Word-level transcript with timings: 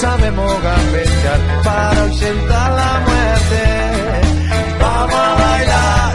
Sabemos 0.00 0.62
gambetear 0.62 1.62
para 1.62 2.02
ausentar 2.04 2.68
la 2.72 2.92
muerte. 3.06 3.62
Vamos 4.80 5.14
a 5.14 5.34
bailar 5.34 6.14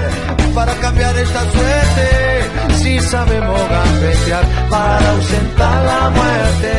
para 0.55 0.73
cambiar 0.79 1.15
esta 1.17 1.41
suerte. 1.51 2.07
Si 2.81 2.99
sabemos 2.99 3.61
gambetear 3.69 4.69
para 4.69 5.11
ausentar 5.11 5.85
la 5.85 6.09
muerte. 6.09 6.73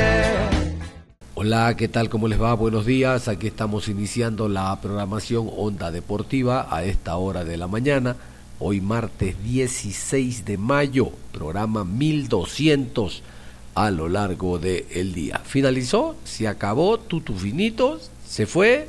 Hola, 1.34 1.76
¿qué 1.76 1.86
tal? 1.86 2.08
¿Cómo 2.08 2.26
les 2.26 2.42
va? 2.42 2.54
Buenos 2.54 2.84
días. 2.86 3.28
Aquí 3.28 3.46
estamos 3.46 3.88
iniciando 3.88 4.48
la 4.48 4.74
programación 4.80 5.48
Onda 5.56 5.92
Deportiva 5.92 6.66
a 6.70 6.82
esta 6.82 7.16
hora 7.16 7.44
de 7.44 7.56
la 7.56 7.68
mañana. 7.68 8.16
Hoy 8.58 8.80
martes 8.80 9.36
16 9.44 10.44
de 10.44 10.58
mayo, 10.58 11.10
programa 11.30 11.84
1200 11.84 13.22
a 13.76 13.90
lo 13.90 14.08
largo 14.08 14.58
del 14.58 15.12
día. 15.12 15.38
Finalizó, 15.44 16.16
se 16.24 16.48
acabó, 16.48 16.98
tutu 16.98 17.34
finito, 17.34 18.00
se 18.26 18.46
fue, 18.46 18.88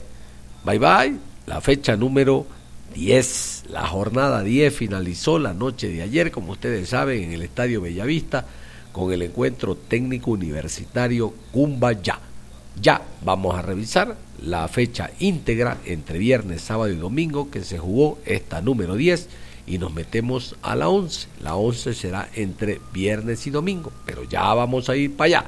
bye 0.63 0.79
bye, 0.79 1.13
la 1.45 1.59
fecha 1.59 1.97
número 1.97 2.47
10, 2.95 3.65
la 3.69 3.85
jornada 3.85 4.43
10 4.43 4.73
finalizó 4.73 5.39
la 5.39 5.53
noche 5.53 5.89
de 5.89 6.03
ayer, 6.03 6.31
como 6.31 6.53
ustedes 6.53 6.87
saben, 6.89 7.21
en 7.21 7.33
el 7.33 7.41
Estadio 7.41 7.81
Bellavista, 7.81 8.45
con 8.93 9.11
el 9.11 9.23
encuentro 9.23 9.75
técnico 9.75 10.31
universitario 10.31 11.33
Cumbayá. 11.51 12.19
Ya 12.81 13.01
vamos 13.25 13.57
a 13.57 13.61
revisar 13.61 14.15
la 14.41 14.69
fecha 14.69 15.11
íntegra 15.19 15.79
entre 15.83 16.17
viernes, 16.17 16.61
sábado 16.61 16.93
y 16.93 16.95
domingo 16.95 17.51
que 17.51 17.61
se 17.65 17.77
jugó 17.77 18.19
esta 18.25 18.61
número 18.61 18.95
10 18.95 19.27
y 19.67 19.77
nos 19.77 19.93
metemos 19.93 20.55
a 20.61 20.75
la 20.75 20.89
11. 20.89 21.27
La 21.41 21.55
11 21.55 21.93
será 21.93 22.29
entre 22.33 22.79
viernes 22.93 23.45
y 23.45 23.51
domingo, 23.51 23.91
pero 24.05 24.23
ya 24.23 24.53
vamos 24.53 24.89
a 24.89 24.95
ir 24.95 25.15
para 25.15 25.25
allá. 25.25 25.45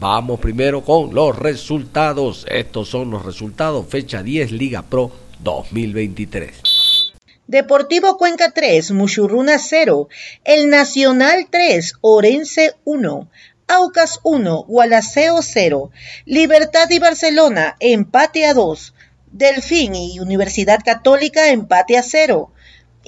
Vamos 0.00 0.40
primero 0.40 0.82
con 0.82 1.14
los 1.14 1.36
resultados. 1.36 2.46
Estos 2.48 2.88
son 2.88 3.10
los 3.10 3.24
resultados. 3.24 3.86
Fecha 3.88 4.22
10, 4.22 4.52
Liga 4.52 4.82
Pro 4.82 5.12
2023. 5.40 7.12
Deportivo 7.48 8.18
Cuenca 8.18 8.50
3, 8.50 8.90
Muchurruna 8.90 9.58
0, 9.58 10.08
El 10.44 10.68
Nacional 10.68 11.46
3, 11.50 11.94
Orense 12.02 12.74
1, 12.84 13.28
Aucas 13.68 14.20
1, 14.22 14.64
Gualaceo 14.68 15.40
0, 15.40 15.90
Libertad 16.26 16.90
y 16.90 16.98
Barcelona, 16.98 17.76
empate 17.80 18.44
a 18.44 18.52
2, 18.52 18.92
Delfín 19.32 19.94
y 19.94 20.20
Universidad 20.20 20.80
Católica, 20.84 21.48
empate 21.48 21.96
a 21.96 22.02
0, 22.02 22.52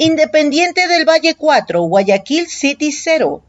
Independiente 0.03 0.89
del 0.89 1.07
Valle 1.07 1.35
4, 1.35 1.83
Guayaquil 1.83 2.47
City 2.47 2.91
0. 2.91 3.43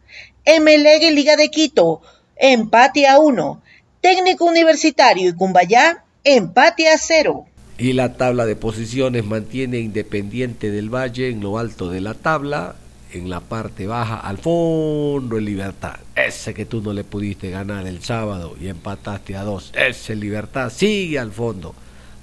MLG 0.46 1.14
Liga 1.14 1.38
de 1.38 1.50
Quito, 1.50 2.02
empate 2.36 3.08
a 3.08 3.20
1. 3.20 3.62
Técnico 4.02 4.44
Universitario 4.44 5.30
y 5.30 5.34
Cumbayá, 5.34 6.04
empate 6.26 6.90
a 6.90 6.98
0. 6.98 7.46
Y 7.78 7.94
la 7.94 8.18
tabla 8.18 8.46
de 8.46 8.58
posiciones 8.58 9.24
mantiene 9.24 9.80
Independiente 9.80 10.72
del 10.72 10.94
Valle 10.94 11.30
en 11.30 11.40
lo 11.40 11.58
alto 11.58 11.90
de 11.90 12.02
la 12.02 12.16
tabla, 12.16 12.76
en 13.14 13.30
la 13.30 13.40
parte 13.40 13.88
baja, 13.88 14.20
al 14.20 14.38
fondo 14.38 15.38
en 15.38 15.46
Libertad. 15.46 16.00
Ese 16.18 16.54
que 16.54 16.66
tú 16.66 16.82
no 16.82 16.92
le 16.92 17.06
pudiste 17.06 17.50
ganar 17.50 17.88
el 17.88 18.04
sábado 18.04 18.58
y 18.60 18.68
empataste 18.68 19.38
a 19.38 19.44
dos. 19.44 19.72
Ese 19.74 20.18
Libertad 20.18 20.70
sigue 20.70 21.18
al 21.18 21.32
fondo. 21.32 21.74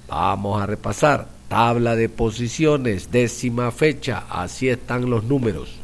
Vamos 0.07 0.61
a 0.61 0.67
repasar. 0.67 1.38
Tabla 1.49 1.95
de 1.95 2.09
posiciones, 2.09 3.11
décima 3.11 3.71
fecha, 3.71 4.23
así 4.29 4.69
están 4.69 5.09
los 5.09 5.23
números. 5.23 5.79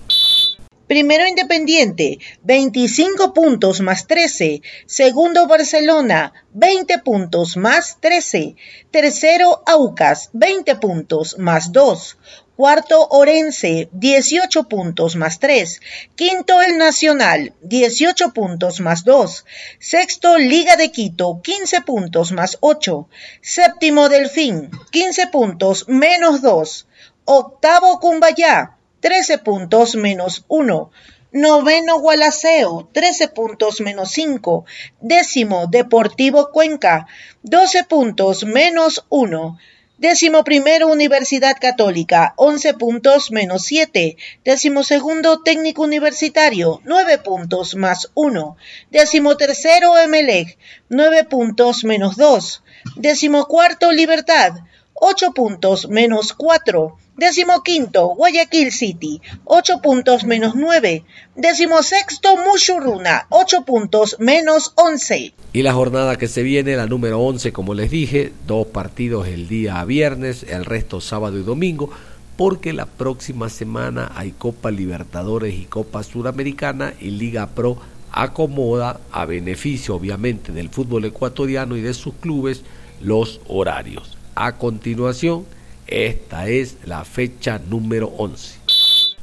Primero 0.85 1.25
Independiente, 1.25 2.19
25 2.43 3.33
puntos 3.33 3.81
más 3.81 4.05
13. 4.05 4.61
Segundo 4.85 5.47
Barcelona, 5.47 6.33
20 6.53 6.99
puntos 6.99 7.57
más 7.57 7.97
13. 7.99 8.55
Tercero 8.91 9.63
Aucas, 9.65 10.29
20 10.33 10.75
puntos 10.75 11.39
más 11.39 11.71
2. 11.71 12.17
Cuarto 12.55 13.09
Orense, 13.09 13.89
18 13.91 14.69
puntos 14.69 15.17
más 15.17 15.39
3. 15.39 15.81
Quinto 16.15 16.61
El 16.61 16.77
Nacional, 16.77 17.53
18 17.61 18.31
puntos 18.31 18.79
más 18.79 19.03
2. 19.03 19.45
Sexto 19.77 20.37
Liga 20.37 20.77
de 20.77 20.89
Quito, 20.89 21.41
15 21.43 21.81
puntos 21.81 22.31
más 22.31 22.57
8. 22.61 23.09
Séptimo 23.41 24.07
Delfín, 24.07 24.71
15 24.91 25.27
puntos 25.27 25.89
menos 25.89 26.41
2. 26.41 26.87
Octavo 27.25 27.99
Cumbayá, 27.99 28.77
13 29.01 29.39
puntos 29.39 29.95
menos 29.95 30.45
1. 30.47 30.91
Noveno 31.33 31.99
Gualaceo, 31.99 32.87
13 32.93 33.27
puntos 33.27 33.81
menos 33.81 34.11
5. 34.11 34.63
Décimo 35.01 35.67
Deportivo 35.67 36.51
Cuenca, 36.53 37.05
12 37.43 37.83
puntos 37.83 38.45
menos 38.45 39.05
1. 39.09 39.57
Décimo 39.97 40.43
primero, 40.43 40.87
Universidad 40.87 41.55
Católica, 41.57 42.33
11 42.35 42.73
puntos 42.73 43.31
menos 43.31 43.63
7. 43.63 44.17
Décimo 44.43 44.83
segundo, 44.83 45.41
Técnico 45.41 45.83
Universitario, 45.83 46.81
9 46.83 47.19
puntos 47.19 47.75
más 47.75 48.11
1. 48.13 48.57
Décimo 48.91 49.37
tercero, 49.37 49.97
Emelec, 49.97 50.57
9 50.89 51.23
puntos 51.23 51.85
menos 51.85 52.17
2. 52.17 52.63
Décimo 52.97 53.45
cuarto, 53.45 53.93
Libertad, 53.93 54.55
8 54.97 55.33
puntos 55.33 55.89
menos 55.89 56.31
4. 56.31 56.97
Décimo 57.17 57.63
quinto, 57.63 58.15
Guayaquil 58.15 58.71
City, 58.71 59.21
8 59.43 59.81
puntos 59.81 60.23
menos 60.23 60.55
9. 60.55 61.03
Décimo 61.35 61.83
sexto, 61.83 62.37
Mushuruna, 62.37 63.27
8 63.29 63.65
puntos 63.65 64.15
menos 64.19 64.71
11. 64.75 65.33
Y 65.51 65.61
la 65.63 65.73
jornada 65.73 66.17
que 66.17 66.29
se 66.29 66.43
viene, 66.43 66.77
la 66.77 66.87
número 66.87 67.19
11, 67.19 67.51
como 67.51 67.73
les 67.73 67.91
dije, 67.91 68.31
dos 68.47 68.67
partidos 68.67 69.27
el 69.27 69.49
día 69.49 69.83
viernes, 69.83 70.43
el 70.43 70.63
resto 70.63 71.01
sábado 71.01 71.37
y 71.37 71.43
domingo, 71.43 71.89
porque 72.37 72.71
la 72.71 72.85
próxima 72.85 73.49
semana 73.49 74.13
hay 74.15 74.31
Copa 74.31 74.71
Libertadores 74.71 75.55
y 75.55 75.65
Copa 75.65 76.03
Suramericana 76.03 76.93
y 77.01 77.11
Liga 77.11 77.47
Pro 77.47 77.77
acomoda, 78.13 79.01
a 79.11 79.25
beneficio 79.25 79.95
obviamente 79.95 80.53
del 80.53 80.69
fútbol 80.69 81.03
ecuatoriano 81.03 81.75
y 81.75 81.81
de 81.81 81.93
sus 81.93 82.13
clubes, 82.15 82.63
los 83.01 83.41
horarios. 83.47 84.14
A 84.37 84.51
continuación, 84.57 85.45
esta 85.87 86.49
es 86.49 86.75
la 86.83 87.05
fecha 87.05 87.57
número 87.57 88.07
11. 88.17 88.59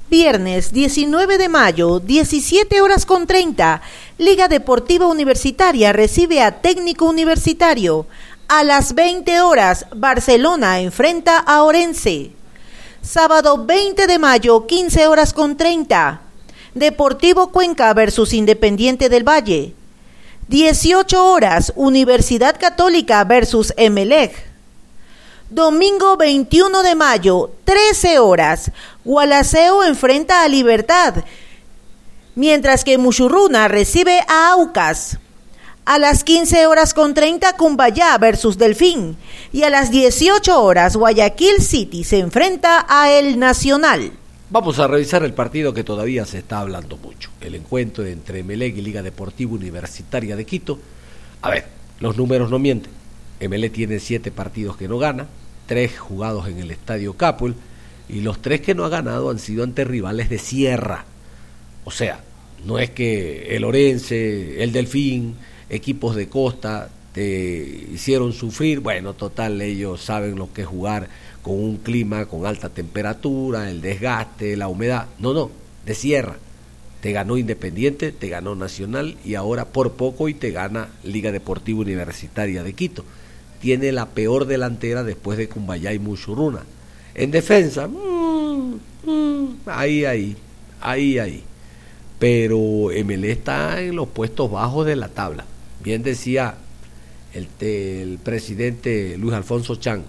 Viernes 0.08 0.72
19 0.72 1.36
de 1.36 1.50
mayo, 1.50 2.00
17 2.00 2.80
horas 2.80 3.04
con 3.04 3.26
30. 3.26 3.82
Liga 4.16 4.48
Deportiva 4.48 5.06
Universitaria 5.06 5.92
recibe 5.92 6.42
a 6.42 6.62
Técnico 6.62 7.04
Universitario. 7.04 8.06
A 8.48 8.64
las 8.64 8.94
20 8.94 9.42
horas, 9.42 9.84
Barcelona 9.94 10.80
enfrenta 10.80 11.36
a 11.38 11.62
Orense. 11.62 12.30
Sábado 13.02 13.66
20 13.66 14.06
de 14.06 14.18
mayo, 14.18 14.66
15 14.66 15.08
horas 15.08 15.34
con 15.34 15.58
30. 15.58 16.22
Deportivo 16.74 17.52
Cuenca 17.52 17.92
versus 17.92 18.32
Independiente 18.32 19.10
del 19.10 19.28
Valle. 19.28 19.74
18 20.48 21.22
horas, 21.22 21.70
Universidad 21.76 22.58
Católica 22.58 23.22
versus 23.24 23.74
Emelec. 23.76 24.51
Domingo 25.52 26.16
21 26.16 26.82
de 26.82 26.94
mayo, 26.94 27.50
13 27.64 28.20
horas. 28.20 28.72
Gualaceo 29.04 29.84
enfrenta 29.84 30.44
a 30.44 30.48
Libertad, 30.48 31.26
mientras 32.34 32.84
que 32.84 32.96
Muchurruna 32.96 33.68
recibe 33.68 34.20
a 34.28 34.52
Aucas. 34.52 35.18
A 35.84 35.98
las 35.98 36.24
15 36.24 36.66
horas 36.66 36.94
con 36.94 37.12
30 37.12 37.54
Cumbayá 37.58 38.16
versus 38.16 38.56
Delfín 38.56 39.18
y 39.52 39.64
a 39.64 39.68
las 39.68 39.90
18 39.90 40.58
horas 40.58 40.96
Guayaquil 40.96 41.60
City 41.60 42.02
se 42.02 42.20
enfrenta 42.20 42.86
a 42.88 43.12
El 43.12 43.38
Nacional. 43.38 44.10
Vamos 44.48 44.78
a 44.78 44.86
revisar 44.86 45.22
el 45.22 45.34
partido 45.34 45.74
que 45.74 45.84
todavía 45.84 46.24
se 46.24 46.38
está 46.38 46.60
hablando 46.60 46.96
mucho, 46.96 47.28
el 47.42 47.56
encuentro 47.56 48.06
entre 48.06 48.42
Meleg 48.42 48.78
y 48.78 48.80
Liga 48.80 49.02
Deportiva 49.02 49.52
Universitaria 49.52 50.34
de 50.34 50.46
Quito, 50.46 50.78
A 51.42 51.50
ver, 51.50 51.66
los 52.00 52.16
números 52.16 52.50
no 52.50 52.58
mienten. 52.58 53.02
MLE 53.48 53.70
tiene 53.70 53.98
siete 53.98 54.30
partidos 54.30 54.76
que 54.76 54.88
no 54.88 54.98
gana, 54.98 55.26
tres 55.72 55.98
jugados 55.98 56.48
en 56.48 56.58
el 56.58 56.70
Estadio 56.70 57.14
Capul, 57.14 57.54
y 58.06 58.20
los 58.20 58.42
tres 58.42 58.60
que 58.60 58.74
no 58.74 58.84
ha 58.84 58.90
ganado 58.90 59.30
han 59.30 59.38
sido 59.38 59.64
ante 59.64 59.84
rivales 59.84 60.28
de 60.28 60.36
sierra. 60.36 61.06
O 61.86 61.90
sea, 61.90 62.20
no 62.66 62.78
es 62.78 62.90
que 62.90 63.56
el 63.56 63.64
Orense, 63.64 64.62
el 64.62 64.70
Delfín, 64.70 65.34
equipos 65.70 66.14
de 66.14 66.28
costa 66.28 66.90
te 67.14 67.86
hicieron 67.90 68.34
sufrir. 68.34 68.80
Bueno, 68.80 69.14
total, 69.14 69.62
ellos 69.62 70.02
saben 70.02 70.36
lo 70.36 70.52
que 70.52 70.60
es 70.60 70.66
jugar 70.66 71.08
con 71.40 71.54
un 71.54 71.78
clima 71.78 72.26
con 72.26 72.44
alta 72.44 72.68
temperatura, 72.68 73.70
el 73.70 73.80
desgaste, 73.80 74.58
la 74.58 74.68
humedad. 74.68 75.06
No, 75.18 75.32
no, 75.32 75.50
de 75.86 75.94
sierra. 75.94 76.36
Te 77.00 77.12
ganó 77.12 77.38
Independiente, 77.38 78.12
te 78.12 78.28
ganó 78.28 78.54
Nacional 78.54 79.16
y 79.24 79.36
ahora 79.36 79.64
por 79.64 79.94
poco 79.94 80.28
y 80.28 80.34
te 80.34 80.50
gana 80.50 80.90
Liga 81.02 81.32
Deportiva 81.32 81.80
Universitaria 81.80 82.62
de 82.62 82.74
Quito. 82.74 83.06
Tiene 83.62 83.92
la 83.92 84.06
peor 84.06 84.46
delantera 84.46 85.04
después 85.04 85.38
de 85.38 85.48
Cumbayá 85.48 85.92
y 85.92 86.00
Muchuruna. 86.00 86.64
En 87.14 87.30
defensa, 87.30 87.86
mm, 87.86 88.74
mm, 89.06 89.48
ahí, 89.66 90.04
ahí, 90.04 90.36
ahí, 90.80 91.20
ahí. 91.20 91.44
Pero 92.18 92.58
MLE 92.90 93.30
está 93.30 93.80
en 93.80 93.94
los 93.94 94.08
puestos 94.08 94.50
bajos 94.50 94.84
de 94.84 94.96
la 94.96 95.06
tabla. 95.06 95.44
Bien 95.80 96.02
decía 96.02 96.56
el, 97.34 97.46
el 97.60 98.18
presidente 98.18 99.16
Luis 99.16 99.34
Alfonso 99.34 99.76
Chango, 99.76 100.06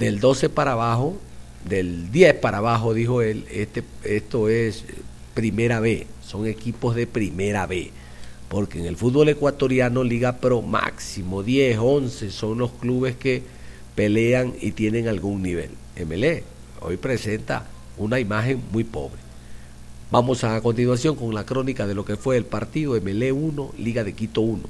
del 0.00 0.18
12 0.18 0.48
para 0.48 0.72
abajo, 0.72 1.16
del 1.68 2.10
10 2.10 2.34
para 2.34 2.58
abajo, 2.58 2.92
dijo 2.92 3.22
él, 3.22 3.44
este, 3.52 3.84
esto 4.02 4.48
es 4.48 4.82
primera 5.32 5.78
B, 5.78 6.08
son 6.26 6.48
equipos 6.48 6.96
de 6.96 7.06
primera 7.06 7.68
B. 7.68 7.92
Porque 8.54 8.78
en 8.78 8.86
el 8.86 8.96
fútbol 8.96 9.28
ecuatoriano, 9.30 10.04
Liga 10.04 10.36
Pro 10.36 10.62
máximo 10.62 11.42
10, 11.42 11.76
11 11.76 12.30
son 12.30 12.58
los 12.58 12.70
clubes 12.70 13.16
que 13.16 13.42
pelean 13.96 14.54
y 14.60 14.70
tienen 14.70 15.08
algún 15.08 15.42
nivel. 15.42 15.70
MLE 16.06 16.44
hoy 16.80 16.96
presenta 16.96 17.66
una 17.98 18.20
imagen 18.20 18.62
muy 18.70 18.84
pobre. 18.84 19.18
Vamos 20.12 20.44
a 20.44 20.60
continuación 20.60 21.16
con 21.16 21.34
la 21.34 21.44
crónica 21.44 21.88
de 21.88 21.96
lo 21.96 22.04
que 22.04 22.14
fue 22.14 22.36
el 22.36 22.44
partido 22.44 22.92
MLE 23.00 23.32
1, 23.32 23.72
Liga 23.76 24.04
de 24.04 24.12
Quito 24.12 24.42
1. 24.42 24.62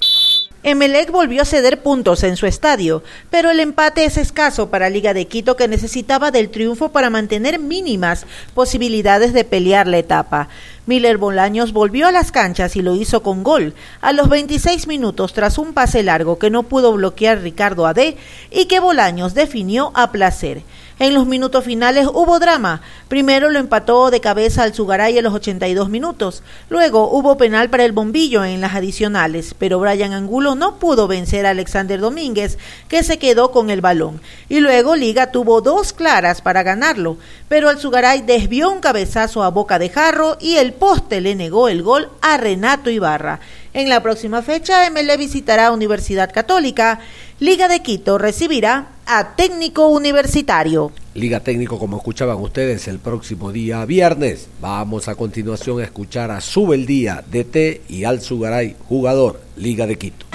Emelec 0.67 1.11
volvió 1.11 1.43
a 1.43 1.45
ceder 1.45 1.83
puntos 1.83 2.23
en 2.23 2.37
su 2.37 2.47
estadio, 2.47 3.03
pero 3.29 3.51
el 3.51 3.61
empate 3.61 4.07
es 4.07 4.17
escaso 4.17 4.71
para 4.71 4.89
Liga 4.89 5.13
de 5.13 5.27
Quito 5.27 5.57
que 5.57 5.69
necesitaba 5.69 6.31
del 6.31 6.49
triunfo 6.49 6.89
para 6.89 7.11
mantener 7.11 7.59
mínimas 7.59 8.25
posibilidades 8.55 9.35
de 9.35 9.45
pelear 9.45 9.87
la 9.87 9.99
etapa. 9.99 10.49
Miller 10.87 11.19
Bolaños 11.19 11.75
volvió 11.75 12.07
a 12.07 12.13
las 12.13 12.33
canchas 12.33 12.77
y 12.77 12.81
lo 12.83 12.95
hizo 12.95 13.23
con 13.23 13.45
gol 13.45 13.75
a 14.01 14.15
los 14.15 14.31
26 14.31 14.87
minutos 14.87 15.35
tras 15.35 15.59
un 15.59 15.75
pase 15.75 16.03
largo 16.03 16.39
que 16.39 16.49
no 16.49 16.63
pudo 16.63 16.95
bloquear 16.95 17.43
Ricardo 17.43 17.87
Ade 17.87 18.17
y 18.51 18.65
que 18.65 18.81
Bolaños 18.81 19.35
definió 19.35 19.93
a 19.95 20.13
placer. 20.13 20.63
En 21.01 21.13
los 21.13 21.27
minutos 21.27 21.65
finales 21.65 22.07
hubo 22.07 22.39
drama. 22.39 22.81
Primero 23.09 23.51
lo 23.51 23.59
empató 23.59 24.13
de 24.13 24.21
cabeza 24.21 24.63
al 24.63 24.75
Zugaray 24.75 25.19
a 25.19 25.23
los 25.23 25.35
82 25.35 25.89
minutos. 25.89 26.45
Luego 26.69 27.11
hubo 27.11 27.37
penal 27.37 27.69
para 27.69 27.85
el 27.85 27.91
bombillo 27.91 28.45
en 28.45 28.61
las 28.61 28.77
adicionales, 28.77 29.57
pero 29.59 29.81
Brian 29.81 30.13
Angulo 30.13 30.55
no 30.55 30.77
pudo 30.79 31.09
vencer 31.09 31.47
a 31.47 31.51
Alexander 31.51 31.99
Domínguez, 31.99 32.59
que 32.87 33.03
se 33.03 33.19
quedó 33.19 33.51
con 33.51 33.71
el 33.71 33.81
balón. 33.81 34.21
Y 34.49 34.61
luego 34.61 34.95
Liga 34.95 35.33
tuvo 35.33 35.61
dos 35.63 35.93
claras 35.93 36.41
para 36.41 36.63
ganarlo, 36.63 37.17
pero 37.49 37.71
el 37.71 37.79
Zugaray 37.79 38.23
desvió 38.23 38.71
un 38.71 38.79
cabezazo 38.79 39.43
a 39.43 39.51
boca 39.51 39.81
de 39.81 39.89
jarro 39.89 40.37
y 40.41 40.59
el 40.59 40.75
poste 40.75 41.21
le 41.21 41.35
negó 41.35 41.69
el 41.69 41.83
gol 41.83 42.09
a 42.21 42.37
Renato 42.37 42.89
Ibarra. 42.89 43.41
En 43.73 43.89
la 43.89 44.05
próxima 44.05 44.41
fecha, 44.41 44.89
ML 44.89 45.17
visitará 45.19 45.73
Universidad 45.73 46.33
Católica. 46.33 47.01
Liga 47.41 47.67
de 47.67 47.83
Quito 47.83 48.17
recibirá 48.17 48.93
a 49.07 49.35
Técnico 49.35 49.89
Universitario. 49.89 50.93
Liga 51.15 51.41
Técnico, 51.41 51.81
como 51.81 51.97
escuchaban 51.97 52.39
ustedes, 52.39 52.87
el 52.87 53.01
próximo 53.01 53.51
día 53.51 53.85
viernes. 53.85 54.49
Vamos 54.61 55.09
a 55.09 55.17
continuación 55.17 55.81
a 55.81 55.85
escuchar 55.85 56.31
a 56.31 56.41
Subeldía, 56.41 57.25
DT 57.29 57.83
y 57.89 58.05
Al 58.05 58.21
Sugaray, 58.21 58.77
jugador, 58.89 59.41
Liga 59.57 59.89
de 59.89 59.99
Quito. 59.99 60.27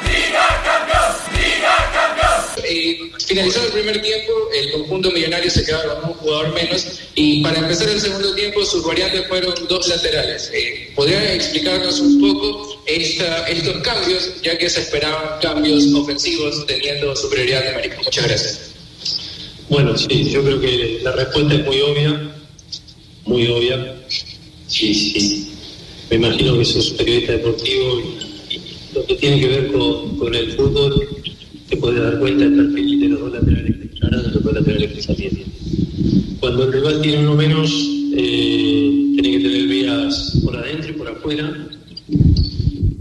Eh, 2.72 3.12
finalizado 3.26 3.66
el 3.66 3.72
primer 3.72 4.00
tiempo, 4.00 4.32
el 4.54 4.72
conjunto 4.72 5.10
millonario 5.10 5.50
se 5.50 5.66
quedaba 5.66 6.02
con 6.02 6.12
un 6.12 6.18
jugador 6.18 6.54
menos 6.54 6.86
y 7.16 7.42
para 7.42 7.58
empezar 7.58 7.90
el 7.90 8.00
segundo 8.00 8.36
tiempo 8.36 8.64
sus 8.64 8.86
variantes 8.86 9.28
fueron 9.28 9.56
dos 9.68 9.88
laterales. 9.88 10.52
Eh, 10.54 10.92
¿Podrían 10.96 11.24
explicarnos 11.32 12.00
un 12.00 12.22
poco 12.22 12.80
esta, 12.86 13.48
estos 13.48 13.82
cambios, 13.82 14.40
ya 14.44 14.56
que 14.56 14.70
se 14.70 14.82
esperaban 14.82 15.40
cambios 15.42 15.92
ofensivos 15.96 16.64
teniendo 16.68 17.16
superioridad 17.16 17.72
numérica? 17.72 17.98
Muchas 18.04 18.28
gracias. 18.28 18.60
Bueno, 19.68 19.98
sí, 19.98 20.30
yo 20.30 20.44
creo 20.44 20.62
que 20.62 21.00
la 21.02 21.14
respuesta 21.14 21.56
es 21.56 21.66
muy 21.66 21.82
obvia, 21.82 22.32
muy 23.26 23.48
obvia. 23.48 23.96
Sí, 24.68 24.94
sí. 24.94 25.52
Me 26.12 26.18
imagino 26.18 26.56
que 26.56 26.66
sos 26.66 26.92
periodista 26.92 27.32
deportivo 27.32 28.00
y, 28.00 28.54
y 28.56 28.62
lo 28.94 29.04
que 29.08 29.16
tiene 29.16 29.40
que 29.40 29.48
ver 29.48 29.72
con, 29.72 30.20
con 30.20 30.36
el 30.36 30.52
fútbol 30.54 31.10
te 31.70 31.78
puedes 31.78 32.02
dar 32.02 32.20
cuenta 32.20 32.46
del 32.46 32.56
perfil 32.56 33.00
de 33.00 33.08
los 33.10 33.20
dos 33.20 33.34
laterales 33.34 33.76
que 33.78 34.08
de 34.08 34.24
los 34.34 34.44
dos 34.44 34.54
laterales 34.54 35.08
que. 35.08 35.46
Cuando 36.40 36.64
el 36.64 36.74
rival 36.74 37.02
tiene 37.02 37.20
uno 37.20 37.36
menos, 37.36 37.72
eh, 38.16 39.14
que 39.22 39.40
tener 39.40 39.68
vías 39.68 40.40
por 40.44 40.56
adentro 40.58 40.90
y 40.90 40.94
por 40.94 41.08
afuera. 41.08 41.70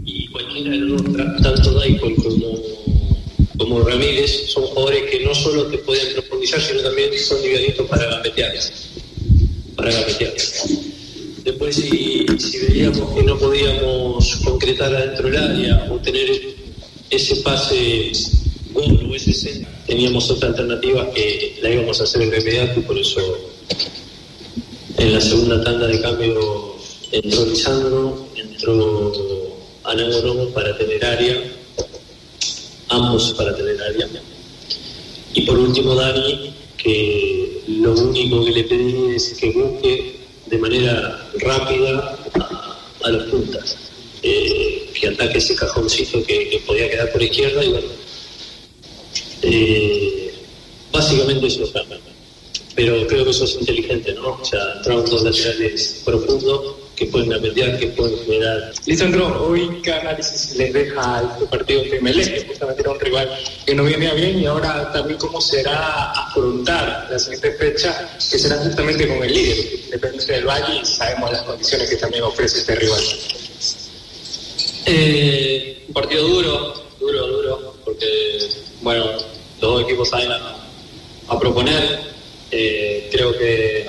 Y 0.05 0.27
cualquiera 0.27 0.71
de 0.71 0.77
los 0.77 1.03
dos, 1.03 1.41
tanto 1.41 1.71
Daikol 1.71 2.15
como, 2.15 2.59
como 3.57 3.79
Ramírez, 3.81 4.51
son 4.51 4.63
jugadores 4.65 5.09
que 5.09 5.23
no 5.23 5.33
solo 5.33 5.65
te 5.65 5.79
pueden 5.79 6.13
profundizar, 6.13 6.61
sino 6.61 6.81
también 6.81 7.09
son 7.17 7.41
livianitos 7.41 7.87
para 7.87 8.05
gambetear. 8.05 8.53
Para 9.75 9.91
gambetear. 9.91 10.33
Después, 11.43 11.75
si, 11.75 12.25
si 12.37 12.57
veíamos 12.67 13.15
que 13.15 13.23
no 13.23 13.39
podíamos 13.39 14.35
concretar 14.43 14.93
adentro 14.93 15.27
del 15.27 15.37
área 15.37 15.87
o 15.89 15.97
tener 15.97 16.29
ese 17.09 17.37
pase 17.37 18.11
gol 18.73 19.11
o 19.11 19.85
teníamos 19.87 20.29
otra 20.29 20.49
alternativa 20.49 21.09
que 21.11 21.57
la 21.61 21.71
íbamos 21.71 21.99
a 21.99 22.03
hacer 22.03 22.21
en 22.21 22.27
inmediato 22.29 22.79
y 22.79 22.83
por 22.83 22.97
eso 22.97 23.19
en 24.97 25.13
la 25.13 25.21
segunda 25.21 25.63
tanda 25.63 25.87
de 25.87 26.01
cambio 26.01 26.75
entró 27.11 27.45
Lisandro, 27.45 28.27
entró 28.35 29.57
Anagoromo 29.83 30.49
para 30.49 30.77
tener 30.77 31.03
área, 31.03 31.41
ambos 32.89 33.33
para 33.37 33.55
tener 33.55 33.81
área. 33.81 34.07
Y 35.33 35.41
por 35.41 35.57
último 35.57 35.95
Dani, 35.95 36.53
que 36.77 37.63
lo 37.67 37.93
único 37.93 38.43
que 38.45 38.51
le 38.51 38.63
pedí 38.65 39.15
es 39.15 39.35
que 39.39 39.51
busque 39.51 40.19
de 40.47 40.57
manera 40.57 41.29
rápida 41.39 42.19
a, 42.39 42.79
a 43.03 43.11
las 43.11 43.23
puntas. 43.25 43.77
Eh, 44.21 44.89
que 44.99 45.07
ataque 45.07 45.37
ese 45.37 45.55
cajoncito 45.55 46.21
que 46.25 46.61
podía 46.67 46.89
quedar 46.89 47.09
por 47.11 47.23
izquierda 47.23 47.63
y 47.63 47.69
bueno, 47.69 47.87
eh, 49.41 50.33
básicamente 50.91 51.47
eso 51.47 51.63
es 51.63 51.71
Pero 52.75 53.07
creo 53.07 53.23
que 53.23 53.31
eso 53.31 53.45
es 53.45 53.55
inteligente, 53.55 54.13
¿no? 54.13 54.39
O 54.41 54.45
sea, 54.45 54.59
dos 54.85 55.23
laterales 55.23 56.01
profundos 56.05 56.75
que 56.99 57.05
pueden 57.05 57.33
apetear, 57.33 57.79
que 57.79 57.87
pueden 57.87 58.19
generar. 58.25 58.73
Lisandro, 58.85 59.47
hoy 59.47 59.79
qué 59.81 59.93
análisis 59.93 60.57
les 60.57 60.73
deja 60.73 61.31
este 61.31 61.45
partido 61.45 61.81
de 61.83 62.01
Melec, 62.01 62.33
que 62.33 62.47
justamente 62.47 62.81
era 62.81 62.91
un 62.91 62.99
rival 62.99 63.39
que 63.65 63.73
no 63.73 63.85
venía 63.85 64.13
bien, 64.13 64.37
y 64.39 64.45
ahora 64.45 64.91
también 64.91 65.17
cómo 65.17 65.39
será 65.39 66.11
afrontar 66.11 67.07
la 67.09 67.17
siguiente 67.17 67.53
fecha, 67.53 68.17
que 68.17 68.37
será 68.37 68.57
justamente 68.57 69.07
con 69.07 69.23
el 69.23 69.33
líder, 69.33 69.79
Independiente 69.85 70.33
del 70.33 70.45
Valle, 70.45 70.81
y 70.81 70.85
sabemos 70.85 71.31
las 71.31 71.43
condiciones 71.43 71.89
que 71.89 71.95
también 71.95 72.23
ofrece 72.23 72.59
este 72.59 72.75
rival. 72.75 73.01
Eh, 74.85 75.85
un 75.87 75.93
partido 75.93 76.27
duro, 76.27 76.73
duro, 76.99 77.27
duro, 77.27 77.75
porque, 77.85 78.49
bueno, 78.81 79.05
los 79.61 79.71
dos 79.71 79.83
equipos 79.83 80.09
saben 80.09 80.31
a, 80.31 81.39
proponer. 81.39 82.09
Eh, 82.51 83.09
creo 83.11 83.37
que 83.37 83.85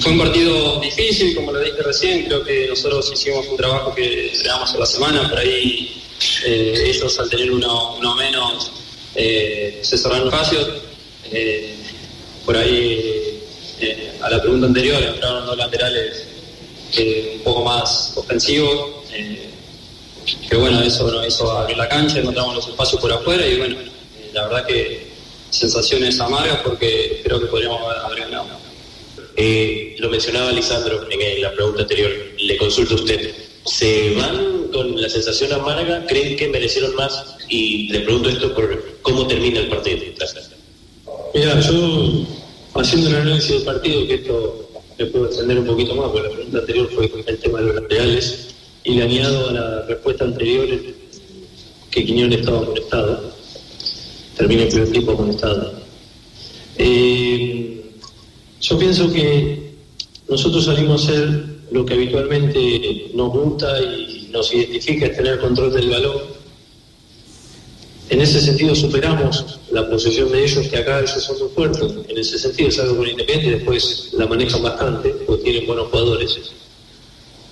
fue 0.00 0.12
un 0.12 0.18
partido 0.18 0.80
difícil, 0.80 1.34
como 1.34 1.52
lo 1.52 1.60
dije 1.60 1.82
recién. 1.82 2.24
Creo 2.24 2.42
que 2.42 2.66
nosotros 2.68 3.10
hicimos 3.12 3.46
un 3.48 3.56
trabajo 3.56 3.94
que 3.94 4.32
esperábamos 4.32 4.74
a 4.74 4.78
la 4.78 4.86
semana. 4.86 5.28
Por 5.28 5.38
ahí 5.38 6.02
eh, 6.44 6.84
ellos, 6.86 7.18
al 7.18 7.28
tener 7.28 7.50
uno, 7.50 8.14
menos, 8.16 8.72
eh, 9.14 9.80
se 9.82 9.98
cerraron 9.98 10.28
espacios. 10.28 10.68
Eh, 11.30 11.74
por 12.44 12.56
ahí, 12.56 13.40
eh, 13.80 14.12
a 14.20 14.30
la 14.30 14.40
pregunta 14.40 14.66
anterior, 14.66 15.02
entraron 15.02 15.46
dos 15.46 15.56
laterales 15.56 16.28
un 16.98 17.42
poco 17.42 17.64
más 17.64 18.12
ofensivos. 18.16 18.90
Que 20.48 20.56
bueno, 20.56 20.80
eso 20.82 21.10
nos 21.10 21.26
hizo 21.26 21.50
abrir 21.50 21.76
la 21.76 21.88
cancha, 21.88 22.18
encontramos 22.18 22.54
los 22.54 22.68
espacios 22.68 23.00
por 23.00 23.12
afuera 23.12 23.46
y 23.46 23.58
bueno, 23.58 23.76
eh, 23.80 24.30
la 24.32 24.44
verdad 24.46 24.66
que 24.66 25.06
sensaciones 25.50 26.18
amargas 26.20 26.58
porque 26.64 27.20
creo 27.22 27.40
que 27.40 27.46
podríamos 27.46 27.80
haber 28.04 28.20
ganado. 28.20 28.46
Eh, 29.36 29.96
lo 29.98 30.10
mencionaba 30.10 30.52
Lisandro 30.52 31.06
en 31.10 31.42
la 31.42 31.52
pregunta 31.52 31.82
anterior, 31.82 32.10
le 32.38 32.56
consulto 32.56 32.94
a 32.94 32.96
usted. 32.96 33.34
se 33.64 34.14
van 34.14 34.68
con 34.72 35.00
la 35.00 35.08
sensación 35.08 35.52
amarga, 35.52 36.04
creen 36.06 36.36
que 36.36 36.48
merecieron 36.48 36.94
más 36.96 37.36
y 37.48 37.88
le 37.92 38.00
pregunto 38.00 38.28
esto 38.28 38.54
por 38.54 38.98
cómo 39.02 39.26
termina 39.26 39.60
el 39.60 39.68
partido. 39.68 39.98
Mira, 41.34 41.60
yo 41.60 42.26
haciendo 42.74 43.10
un 43.10 43.14
análisis 43.16 43.50
del 43.50 43.62
partido, 43.62 44.06
que 44.06 44.14
esto 44.14 44.68
me 44.98 45.06
puedo 45.06 45.26
extender 45.26 45.58
un 45.58 45.66
poquito 45.66 45.94
más, 45.94 46.10
porque 46.10 46.28
la 46.28 46.34
pregunta 46.34 46.58
anterior 46.58 46.90
fue 46.92 47.10
el 47.26 47.38
tema 47.38 47.60
de 47.60 47.66
los 47.66 47.74
laterales, 47.76 48.51
y 48.84 48.94
le 48.94 49.02
añado 49.02 49.48
a 49.48 49.52
la 49.52 49.82
respuesta 49.82 50.24
anterior 50.24 50.66
que 51.90 52.04
Quiñones 52.04 52.40
estaba 52.40 52.58
amonestado, 52.58 53.32
termina 54.36 54.62
el 54.62 54.68
primer 54.68 54.90
tiempo 54.90 55.12
amonestado. 55.12 55.72
Eh, 56.78 57.82
yo 58.60 58.78
pienso 58.78 59.12
que 59.12 59.72
nosotros 60.28 60.64
salimos 60.64 61.04
a 61.04 61.12
ser 61.12 61.44
lo 61.70 61.84
que 61.84 61.94
habitualmente 61.94 63.10
nos 63.14 63.30
gusta 63.30 63.80
y 63.82 64.28
nos 64.32 64.52
identifica 64.54 65.06
es 65.06 65.16
tener 65.16 65.38
control 65.38 65.72
del 65.72 65.90
balón 65.90 66.42
en 68.12 68.20
ese 68.20 68.42
sentido 68.42 68.74
superamos 68.74 69.58
la 69.70 69.88
posesión 69.88 70.30
de 70.30 70.44
ellos, 70.44 70.68
que 70.68 70.76
acá 70.76 71.00
ellos 71.00 71.24
son 71.24 71.38
muy 71.38 71.48
fuertes. 71.48 71.94
En 72.06 72.18
ese 72.18 72.38
sentido, 72.38 72.68
es 72.68 72.78
algo 72.78 72.98
con 72.98 73.08
Independiente 73.08 73.56
después 73.56 74.10
la 74.12 74.26
manejan 74.26 74.62
bastante, 74.62 75.08
porque 75.26 75.44
tienen 75.44 75.66
buenos 75.66 75.88
jugadores. 75.88 76.38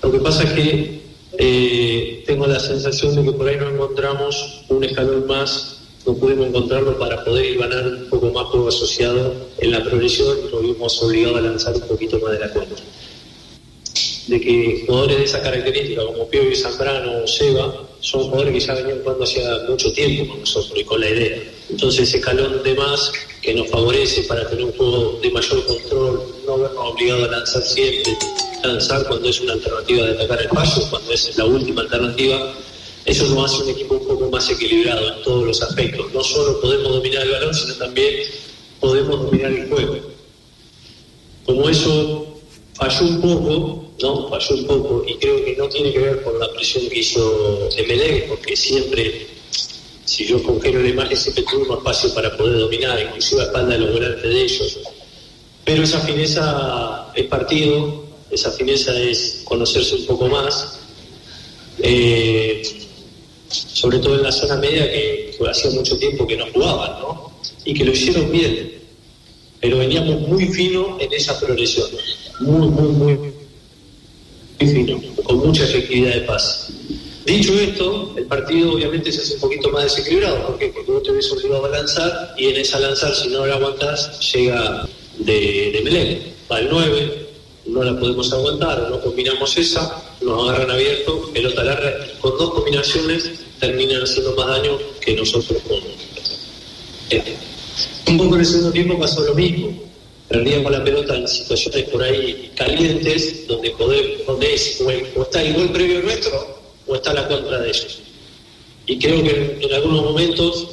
Lo 0.02 0.12
que 0.12 0.18
pasa 0.18 0.42
es 0.42 0.52
que 0.52 0.99
eh, 1.38 2.24
tengo 2.26 2.46
la 2.46 2.58
sensación 2.58 3.14
de 3.14 3.24
que 3.24 3.32
por 3.32 3.48
ahí 3.48 3.56
no 3.56 3.70
encontramos 3.70 4.62
un 4.68 4.84
escalón 4.84 5.26
más, 5.26 5.78
no 6.06 6.14
pudimos 6.14 6.48
encontrarlo 6.48 6.98
para 6.98 7.24
poder 7.24 7.44
ir 7.44 7.58
ganar 7.58 7.86
un 7.86 8.08
poco 8.08 8.30
más 8.30 8.46
juego 8.46 8.68
asociado 8.68 9.34
en 9.58 9.70
la 9.70 9.84
progresión 9.84 10.38
y 10.38 10.52
nos 10.52 10.62
vimos 10.62 11.02
obligados 11.02 11.38
a 11.38 11.40
lanzar 11.42 11.74
un 11.74 11.82
poquito 11.82 12.18
más 12.20 12.32
de 12.32 12.38
la 12.38 12.50
cuenta. 12.50 12.82
De 14.26 14.40
que 14.40 14.84
jugadores 14.86 15.18
de 15.18 15.24
esa 15.24 15.42
característica, 15.42 16.04
como 16.06 16.28
Pio 16.28 16.50
y 16.50 16.54
Zambrano 16.54 17.24
o 17.24 17.26
Seba, 17.26 17.74
son 18.00 18.22
jugadores 18.24 18.54
que 18.54 18.60
ya 18.60 18.74
venían 18.74 19.02
jugando 19.02 19.24
hacía 19.24 19.58
mucho 19.68 19.92
tiempo 19.92 20.32
con 20.32 20.40
nosotros 20.40 20.78
y 20.78 20.84
con 20.84 21.00
la 21.00 21.10
idea. 21.10 21.42
Entonces 21.68 22.08
ese 22.08 22.18
escalón 22.18 22.62
de 22.62 22.74
más 22.74 23.12
que 23.42 23.54
nos 23.54 23.68
favorece 23.68 24.22
para 24.24 24.48
tener 24.48 24.64
un 24.64 24.72
juego 24.72 25.18
de 25.22 25.30
mayor 25.30 25.66
control, 25.66 26.34
no 26.46 26.58
vernos 26.58 26.92
obligados 26.92 27.28
a 27.28 27.30
lanzar 27.30 27.62
siempre, 27.62 28.16
lanzar 28.62 29.06
cuando 29.06 29.28
es 29.28 29.40
una 29.40 29.54
alternativa 29.54 30.06
de 30.06 30.12
atacar 30.12 30.42
el 30.42 30.48
paso, 30.48 30.86
cuando 30.90 31.12
es 31.12 31.36
la 31.36 31.44
última 31.46 31.82
alternativa, 31.82 32.54
eso 33.06 33.26
nos 33.34 33.52
hace 33.52 33.62
un 33.62 33.70
equipo 33.70 33.94
un 33.94 34.06
poco 34.06 34.30
más 34.30 34.50
equilibrado 34.50 35.14
en 35.14 35.22
todos 35.22 35.46
los 35.46 35.62
aspectos. 35.62 36.12
No 36.12 36.22
solo 36.22 36.60
podemos 36.60 36.92
dominar 36.92 37.22
el 37.22 37.32
balón, 37.32 37.54
sino 37.54 37.74
también 37.74 38.14
podemos 38.78 39.24
dominar 39.24 39.52
el 39.52 39.68
juego. 39.68 39.96
Como 41.46 41.68
eso 41.68 42.26
falló 42.74 43.06
un 43.06 43.20
poco, 43.20 43.84
¿no? 44.02 44.28
Falló 44.28 44.54
un 44.54 44.66
poco 44.66 45.04
y 45.06 45.14
creo 45.16 45.44
que 45.44 45.56
no 45.56 45.68
tiene 45.68 45.92
que 45.92 45.98
ver 45.98 46.22
con 46.22 46.38
la 46.38 46.52
presión 46.52 46.88
que 46.88 46.98
hizo 46.98 47.68
MLE, 47.88 48.26
porque 48.28 48.54
siempre, 48.54 49.26
si 50.10 50.26
yo 50.26 50.42
congelo 50.42 50.82
la 50.82 50.88
imagen, 50.88 51.16
siempre 51.16 51.44
tuve 51.44 51.68
un 51.68 51.78
espacio 51.78 52.12
para 52.12 52.36
poder 52.36 52.58
dominar, 52.58 53.00
inclusive 53.00 53.42
a 53.42 53.44
espalda 53.44 53.74
de 53.74 53.78
los 53.78 53.92
volantes 53.92 54.22
de 54.24 54.42
ellos. 54.42 54.78
Pero 55.64 55.84
esa 55.84 56.00
fineza 56.00 57.12
es 57.14 57.26
partido, 57.26 58.06
esa 58.28 58.50
fineza 58.50 58.92
es 59.00 59.42
conocerse 59.44 59.94
un 59.94 60.06
poco 60.06 60.26
más, 60.26 60.80
eh, 61.78 62.60
sobre 63.50 64.00
todo 64.00 64.16
en 64.16 64.24
la 64.24 64.32
zona 64.32 64.56
media 64.56 64.90
que 64.90 65.32
hacía 65.48 65.70
mucho 65.70 65.96
tiempo 65.96 66.26
que 66.26 66.36
no 66.36 66.46
jugaban, 66.52 66.90
¿no? 67.02 67.32
Y 67.64 67.72
que 67.72 67.84
lo 67.84 67.92
hicieron 67.92 68.32
bien, 68.32 68.80
pero 69.60 69.78
veníamos 69.78 70.22
muy 70.22 70.48
fino 70.48 70.98
en 70.98 71.12
esa 71.12 71.38
progresión, 71.38 71.86
muy, 72.40 72.66
muy, 72.66 72.88
muy 72.88 73.32
fino, 74.58 75.00
con 75.22 75.38
mucha 75.38 75.62
efectividad 75.62 76.14
de 76.14 76.20
paz. 76.22 76.72
Dicho 77.30 77.54
esto, 77.54 78.12
el 78.16 78.24
partido 78.24 78.72
obviamente 78.72 79.12
se 79.12 79.20
hace 79.20 79.34
un 79.34 79.40
poquito 79.40 79.70
más 79.70 79.84
desequilibrado. 79.84 80.48
¿Por 80.48 80.58
qué? 80.58 80.66
Porque 80.74 80.90
vos 80.90 81.02
te 81.04 81.12
ves 81.12 81.30
obligado 81.30 81.64
a 81.64 81.68
lanzar 81.68 82.34
y 82.36 82.46
en 82.46 82.56
esa 82.56 82.80
lanzar, 82.80 83.14
si 83.14 83.28
no 83.28 83.46
la 83.46 83.54
aguantás, 83.54 84.18
llega 84.32 84.88
de, 85.16 85.70
de 85.72 85.80
Melén. 85.84 86.34
Va 86.50 86.58
el 86.58 86.68
9, 86.68 87.28
no 87.66 87.84
la 87.84 87.96
podemos 88.00 88.32
aguantar, 88.32 88.90
no 88.90 89.00
combinamos 89.00 89.56
esa, 89.56 90.02
nos 90.20 90.48
agarran 90.48 90.72
abierto, 90.72 91.30
pelota 91.32 91.62
larga, 91.62 92.04
con 92.20 92.36
dos 92.36 92.50
combinaciones 92.50 93.30
terminan 93.60 94.02
haciendo 94.02 94.34
más 94.34 94.48
daño 94.48 94.76
que 95.00 95.14
nosotros 95.14 95.62
con. 95.68 95.78
Este. 97.10 97.36
Un 98.08 98.18
poco 98.18 98.34
en 98.34 98.40
el 98.40 98.46
segundo 98.46 98.72
tiempo 98.72 98.98
pasó 98.98 99.20
lo 99.20 99.34
mismo 99.36 99.72
perdíamos 100.28 100.72
la 100.72 100.82
pelota 100.82 101.16
en 101.16 101.28
situaciones 101.28 101.84
por 101.90 102.02
ahí 102.02 102.50
calientes, 102.56 103.46
donde, 103.46 103.70
poder, 103.70 104.24
donde 104.26 104.54
es, 104.54 104.80
o, 104.80 105.22
está 105.22 105.42
el 105.42 105.54
gol 105.54 105.70
previo 105.70 106.02
nuestro 106.02 106.59
o 106.90 106.96
está 106.96 107.14
la 107.14 107.28
contra 107.28 107.60
de 107.60 107.68
ellos. 107.68 107.98
Y 108.86 108.98
creo 108.98 109.22
que 109.22 109.58
en, 109.62 109.74
algunos 109.74 110.02
momentos 110.02 110.66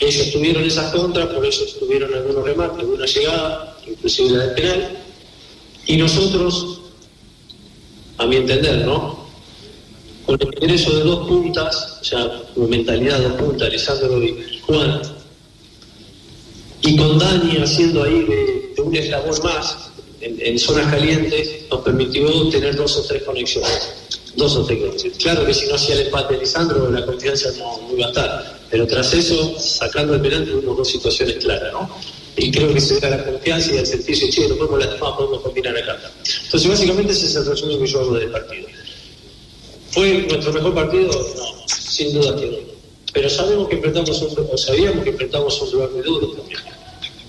ellos 0.00 0.32
tuvieron 0.32 0.64
esas 0.64 0.92
contras, 0.92 1.28
por 1.28 1.46
eso 1.46 1.64
tuvieron 1.78 2.12
algunos 2.12 2.44
remates, 2.44 2.80
alguna 2.80 3.06
llegada, 3.06 3.76
inclusive 3.86 4.30
la 4.30 4.46
del 4.46 4.54
penal, 4.54 4.98
y 5.86 5.96
nosotros, 5.96 6.80
a 8.18 8.26
mi 8.26 8.36
entender, 8.36 8.84
¿no? 8.84 9.20
Con 10.26 10.40
el 10.40 10.48
ingreso 10.60 10.96
de 10.96 11.04
dos 11.04 11.28
puntas, 11.28 11.98
o 12.00 12.04
sea, 12.04 12.42
mentalidad 12.56 13.18
de 13.18 13.28
dos 13.28 13.40
puntas, 13.40 13.68
Alessandro 13.68 14.24
y 14.24 14.60
Juan, 14.66 15.02
y 16.82 16.96
con 16.96 17.18
Dani 17.18 17.58
haciendo 17.58 18.02
ahí 18.02 18.24
de, 18.24 18.82
un 18.82 18.96
eslabón 18.96 19.38
más 19.44 19.89
en, 20.20 20.58
zonas 20.58 20.90
calientes, 20.90 21.62
nos 21.70 21.80
permitió 21.80 22.48
tener 22.50 22.76
dos 22.76 22.96
o 22.96 23.02
tres 23.02 23.22
conexiones. 23.22 23.92
Dos 24.36 24.56
o 24.56 24.64
tres 24.64 24.80
conexiones. 24.80 25.18
Claro 25.18 25.44
que 25.44 25.54
si 25.54 25.66
no 25.66 25.74
hacía 25.74 25.94
el 25.94 26.06
empate 26.06 26.34
de 26.34 26.40
Lisandro, 26.40 26.90
la 26.90 27.04
confianza 27.04 27.50
no, 27.58 27.80
iba 27.96 28.06
a 28.06 28.08
estar. 28.10 28.60
Pero 28.70 28.86
tras 28.86 29.12
eso, 29.14 29.58
sacando 29.58 30.14
el 30.14 30.20
penal, 30.20 30.44
tuvimos 30.44 30.76
dos 30.76 30.88
situaciones 30.88 31.36
claras, 31.36 31.72
¿no? 31.72 31.90
Y 32.36 32.50
creo 32.50 32.72
que 32.72 32.80
se 32.80 33.00
da 33.00 33.10
la 33.10 33.24
confianza 33.24 33.74
y 33.74 33.78
el 33.78 33.86
sentirse, 33.86 34.30
che, 34.30 34.48
no 34.48 34.56
podemos 34.56 34.78
lastimar, 34.78 35.16
podemos 35.16 35.40
combinar 35.40 35.76
acá. 35.76 35.98
Entonces, 36.44 36.68
básicamente 36.70 37.12
ese 37.12 37.26
es 37.26 37.36
el 37.36 37.46
resumen 37.46 37.78
que 37.78 37.86
yo 37.86 38.00
hago 38.00 38.14
del 38.14 38.30
partido. 38.30 38.68
¿Fue 39.90 40.26
nuestro 40.28 40.52
mejor 40.52 40.74
partido? 40.74 41.10
No, 41.36 41.66
sin 41.66 42.12
duda 42.12 42.36
que 42.36 42.46
no 42.46 42.70
pero 43.12 43.28
sabemos 43.28 43.68
que 43.68 43.76
enfrentamos 43.76 44.22
un, 44.22 44.46
o 44.52 44.56
sabíamos 44.56 45.02
que 45.04 45.10
enfrentamos 45.10 45.60
un 45.62 45.70
lugar 45.72 45.90
muy 45.90 46.02
duro 46.02 46.28
también, 46.28 46.60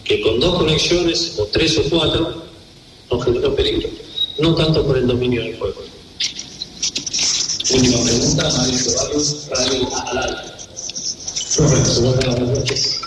que 0.03 0.21
con 0.21 0.39
dos 0.39 0.59
conexiones, 0.59 1.39
o 1.39 1.45
tres 1.45 1.77
o 1.77 1.83
cuatro, 1.89 2.43
generó 3.19 3.55
peligro, 3.55 3.89
no 4.39 4.55
tanto 4.55 4.85
por 4.85 4.97
el 4.97 5.07
dominio 5.07 5.41
del 5.41 5.57
juego. 5.57 5.81
Última 7.73 8.03
pregunta, 8.03 8.49
Mario 8.57 8.77
Ceballos, 8.77 9.47
Radio 9.49 9.95
Atalaya. 9.95 10.43
Profesor, 11.55 12.03
buenas 12.03 12.39
noches. 12.39 13.01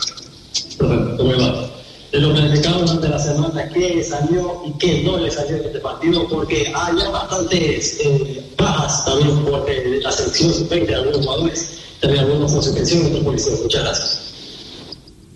Profesor, 0.79 1.17
¿cómo 1.17 1.31
va? 1.31 1.71
De 2.13 2.21
lo 2.21 2.39
explicamos 2.39 2.83
durante 2.83 3.09
la 3.09 3.19
semana, 3.19 3.69
qué 3.71 4.05
salió 4.05 4.63
y 4.67 4.73
qué 4.79 5.03
no 5.03 5.19
le 5.19 5.31
salió 5.31 5.57
en 5.57 5.65
este 5.65 5.81
partido, 5.81 6.29
porque 6.29 6.73
hay 6.75 6.95
bastantes 7.13 7.99
eh, 8.01 8.53
bajas 8.57 9.05
también 9.05 9.45
por 9.45 9.69
la 9.69 10.13
selección 10.13 10.69
20 10.69 10.87
de 10.87 10.95
algunos 10.95 11.27
jugadores 11.27 11.79
tener 12.01 12.21
alguna 12.21 12.47
consecuencia 12.47 12.97
en 12.97 13.03
nuestra 13.03 13.25
policía. 13.25 13.53
Muchas 13.61 13.83
gracias. 13.83 14.21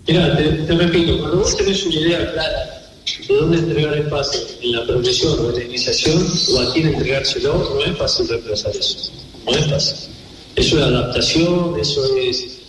Mira, 0.07 0.37
te, 0.37 0.73
repito, 0.73 1.19
cuando 1.19 1.37
vos 1.37 1.57
tenés 1.57 1.85
una 1.85 1.95
idea 1.95 2.31
clara 2.31 2.78
de 3.27 3.35
dónde 3.35 3.57
entregar 3.57 3.97
el 3.97 4.07
pase, 4.07 4.57
en 4.61 4.71
la 4.73 4.85
progresión 4.85 5.39
o 5.39 5.49
en 5.49 5.55
la 5.55 5.63
iniciación, 5.63 6.25
o 6.53 6.59
a 6.59 6.73
quién 6.73 6.87
entregárselo, 6.87 7.75
no 7.75 7.83
es 7.83 7.97
fácil 7.97 8.27
reemplazar 8.27 8.75
eso. 8.75 9.11
No 9.45 9.51
es 9.51 9.69
fácil. 9.69 9.97
Eso 10.55 10.77
es 10.77 10.83
adaptación, 10.83 11.79
eso 11.79 12.15
es 12.15 12.59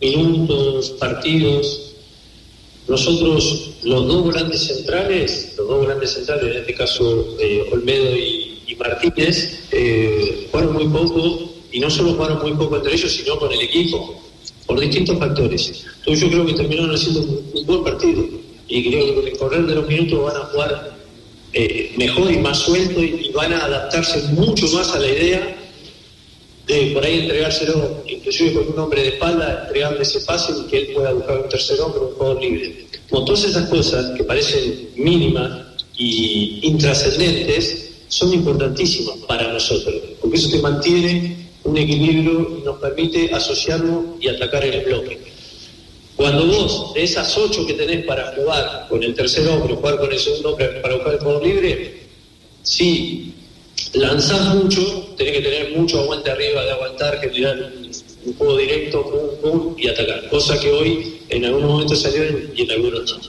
minutos, 0.00 0.90
partidos. 0.98 1.92
Nosotros, 2.88 3.70
los 3.82 4.06
dos 4.06 4.32
grandes 4.32 4.60
centrales, 4.60 5.54
los 5.56 5.68
dos 5.68 5.86
grandes 5.86 6.10
centrales, 6.12 6.54
en 6.54 6.60
este 6.60 6.74
caso 6.74 7.36
eh, 7.40 7.68
Olmedo 7.72 8.16
y, 8.16 8.42
Martínez, 8.78 9.60
eh, 9.72 10.48
fueron 10.50 10.74
muy 10.74 10.86
poco 10.88 11.50
y 11.72 11.80
no 11.80 11.88
solo 11.88 12.12
jugaron 12.12 12.42
muy 12.42 12.52
poco 12.52 12.76
entre 12.76 12.92
ellos, 12.92 13.10
sino 13.10 13.38
con 13.38 13.50
el 13.50 13.60
equipo, 13.60 14.20
por 14.66 14.78
distintos 14.78 15.18
factores. 15.18 15.84
Entonces 15.98 16.20
yo 16.20 16.30
creo 16.30 16.46
que 16.46 16.52
terminaron 16.52 16.94
haciendo 16.94 17.20
un, 17.20 17.66
buen 17.66 17.84
partido 17.84 18.24
y 18.68 18.90
creo 18.90 19.06
que 19.06 19.14
con 19.14 19.26
el 19.26 19.36
correr 19.36 19.66
de 19.66 19.74
los 19.74 19.88
minutos 19.88 20.22
van 20.22 20.36
a 20.36 20.46
jugar 20.46 20.96
eh, 21.52 21.94
mejor 21.96 22.30
y 22.30 22.38
más 22.38 22.58
suelto 22.58 23.02
y, 23.02 23.30
van 23.32 23.52
a 23.52 23.64
adaptarse 23.64 24.20
mucho 24.32 24.66
más 24.68 24.94
a 24.94 24.98
la 24.98 25.06
idea 25.06 25.56
de 26.66 26.90
por 26.92 27.04
ahí 27.04 27.20
entregárselo, 27.20 28.02
inclusive 28.08 28.54
con 28.54 28.72
un 28.72 28.78
hombre 28.78 29.02
de 29.02 29.08
espalda, 29.08 29.62
entregarle 29.62 30.02
ese 30.02 30.20
pase 30.20 30.52
y 30.52 30.66
que 30.68 30.78
él 30.78 30.86
pueda 30.94 31.12
buscar 31.12 31.38
un 31.38 31.48
tercer 31.48 31.80
hombre, 31.80 32.00
un 32.00 32.14
juego 32.14 32.40
libre. 32.40 32.86
Como 33.08 33.24
todas 33.24 33.44
esas 33.44 33.68
cosas 33.68 34.16
que 34.16 34.24
parecen 34.24 34.90
mínimas 34.96 35.60
y 35.96 36.60
intrascendentes, 36.62 37.92
son 38.08 38.32
importantísimas 38.32 39.16
para 39.28 39.52
nosotros, 39.52 39.94
porque 40.20 40.36
eso 40.36 40.50
te 40.50 40.58
mantiene 40.58 41.36
un 41.64 41.76
equilibrio 41.76 42.58
y 42.58 42.64
nos 42.64 42.78
permite 42.78 43.30
asociarlo 43.32 44.16
y 44.20 44.28
atacar 44.28 44.64
el 44.64 44.84
bloque. 44.84 45.35
Cuando 46.16 46.46
vos, 46.46 46.94
de 46.94 47.02
esas 47.02 47.36
ocho 47.36 47.66
que 47.66 47.74
tenés 47.74 48.04
para 48.06 48.32
jugar 48.34 48.86
con 48.88 49.02
el 49.02 49.14
tercer 49.14 49.46
hombre, 49.48 49.74
jugar 49.74 49.98
con 49.98 50.10
el 50.10 50.18
segundo 50.18 50.50
hombre 50.50 50.68
para 50.80 50.94
buscar 50.94 51.14
el 51.14 51.20
juego 51.20 51.44
libre, 51.44 52.00
si 52.62 53.34
lanzás 53.92 54.54
mucho, 54.54 54.80
tenés 55.16 55.34
que 55.34 55.42
tener 55.42 55.76
mucho 55.76 56.00
aguante 56.00 56.30
arriba 56.30 56.64
de 56.64 56.70
aguantar, 56.70 57.20
que 57.20 57.28
tirar 57.28 57.70
un 58.24 58.34
juego 58.34 58.56
directo, 58.56 59.02
pum, 59.02 59.50
pum, 59.52 59.74
y 59.78 59.88
atacar. 59.88 60.28
Cosa 60.30 60.58
que 60.58 60.70
hoy 60.70 61.18
en 61.28 61.44
algunos 61.44 61.70
momentos 61.70 62.00
salió 62.00 62.22
y 62.54 62.62
en 62.62 62.70
algunos 62.70 63.12
no. 63.12 63.20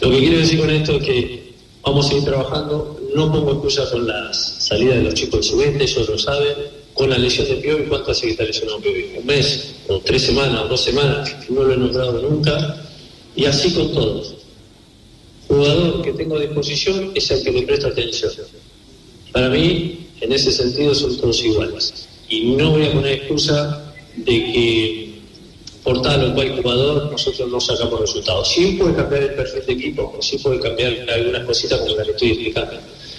Lo 0.00 0.10
que 0.10 0.18
quiero 0.20 0.38
decir 0.38 0.60
con 0.60 0.70
esto 0.70 0.92
es 0.96 1.04
que 1.04 1.52
vamos 1.82 2.06
a 2.06 2.08
seguir 2.08 2.24
trabajando. 2.24 3.00
No 3.14 3.32
pongo 3.32 3.52
excusa 3.52 3.90
con 3.90 4.06
las 4.06 4.64
salidas 4.64 4.98
de 4.98 5.02
los 5.02 5.14
chicos 5.14 5.40
de 5.40 5.48
su 5.48 5.62
ellos 5.62 6.08
lo 6.08 6.18
saben. 6.18 6.77
Con 6.98 7.10
la 7.10 7.16
lesión 7.16 7.46
de 7.46 7.54
Piovi, 7.54 7.84
¿cuánto 7.84 8.10
hace 8.10 8.26
que 8.26 8.32
está 8.32 8.42
lesionado 8.42 8.80
Piovi? 8.80 9.12
¿Un 9.18 9.24
mes? 9.24 9.76
¿O 9.86 10.00
tres 10.00 10.20
semanas? 10.20 10.62
¿O 10.64 10.66
dos 10.66 10.82
semanas? 10.82 11.32
No 11.48 11.62
lo 11.62 11.72
he 11.72 11.76
nombrado 11.76 12.20
nunca. 12.20 12.76
Y 13.36 13.44
así 13.44 13.72
con 13.72 13.92
todos. 13.92 14.34
Jugador 15.46 16.02
que 16.02 16.12
tengo 16.14 16.36
a 16.36 16.40
disposición 16.40 17.12
es 17.14 17.30
el 17.30 17.44
que 17.44 17.52
le 17.52 17.62
presta 17.62 17.86
atención. 17.86 18.32
Para 19.30 19.48
mí, 19.48 20.08
en 20.20 20.32
ese 20.32 20.50
sentido, 20.50 20.92
son 20.92 21.16
todos 21.18 21.40
iguales. 21.44 22.08
Y 22.28 22.56
no 22.56 22.72
voy 22.72 22.86
a 22.86 22.92
poner 22.92 23.12
excusa 23.12 23.94
de 24.16 24.32
que 24.32 25.08
por 25.84 26.02
tal 26.02 26.32
o 26.32 26.34
cual 26.34 26.60
jugador 26.60 27.12
nosotros 27.12 27.48
no 27.48 27.60
sacamos 27.60 28.00
resultados. 28.00 28.48
Sí 28.48 28.76
puede 28.78 28.96
cambiar 28.96 29.22
el 29.22 29.34
perfil 29.34 29.64
de 29.64 29.72
equipo, 29.72 30.18
sí 30.20 30.36
puede 30.38 30.58
cambiar 30.58 31.08
algunas 31.10 31.44
cositas 31.44 31.78
como 31.78 31.94
las 31.94 32.06
que 32.06 32.12
estoy 32.12 32.30
explicando. 32.32 32.72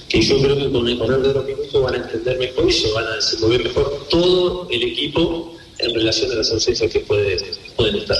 Que 0.09 0.21
yo 0.21 0.41
creo 0.41 0.57
que 0.57 0.71
con 0.71 0.87
el 0.87 0.97
correr 0.97 1.21
de 1.21 1.33
los 1.33 1.45
minutos 1.45 1.83
van 1.83 1.93
a 1.93 1.97
entender 1.97 2.39
mejor 2.39 2.67
y 2.67 2.73
se 2.73 2.91
van 2.91 3.05
a 3.05 3.15
desenvolver 3.15 3.63
mejor 3.63 4.07
todo 4.09 4.67
el 4.69 4.83
equipo 4.83 5.55
en 5.77 5.93
relación 5.93 6.31
a 6.31 6.35
las 6.35 6.51
ausencias 6.51 6.91
que 6.91 6.99
puede, 7.01 7.37
pueden 7.75 7.95
estar. 7.95 8.17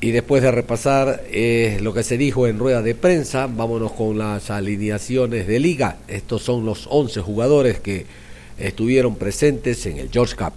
Y 0.00 0.10
después 0.12 0.42
de 0.42 0.50
repasar 0.52 1.24
eh, 1.30 1.78
lo 1.82 1.92
que 1.94 2.02
se 2.02 2.16
dijo 2.16 2.46
en 2.46 2.58
rueda 2.58 2.82
de 2.82 2.94
prensa, 2.94 3.48
vámonos 3.48 3.92
con 3.92 4.18
las 4.18 4.50
alineaciones 4.50 5.46
de 5.46 5.58
liga. 5.58 5.98
Estos 6.06 6.42
son 6.42 6.64
los 6.64 6.86
11 6.88 7.20
jugadores 7.22 7.80
que 7.80 8.06
estuvieron 8.58 9.16
presentes 9.16 9.84
en 9.86 9.98
el 9.98 10.10
George 10.10 10.36
Cup. 10.36 10.52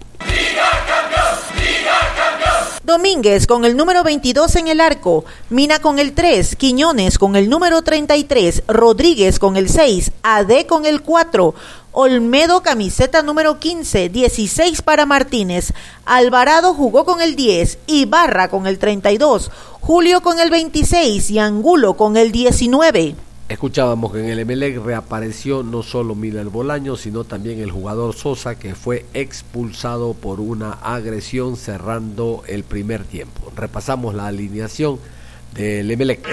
Domínguez 2.89 3.45
con 3.45 3.65
el 3.65 3.77
número 3.77 4.03
22 4.03 4.55
en 4.55 4.67
el 4.67 4.81
arco, 4.81 5.23
Mina 5.51 5.77
con 5.77 5.99
el 5.99 6.13
3, 6.13 6.55
Quiñones 6.55 7.19
con 7.19 7.35
el 7.35 7.47
número 7.47 7.83
33, 7.83 8.63
Rodríguez 8.67 9.37
con 9.37 9.57
el 9.57 9.69
6, 9.69 10.11
AD 10.23 10.65
con 10.67 10.87
el 10.87 11.03
4, 11.03 11.53
Olmedo 11.91 12.63
camiseta 12.63 13.21
número 13.21 13.59
15, 13.59 14.09
16 14.09 14.81
para 14.81 15.05
Martínez, 15.05 15.71
Alvarado 16.03 16.73
jugó 16.73 17.05
con 17.05 17.21
el 17.21 17.35
10, 17.35 17.77
Ibarra 17.85 18.47
con 18.47 18.65
el 18.65 18.79
32, 18.79 19.51
Julio 19.81 20.21
con 20.21 20.39
el 20.39 20.49
26 20.49 21.29
y 21.29 21.37
Angulo 21.37 21.93
con 21.95 22.17
el 22.17 22.31
19. 22.31 23.28
Escuchábamos 23.49 24.13
que 24.13 24.19
en 24.19 24.29
el 24.29 24.37
Emelec 24.37 24.77
reapareció 24.77 25.63
no 25.63 25.81
solo 25.81 26.13
Miller 26.13 26.45
Bolaño, 26.49 26.95
sino 26.95 27.23
también 27.23 27.59
el 27.59 27.71
jugador 27.71 28.13
Sosa, 28.13 28.59
que 28.59 28.75
fue 28.75 29.07
expulsado 29.15 30.13
por 30.13 30.39
una 30.39 30.73
agresión 30.73 31.57
cerrando 31.57 32.43
el 32.45 32.63
primer 32.63 33.05
tiempo. 33.05 33.51
Repasamos 33.55 34.13
la 34.13 34.27
alineación 34.27 34.99
del 35.55 35.89
Emelec. 35.89 36.29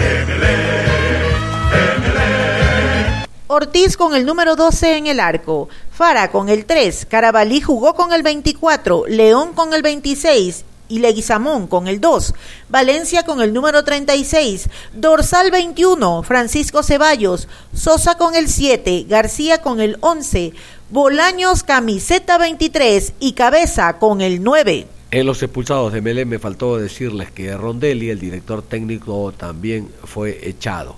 Ortiz 3.47 3.97
con 3.97 4.15
el 4.15 4.27
número 4.27 4.55
12 4.55 4.99
en 4.99 5.07
el 5.07 5.19
arco, 5.19 5.71
Fara 5.91 6.31
con 6.31 6.51
el 6.51 6.67
3, 6.67 7.07
Carabalí 7.07 7.63
jugó 7.63 7.95
con 7.95 8.13
el 8.13 8.23
24, 8.23 9.05
León 9.09 9.55
con 9.55 9.73
el 9.73 9.81
26 9.81 10.67
y 10.89 10.99
Leguizamón 10.99 11.67
con 11.67 11.89
el 11.89 12.01
2, 12.01 12.35
Valencia 12.69 13.25
con 13.25 13.41
el 13.41 13.53
número 13.53 13.85
36, 13.85 14.69
Dorsal 14.95 15.51
21, 15.51 16.23
Francisco 16.23 16.83
Ceballos, 16.83 17.49
Sosa 17.75 18.17
con 18.17 18.35
el 18.35 18.49
7, 18.49 19.07
García 19.09 19.63
con 19.63 19.81
el 19.81 19.97
11, 20.01 20.53
Bolaños 20.91 21.63
camiseta 21.63 22.39
23 22.39 23.15
y 23.21 23.33
Cabeza 23.33 23.99
con 23.99 24.21
el 24.21 24.43
9. 24.43 24.87
En 25.11 25.27
los 25.27 25.43
expulsados 25.43 25.93
de 25.93 26.01
Melé 26.03 26.25
me 26.25 26.39
faltó 26.39 26.79
decirles 26.79 27.31
que 27.31 27.57
Rondelli, 27.57 28.11
el 28.11 28.19
director 28.19 28.63
técnico, 28.63 29.33
también 29.33 29.89
fue 30.05 30.49
echado. 30.49 30.97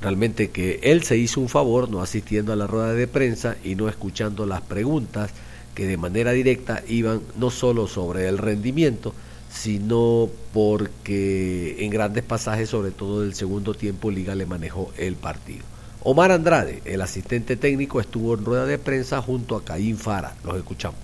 Realmente 0.00 0.50
que 0.50 0.80
él 0.82 1.02
se 1.02 1.18
hizo 1.18 1.40
un 1.40 1.50
favor 1.50 1.90
no 1.90 2.00
asistiendo 2.00 2.52
a 2.52 2.56
la 2.56 2.66
rueda 2.66 2.94
de 2.94 3.06
prensa 3.06 3.56
y 3.62 3.74
no 3.74 3.88
escuchando 3.88 4.46
las 4.46 4.62
preguntas 4.62 5.30
que 5.74 5.86
de 5.86 5.96
manera 5.96 6.32
directa 6.32 6.82
iban 6.88 7.20
no 7.36 7.50
solo 7.50 7.86
sobre 7.86 8.28
el 8.28 8.38
rendimiento, 8.38 9.14
sino 9.52 10.28
porque 10.52 11.76
en 11.80 11.90
grandes 11.90 12.24
pasajes, 12.24 12.68
sobre 12.70 12.90
todo 12.90 13.22
del 13.22 13.34
segundo 13.34 13.74
tiempo, 13.74 14.10
Liga 14.10 14.34
le 14.34 14.46
manejó 14.46 14.92
el 14.96 15.16
partido. 15.16 15.64
Omar 16.02 16.32
Andrade, 16.32 16.80
el 16.84 17.02
asistente 17.02 17.56
técnico, 17.56 18.00
estuvo 18.00 18.34
en 18.34 18.44
rueda 18.44 18.64
de 18.64 18.78
prensa 18.78 19.20
junto 19.20 19.56
a 19.56 19.64
Caín 19.64 19.98
Fara. 19.98 20.34
Los 20.44 20.56
escuchamos. 20.56 20.98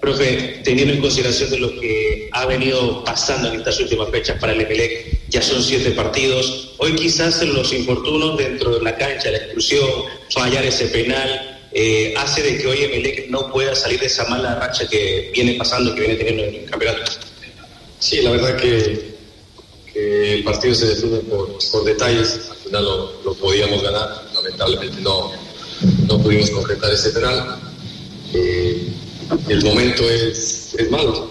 Profe, 0.00 0.60
teniendo 0.62 0.94
en 0.94 1.00
consideración 1.00 1.50
de 1.50 1.58
lo 1.58 1.80
que 1.80 2.28
ha 2.32 2.46
venido 2.46 3.02
pasando 3.04 3.48
en 3.48 3.56
estas 3.56 3.80
últimas 3.80 4.08
fechas 4.10 4.38
para 4.38 4.52
el 4.52 4.60
Emelec, 4.60 5.18
ya 5.28 5.42
son 5.42 5.62
siete 5.62 5.90
partidos. 5.90 6.74
Hoy 6.78 6.94
quizás 6.94 7.42
los 7.42 7.72
infortunos 7.72 8.38
dentro 8.38 8.78
de 8.78 8.82
la 8.82 8.96
cancha, 8.96 9.30
la 9.30 9.38
exclusión, 9.38 9.88
fallar 10.30 10.64
ese 10.64 10.86
penal, 10.86 11.60
eh, 11.72 12.14
hace 12.16 12.42
de 12.42 12.58
que 12.58 12.66
hoy 12.66 12.84
Emelec 12.84 13.28
no 13.28 13.50
pueda 13.52 13.74
salir 13.74 13.98
de 13.98 14.06
esa 14.06 14.24
mala 14.26 14.54
racha 14.54 14.86
que 14.88 15.30
viene 15.34 15.54
pasando, 15.54 15.94
que 15.94 16.00
viene 16.00 16.14
teniendo 16.14 16.44
en 16.44 16.54
el 16.54 16.64
campeonato. 16.64 17.12
Sí, 17.98 18.22
la 18.22 18.30
verdad 18.30 18.56
que, 18.56 19.18
el 19.94 20.44
partido 20.44 20.76
se 20.76 20.86
define 20.86 21.18
por, 21.18 21.84
detalles. 21.84 22.40
Al 22.50 22.56
final 22.56 22.84
lo, 23.24 23.34
podíamos 23.34 23.82
ganar, 23.82 24.26
lamentablemente 24.32 25.00
no, 25.00 25.32
no 26.06 26.22
pudimos 26.22 26.50
concretar 26.50 26.92
ese 26.92 27.10
penal. 27.10 27.58
Eh, 28.32 28.92
el 29.48 29.64
momento 29.64 30.08
es, 30.08 30.74
es 30.78 30.90
malo. 30.90 31.30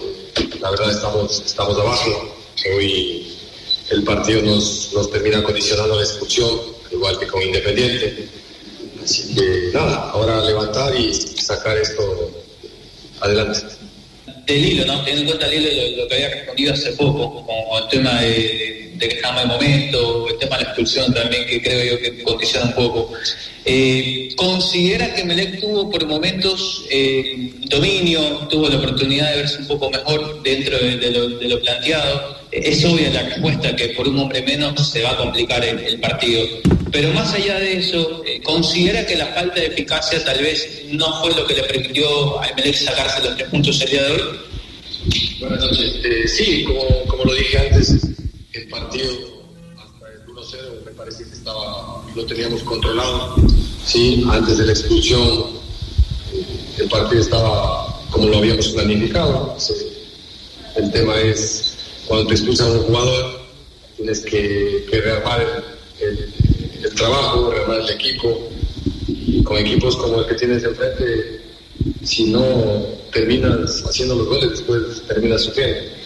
La 0.60 0.70
verdad 0.70 0.90
estamos, 0.90 1.42
estamos 1.44 1.78
abajo. 1.78 2.34
Hoy 2.74 3.36
el 3.90 4.04
partido 4.04 4.42
nos, 4.42 4.90
nos 4.92 5.10
termina 5.10 5.42
condicionando 5.42 5.96
la 5.96 6.02
expulsión, 6.02 6.60
igual 6.90 7.18
que 7.18 7.26
con 7.26 7.42
Independiente. 7.42 8.28
Así 9.02 9.34
que 9.34 9.70
nada, 9.72 10.10
ahora 10.10 10.42
levantar 10.42 10.94
y 10.94 11.14
sacar 11.14 11.76
esto 11.78 12.30
adelante. 13.20 13.60
El 14.46 14.64
hilo, 14.64 14.86
¿no? 14.86 15.04
Teniendo 15.04 15.20
en 15.20 15.26
cuenta 15.38 15.46
el 15.46 15.54
hilo 15.54 16.02
lo, 16.02 16.08
que 16.08 16.14
había 16.14 16.28
respondido 16.30 16.74
hace 16.74 16.92
poco, 16.92 17.46
con 17.46 17.82
el 17.82 17.88
tema 17.88 18.20
de, 18.20 18.87
de 18.98 19.08
que 19.08 19.14
estamos 19.16 19.42
en 19.42 19.48
momento, 19.48 20.28
el 20.28 20.38
tema 20.38 20.56
de 20.56 20.64
la 20.64 20.68
expulsión 20.70 21.14
también, 21.14 21.46
que 21.46 21.62
creo 21.62 21.96
yo 21.96 22.02
que 22.02 22.22
condiciona 22.22 22.66
un 22.66 22.72
poco. 22.74 23.12
Eh, 23.64 24.30
¿Considera 24.34 25.14
que 25.14 25.24
Melec 25.24 25.60
tuvo 25.60 25.90
por 25.90 26.06
momentos 26.06 26.84
eh, 26.90 27.52
dominio, 27.66 28.48
tuvo 28.48 28.68
la 28.68 28.78
oportunidad 28.78 29.30
de 29.30 29.36
verse 29.38 29.58
un 29.58 29.66
poco 29.66 29.90
mejor 29.90 30.42
dentro 30.42 30.78
de, 30.78 31.48
lo, 31.48 31.60
planteado? 31.60 32.38
Es 32.50 32.82
obvia 32.84 33.10
la 33.10 33.22
respuesta 33.24 33.76
que 33.76 33.88
por 33.90 34.08
un 34.08 34.18
hombre 34.18 34.42
menos 34.42 34.88
se 34.90 35.02
va 35.02 35.10
a 35.10 35.16
complicar 35.16 35.62
el, 35.64 36.00
partido. 36.00 36.46
Pero 36.90 37.12
más 37.12 37.34
allá 37.34 37.60
de 37.60 37.78
eso, 37.78 38.22
eh, 38.24 38.40
¿considera 38.42 39.04
que 39.04 39.16
la 39.16 39.26
falta 39.26 39.60
de 39.60 39.66
eficacia 39.66 40.24
tal 40.24 40.38
vez 40.40 40.84
no 40.90 41.20
fue 41.20 41.34
lo 41.34 41.46
que 41.46 41.54
le 41.54 41.64
permitió 41.64 42.40
a 42.40 42.48
Melec 42.56 42.74
sacarse 42.74 43.22
los 43.22 43.36
tres 43.36 43.50
puntos 43.50 43.80
el 43.82 43.90
día 43.90 44.02
de 44.04 44.12
hoy? 44.12 44.22
Buenas 45.40 45.60
noches. 45.60 45.92
sí, 46.34 46.64
como 47.06 47.24
lo 47.24 47.34
dije 47.34 47.58
antes, 47.58 47.98
el 48.58 48.68
partido 48.68 49.38
me 50.84 50.92
parece 50.92 51.24
que 51.24 51.32
estaba, 51.32 52.02
lo 52.14 52.24
teníamos 52.26 52.62
controlado. 52.62 53.36
Sí, 53.84 54.24
antes 54.30 54.58
de 54.58 54.66
la 54.66 54.72
expulsión, 54.72 55.46
el 56.78 56.88
partido 56.88 57.20
estaba 57.20 58.00
como 58.10 58.28
lo 58.28 58.38
habíamos 58.38 58.68
planificado. 58.68 59.56
El 60.76 60.90
tema 60.92 61.20
es, 61.20 61.76
cuando 62.06 62.28
te 62.28 62.34
expulsan 62.34 62.68
a 62.68 62.72
un 62.72 62.82
jugador, 62.84 63.40
tienes 63.96 64.20
que, 64.20 64.86
rearmar 64.90 65.64
el, 66.00 66.94
trabajo, 66.94 67.50
rearmar 67.50 67.80
el 67.80 67.90
equipo. 67.90 68.48
Y 69.06 69.42
con 69.42 69.56
equipos 69.58 69.96
como 69.96 70.20
el 70.20 70.26
que 70.26 70.34
tienes 70.34 70.64
enfrente, 70.64 71.42
si 72.04 72.24
no 72.24 72.42
terminas 73.12 73.84
haciendo 73.84 74.14
los 74.14 74.28
goles, 74.28 74.50
después 74.50 75.02
terminas 75.06 75.42
sufriendo. 75.42 75.98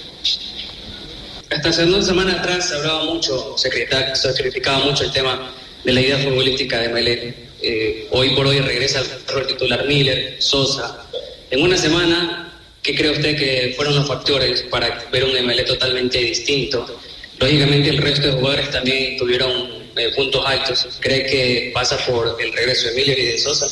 Hasta 1.55 1.69
hace 1.69 1.85
dos 1.85 2.07
semanas 2.07 2.39
atrás 2.39 2.69
se 2.69 2.77
hablaba 2.77 3.05
mucho, 3.05 3.57
se 3.59 3.69
criticaba, 3.69 4.79
mucho 4.85 5.05
el 5.05 5.13
tema 5.13 5.53
de 5.85 5.93
la 5.93 6.01
idea 6.01 6.19
futbolística 6.19 6.81
de 6.81 6.89
Melé. 6.89 7.35
Eh, 7.61 8.09
hoy 8.11 8.31
por 8.31 8.47
hoy 8.47 8.61
regresa 8.61 9.01
el 9.01 9.47
titular 9.47 9.87
Miller, 9.87 10.37
Sosa. 10.41 11.05
En 11.51 11.61
una 11.63 11.77
semana, 11.77 12.59
¿qué 12.83 12.95
cree 12.95 13.11
usted 13.11 13.37
que 13.37 13.75
fueron 13.77 13.95
los 13.97 14.09
factores 14.09 14.63
para 14.63 15.05
ver 15.13 15.25
un 15.25 15.33
MLE 15.45 15.65
totalmente 15.65 16.19
distinto? 16.19 16.87
Lógicamente 17.39 17.91
el 17.91 17.99
resto 17.99 18.29
de 18.29 18.33
jugadores 18.33 18.71
también 18.71 19.19
tuvieron 19.19 19.91
eh, 19.97 20.11
puntos 20.17 20.43
altos. 20.47 20.89
¿Cree 21.01 21.27
que 21.27 21.71
pasa 21.75 21.99
por 22.07 22.35
el 22.41 22.53
regreso 22.53 22.89
de 22.89 22.95
Miller 22.95 23.19
y 23.19 23.25
de 23.27 23.39
Sosa? 23.39 23.69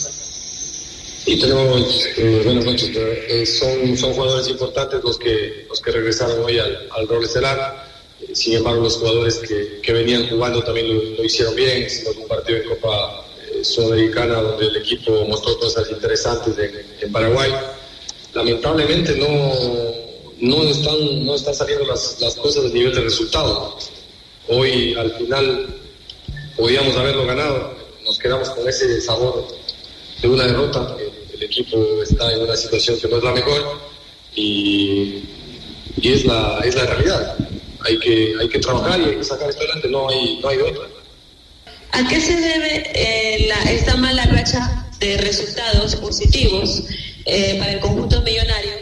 Y 1.26 1.38
tenemos 1.38 2.06
eh, 2.16 2.60
noches. 2.64 2.90
Eh, 2.94 3.46
son, 3.46 3.96
son 3.96 4.14
jugadores 4.14 4.48
importantes 4.48 5.02
los 5.04 5.18
que, 5.18 5.66
los 5.68 5.80
que 5.80 5.90
regresaron 5.90 6.42
hoy 6.44 6.58
al, 6.58 6.88
al 6.90 7.08
rol 7.08 7.24
estelar. 7.24 7.88
Eh, 8.20 8.34
sin 8.34 8.54
embargo, 8.54 8.82
los 8.82 8.96
jugadores 8.96 9.36
que, 9.38 9.80
que 9.82 9.92
venían 9.92 10.28
jugando 10.28 10.62
también 10.62 10.88
lo, 10.88 11.24
hicieron 11.24 11.54
bien. 11.54 11.84
Hicimos 11.84 12.16
un 12.16 12.28
partido 12.28 12.58
en 12.58 12.68
Copa 12.68 13.26
sudamericana 13.62 14.40
donde 14.40 14.66
el 14.66 14.76
equipo 14.76 15.24
mostró 15.26 15.58
cosas 15.58 15.90
interesantes 15.90 16.56
en, 17.02 17.12
Paraguay. 17.12 17.52
Lamentablemente 18.32 19.16
no, 19.16 19.52
no, 20.38 20.62
están, 20.70 21.26
no 21.26 21.34
están 21.34 21.54
saliendo 21.54 21.84
las, 21.84 22.18
las 22.20 22.34
cosas 22.36 22.62
del 22.64 22.74
nivel 22.74 22.94
de 22.94 23.02
resultado. 23.02 23.76
Hoy 24.48 24.94
al 24.94 25.12
final 25.12 25.66
podíamos 26.56 26.96
haberlo 26.96 27.26
ganado, 27.26 27.74
nos 28.04 28.18
quedamos 28.18 28.50
con 28.50 28.68
ese 28.68 29.00
sabor 29.00 29.46
de 30.20 30.28
una 30.28 30.46
derrota. 30.46 30.96
El 31.32 31.42
equipo 31.42 32.02
está 32.02 32.32
en 32.32 32.42
una 32.42 32.56
situación 32.56 32.98
que 33.00 33.08
no 33.08 33.18
es 33.18 33.24
la 33.24 33.32
mejor 33.32 33.80
y, 34.34 35.24
y 36.00 36.12
es, 36.12 36.24
la, 36.24 36.60
es 36.64 36.74
la 36.74 36.86
realidad. 36.86 37.36
Hay 37.86 37.98
que, 37.98 38.34
hay 38.38 38.48
que 38.48 38.58
trabajar 38.58 39.00
y 39.00 39.04
hay 39.04 39.16
que 39.16 39.24
sacar 39.24 39.48
esto 39.48 39.62
adelante, 39.62 39.88
no 39.88 40.08
hay, 40.08 40.38
no 40.42 40.48
hay 40.48 40.58
otra. 40.58 40.84
¿A 41.92 42.08
qué 42.08 42.20
se 42.20 42.36
debe 42.36 42.90
eh, 42.94 43.46
la, 43.48 43.70
esta 43.70 43.96
mala 43.96 44.24
racha 44.26 44.86
de 45.00 45.16
resultados 45.16 45.96
positivos 45.96 46.82
eh, 47.24 47.56
para 47.58 47.72
el 47.72 47.80
conjunto 47.80 48.20
millonario? 48.22 48.72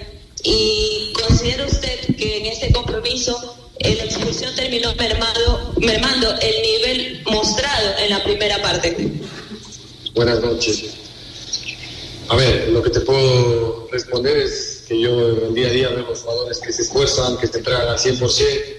¿Y 0.42 1.12
considera 1.14 1.64
usted 1.64 2.16
que 2.16 2.38
en 2.38 2.46
este 2.46 2.72
compromiso 2.72 3.56
eh, 3.78 3.94
la 3.96 4.04
expulsión 4.04 4.54
terminó 4.56 4.94
mermado, 4.96 5.72
mermando 5.78 6.34
el 6.40 6.62
nivel 6.62 7.22
mostrado 7.24 7.98
en 7.98 8.10
la 8.10 8.22
primera 8.24 8.60
parte? 8.60 8.96
Buenas 10.14 10.40
noches. 10.40 11.07
A 12.28 12.36
ver, 12.36 12.68
lo 12.68 12.82
que 12.82 12.90
te 12.90 13.00
puedo 13.00 13.88
responder 13.90 14.36
es 14.36 14.84
que 14.86 15.00
yo 15.00 15.30
en 15.30 15.46
el 15.46 15.54
día 15.54 15.68
a 15.68 15.70
día 15.70 15.88
veo 15.88 16.06
los 16.08 16.20
jugadores 16.20 16.58
que 16.58 16.72
se 16.72 16.82
esfuerzan, 16.82 17.38
que 17.38 17.46
se 17.46 17.58
entregan 17.58 17.88
al 17.88 17.98
100%, 17.98 18.78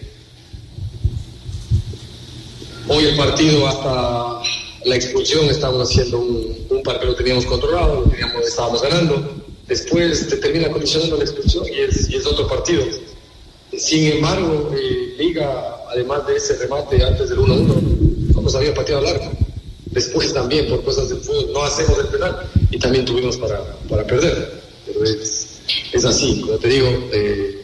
Hoy 2.91 3.05
el 3.05 3.15
partido 3.15 3.67
hasta 3.67 4.41
la 4.83 4.95
expulsión 4.95 5.45
estábamos 5.45 5.91
haciendo 5.91 6.17
un, 6.17 6.65
un 6.69 6.81
par 6.81 6.99
que 6.99 7.05
lo 7.05 7.15
teníamos 7.15 7.45
controlado, 7.45 8.01
lo 8.01 8.09
teníamos, 8.09 8.47
estábamos 8.47 8.81
ganando. 8.81 9.43
Después 9.67 10.27
te 10.27 10.37
termina 10.37 10.71
condicionando 10.71 11.17
la 11.17 11.23
expulsión 11.23 11.65
y 11.67 11.81
es, 11.81 12.25
otro 12.25 12.47
partido. 12.47 12.83
Sin 13.77 14.13
embargo, 14.13 14.71
eh, 14.75 15.15
Liga, 15.19 15.83
además 15.91 16.25
de 16.25 16.37
ese 16.37 16.55
remate 16.57 17.03
antes 17.03 17.29
del 17.29 17.37
1-1, 17.37 18.33
no 18.33 18.41
nos 18.41 18.55
había 18.55 18.73
pateado 18.73 19.01
largo. 19.03 19.31
Después 19.91 20.33
también, 20.33 20.67
por 20.67 20.83
cosas 20.83 21.09
del 21.09 21.19
fútbol, 21.19 21.51
no 21.51 21.63
hacemos 21.63 21.97
el 21.99 22.07
penal 22.07 22.47
y 22.69 22.77
también 22.77 23.05
tuvimos 23.05 23.37
para, 23.37 23.63
para 23.89 24.05
perder. 24.05 24.61
Pero 24.85 25.03
es, 25.03 25.59
es 25.91 26.05
así, 26.05 26.41
como 26.41 26.57
te 26.57 26.67
digo, 26.67 26.87
eh, 27.11 27.59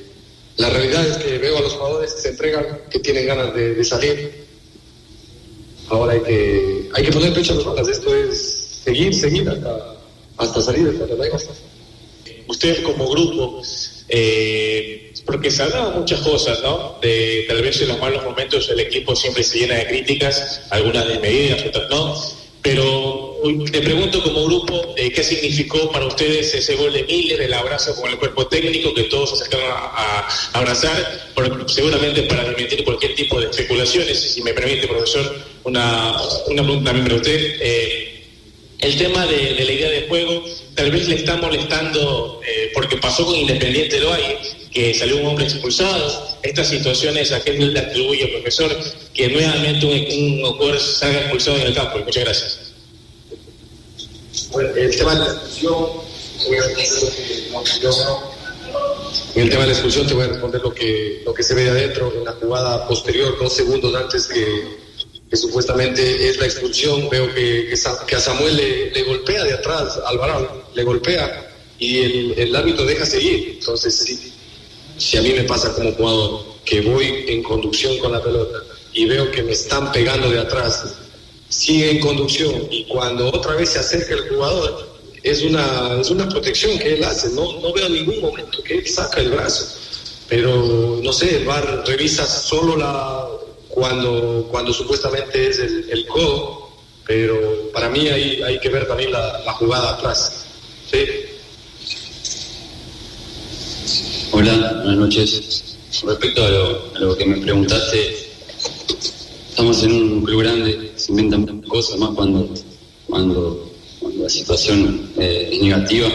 la 0.58 0.70
realidad 0.70 1.06
es 1.08 1.18
que 1.18 1.38
veo 1.38 1.58
a 1.58 1.62
los 1.62 1.74
jugadores 1.74 2.14
que 2.14 2.22
se 2.22 2.30
entregan, 2.30 2.66
que 2.90 3.00
tienen 3.00 3.28
ganas 3.28 3.54
de, 3.54 3.84
salir, 3.84 4.46
Ahora 5.88 6.14
hay 6.14 6.22
que, 6.22 6.90
hay 6.96 7.04
que 7.04 7.12
poner 7.12 7.32
pecho 7.32 7.54
a 7.54 7.58
las 7.58 7.66
balas. 7.66 7.88
Esto 7.88 8.16
es 8.16 8.82
seguir, 8.84 9.14
seguir 9.14 9.48
hasta, 9.48 9.96
hasta 10.38 10.62
salir 10.62 10.92
de 10.92 11.04
esta 11.04 11.54
Ustedes 12.48 12.80
como 12.80 13.08
grupo, 13.08 13.62
eh, 14.10 15.13
porque 15.26 15.50
se 15.50 15.63
hablaban 15.63 16.00
muchas 16.00 16.22
cosas, 16.22 16.62
¿no? 16.62 16.98
De 17.02 17.46
tal 17.48 17.62
vez 17.62 17.82
en 17.82 17.88
los 17.88 18.00
malos 18.00 18.24
momentos 18.24 18.70
el 18.70 18.80
equipo 18.80 19.15
siempre 19.15 19.44
se 19.44 19.60
llena 19.60 19.76
de 19.76 19.88
críticas, 19.88 20.62
algunas 20.70 21.08
desmedidas, 21.08 21.65
otras 21.65 21.89
no. 21.89 22.15
Pero 22.62 23.38
te 23.72 23.82
pregunto 23.82 24.24
como 24.24 24.46
grupo, 24.46 24.96
eh, 24.98 25.12
¿qué 25.12 25.24
significó 25.24 25.91
para 25.91 26.08
ustedes 26.08 26.52
ese 26.54 26.76
gol 26.76 26.91
de 26.94 27.04
Miller, 27.04 27.41
el 27.41 27.54
abrazo 27.54 27.96
con 27.96 28.10
el 28.10 28.18
cuerpo 28.18 28.48
técnico, 28.48 28.91
que 28.94 29.04
todos 29.04 29.30
se 29.30 29.36
acercaron 29.36 29.68
a, 29.72 30.28
abrazar, 30.54 31.32
seguramente 31.68 32.24
para 32.24 32.44
permitir 32.44 32.84
cualquier 32.84 33.13
tipo 33.13 33.39
de 33.39 33.48
especulaciones? 33.52 34.20
Si 34.34 34.41
me 34.41 34.54
permite, 34.54 34.88
profesor, 34.88 35.36
una, 35.63 36.20
una 36.48 36.63
pregunta 36.63 36.86
también 36.86 37.06
para 37.06 37.15
usted. 37.18 37.58
Eh, 37.62 38.14
el 38.86 38.98
tema 38.98 39.26
de, 39.26 39.56
la 39.65 39.71
idea 39.71 39.89
de 39.89 40.08
juego 40.08 40.43
tal 40.76 40.91
vez 40.91 41.08
le 41.08 41.15
está 41.15 41.38
molestando 41.38 42.39
eh, 42.48 42.71
porque 42.74 42.98
pasó 42.98 43.26
con 43.26 43.36
Independiente 43.36 44.00
de 44.00 44.06
Valle, 44.06 44.38
que 44.71 44.93
salió 44.93 45.17
un 45.17 45.26
hombre 45.26 45.45
expulsado. 45.45 46.38
Estas 46.43 46.67
situaciones, 46.67 47.32
¿a 47.32 47.43
qué 47.43 47.54
le 47.54 47.80
atribuye, 47.80 48.28
profesor, 48.28 48.78
que 49.13 49.30
nuevamente 49.30 49.86
un, 49.86 50.43
un 50.43 50.54
jugador 50.54 50.80
salga 50.80 51.21
expulsado 51.21 51.58
en 51.58 51.63
el 51.63 51.74
campo? 51.74 51.98
Muchas 51.98 52.24
gracias. 52.24 52.60
Bueno, 54.52 54.69
el 54.76 54.95
tema 54.95 55.13
de 55.15 55.19
la 55.19 55.32
expulsión, 55.34 55.88
En 59.36 59.41
el 59.41 59.50
tema 59.50 59.62
de 59.62 59.67
la 59.67 59.74
expulsión 59.74 60.08
te 60.08 60.13
voy 60.13 60.26
a 60.26 60.28
responder 60.28 60.62
lo 60.62 60.74
que, 60.74 61.24
lo 61.26 61.34
que 61.34 61.41
se 61.41 61.56
ve 61.56 61.69
adentro 61.69 62.13
en 62.15 62.24
la 62.24 62.34
jugada 62.34 62.88
posterior, 62.88 63.36
dos 63.39 63.54
segundos 63.54 63.95
antes 63.95 64.28
que 64.28 64.85
supuestamente 65.36 66.30
es 66.30 66.38
la 66.38 66.45
expulsión, 66.45 67.10
veo 67.10 67.34
que, 67.34 67.74
que, 68.08 68.15
a 68.15 68.19
Samuel 68.19 68.56
le, 68.93 69.04
golpea 69.04 69.43
de 69.43 69.54
atrás, 69.54 70.00
Alvarado, 70.06 70.63
le 70.74 70.84
golpea 70.84 71.52
y 71.80 72.00
el, 72.00 72.54
el 72.56 72.88
deja 72.88 73.06
seguir. 73.06 73.58
Entonces, 73.60 73.95
si, 73.95 74.34
si 74.98 75.17
a 75.17 75.21
mí 75.21 75.34
me 75.34 75.43
pasa 75.43 75.74
como 75.74 75.91
jugador 75.93 76.45
que 76.63 76.82
voy 76.82 77.26
en 77.28 77.43
conducción 77.43 77.98
con 78.00 78.12
la 78.12 78.21
pelota 78.21 78.60
y 78.93 79.06
veo 79.06 79.32
que 79.32 79.43
me 79.43 79.52
están 79.52 79.91
pegando 79.91 80.30
de 80.30 80.39
atrás, 80.39 80.84
sigue 81.50 81.91
en 81.91 82.00
conducción 82.00 82.67
y 82.71 82.86
cuando 82.86 83.28
otra 83.28 83.56
vez 83.56 83.69
se 83.69 83.80
acerca 83.80 84.13
el 84.13 84.30
jugador, 84.30 84.95
es 85.24 85.41
una, 85.41 86.00
es 86.00 86.10
una 86.10 86.30
protección 86.30 86.78
que 86.78 86.95
él 86.95 87.04
hace, 87.04 87.30
no, 87.30 87.60
no 87.60 87.74
veo 87.74 87.89
ningún 87.89 88.21
momento 88.21 88.62
que 88.63 88.76
él 88.76 88.88
saca 88.88 89.21
el 89.21 89.32
brazo. 89.32 89.80
Pero 90.28 91.00
no 91.04 91.13
sé, 91.13 91.38
el 91.38 91.45
VAR 91.45 91.84
revisa 91.86 92.26
solo 92.26 92.76
la, 92.76 93.28
cuando, 93.76 94.48
cuando 94.50 94.72
supuestamente 94.72 95.50
es 95.50 95.60
el, 95.60 95.90
el 95.92 96.08
codo, 96.08 96.70
pero 97.06 97.70
para 97.74 97.90
mí 97.90 98.08
hay, 98.08 98.42
hay 98.42 98.58
que 98.60 98.70
ver 98.70 98.88
también 98.88 99.12
la, 99.12 99.54
jugada 99.60 99.92
atrás. 99.92 100.46
¿sí? 100.90 100.98
Hola, 104.32 104.82
buenas 104.84 104.98
noches. 104.98 105.78
Respecto 106.06 106.44
a 106.44 106.50
lo, 106.50 106.96
a 106.96 107.00
lo, 107.00 107.18
que 107.18 107.26
me 107.26 107.38
preguntaste, 107.38 108.18
estamos 109.50 109.84
en 109.84 109.92
un 109.92 110.24
club 110.24 110.42
grande, 110.42 110.94
se 110.96 111.12
inventan 111.12 111.62
cosas 111.64 111.98
más 111.98 112.12
cuando, 112.16 112.50
cuando, 113.08 113.72
cuando 114.00 114.24
la 114.24 114.30
situación 114.30 115.12
eh, 115.18 115.50
es 115.52 115.62
negativa. 115.62 116.08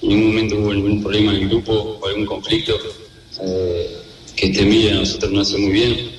En 0.00 0.08
ningún 0.08 0.28
momento 0.28 0.56
hubo 0.56 0.72
ningún 0.72 1.02
problema 1.02 1.34
en 1.34 1.42
el 1.42 1.48
grupo 1.50 1.98
o 2.00 2.06
algún 2.06 2.24
conflicto. 2.24 2.78
Eh, 3.42 3.98
que 4.36 4.46
este 4.46 4.64
Milla 4.64 4.92
a 4.92 4.94
nosotros 5.00 5.32
no 5.32 5.40
hace 5.42 5.58
muy 5.58 5.72
bien 5.72 6.11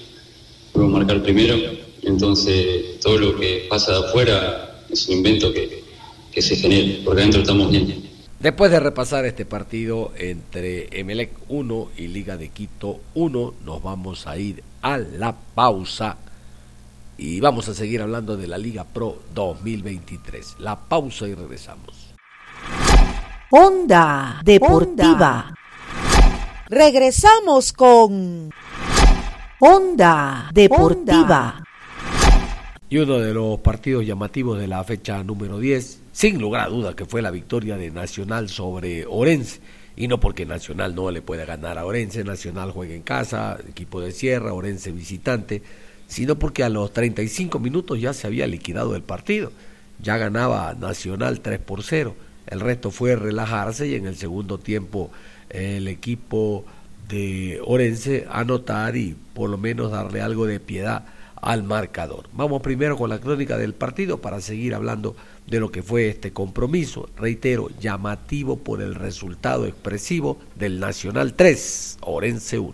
puedo 0.74 0.88
marcar 0.90 1.22
primero, 1.22 1.56
entonces 2.02 3.00
todo 3.00 3.18
lo 3.18 3.40
que 3.40 3.68
pasa 3.70 3.94
de 3.94 4.08
afuera 4.08 4.84
es 4.90 5.08
un 5.08 5.18
invento 5.18 5.54
que, 5.54 5.84
que 6.32 6.42
se 6.42 6.56
genera, 6.56 7.00
porque 7.06 7.22
adentro 7.22 7.42
estamos 7.42 7.72
bien. 7.72 8.12
Después 8.40 8.72
de 8.72 8.80
repasar 8.82 9.24
este 9.26 9.46
partido 9.46 10.12
entre 10.18 11.00
Emelec 11.00 11.32
1 11.48 11.92
y 11.96 12.08
Liga 12.08 12.36
de 12.36 12.50
Quito 12.50 13.00
1, 13.14 13.54
nos 13.64 13.82
vamos 13.82 14.28
a 14.28 14.38
ir 14.38 14.62
a 14.82 14.98
la 14.98 15.34
pausa 15.56 16.18
y 17.18 17.40
vamos 17.40 17.70
a 17.70 17.74
seguir 17.74 18.02
hablando 18.02 18.36
de 18.36 18.48
la 18.48 18.58
Liga 18.58 18.84
Pro 18.84 19.18
2023. 19.34 20.56
La 20.60 20.78
pausa 20.78 21.26
y 21.28 21.36
regresamos. 21.36 22.14
Onda 23.50 24.42
Deportiva. 24.44 25.54
Regresamos 26.68 27.72
con 27.72 28.50
Onda 29.66 30.50
Deportiva. 30.54 31.64
Y 32.90 32.98
uno 32.98 33.18
de 33.18 33.34
los 33.34 33.62
partidos 33.62 34.06
llamativos 34.06 34.60
de 34.60 34.68
la 34.68 34.84
fecha 34.84 35.24
número 35.24 35.58
10, 35.58 36.02
sin 36.12 36.42
lugar 36.42 36.68
a 36.68 36.70
dudas, 36.70 36.96
que 36.96 37.06
fue 37.06 37.22
la 37.22 37.32
victoria 37.32 37.78
de 37.78 37.90
Nacional 37.90 38.50
sobre 38.50 39.06
Orense. 39.06 39.62
Y 39.96 40.10
no 40.10 40.20
porque 40.20 40.46
Nacional 40.46 40.94
no 40.94 41.10
le 41.12 41.22
pueda 41.22 41.46
ganar 41.46 41.78
a 41.78 41.86
Orense, 41.86 42.26
Nacional 42.26 42.72
juega 42.72 42.94
en 42.94 43.04
casa, 43.04 43.58
equipo 43.66 44.02
de 44.02 44.12
Sierra, 44.12 44.52
Orense 44.52 44.92
visitante, 44.92 45.64
sino 46.08 46.38
porque 46.38 46.66
a 46.66 46.70
los 46.70 46.92
35 46.92 47.58
minutos 47.60 48.02
ya 48.02 48.12
se 48.12 48.28
había 48.28 48.48
liquidado 48.48 48.98
el 48.98 49.04
partido. 49.04 49.54
Ya 50.02 50.18
ganaba 50.18 50.74
Nacional 50.74 51.40
3 51.40 51.60
por 51.60 51.84
0. 51.84 52.14
El 52.48 52.60
resto 52.60 52.92
fue 52.92 53.16
relajarse 53.16 53.88
y 53.88 53.96
en 53.96 54.08
el 54.08 54.18
segundo 54.18 54.58
tiempo 54.58 55.10
el 55.50 55.88
equipo 55.88 56.66
de 57.08 57.60
Orense 57.66 58.26
anotar 58.30 58.96
y 58.96 59.16
por 59.34 59.50
lo 59.50 59.58
menos 59.58 59.92
darle 59.92 60.22
algo 60.22 60.46
de 60.46 60.60
piedad 60.60 61.06
al 61.36 61.64
marcador. 61.64 62.30
Vamos 62.34 62.62
primero 62.62 62.98
con 62.98 63.10
la 63.10 63.20
crónica 63.20 63.58
del 63.58 63.74
partido 63.74 64.20
para 64.20 64.40
seguir 64.40 64.74
hablando 64.74 65.16
de 65.46 65.60
lo 65.60 65.72
que 65.72 65.84
fue 65.84 66.08
este 66.08 66.32
compromiso, 66.32 67.10
reitero, 67.18 67.70
llamativo 67.80 68.58
por 68.58 68.82
el 68.82 68.96
resultado 68.96 69.66
expresivo 69.66 70.38
del 70.56 70.80
Nacional 70.80 71.34
3, 71.34 71.98
Orense 72.02 72.60
1. 72.60 72.74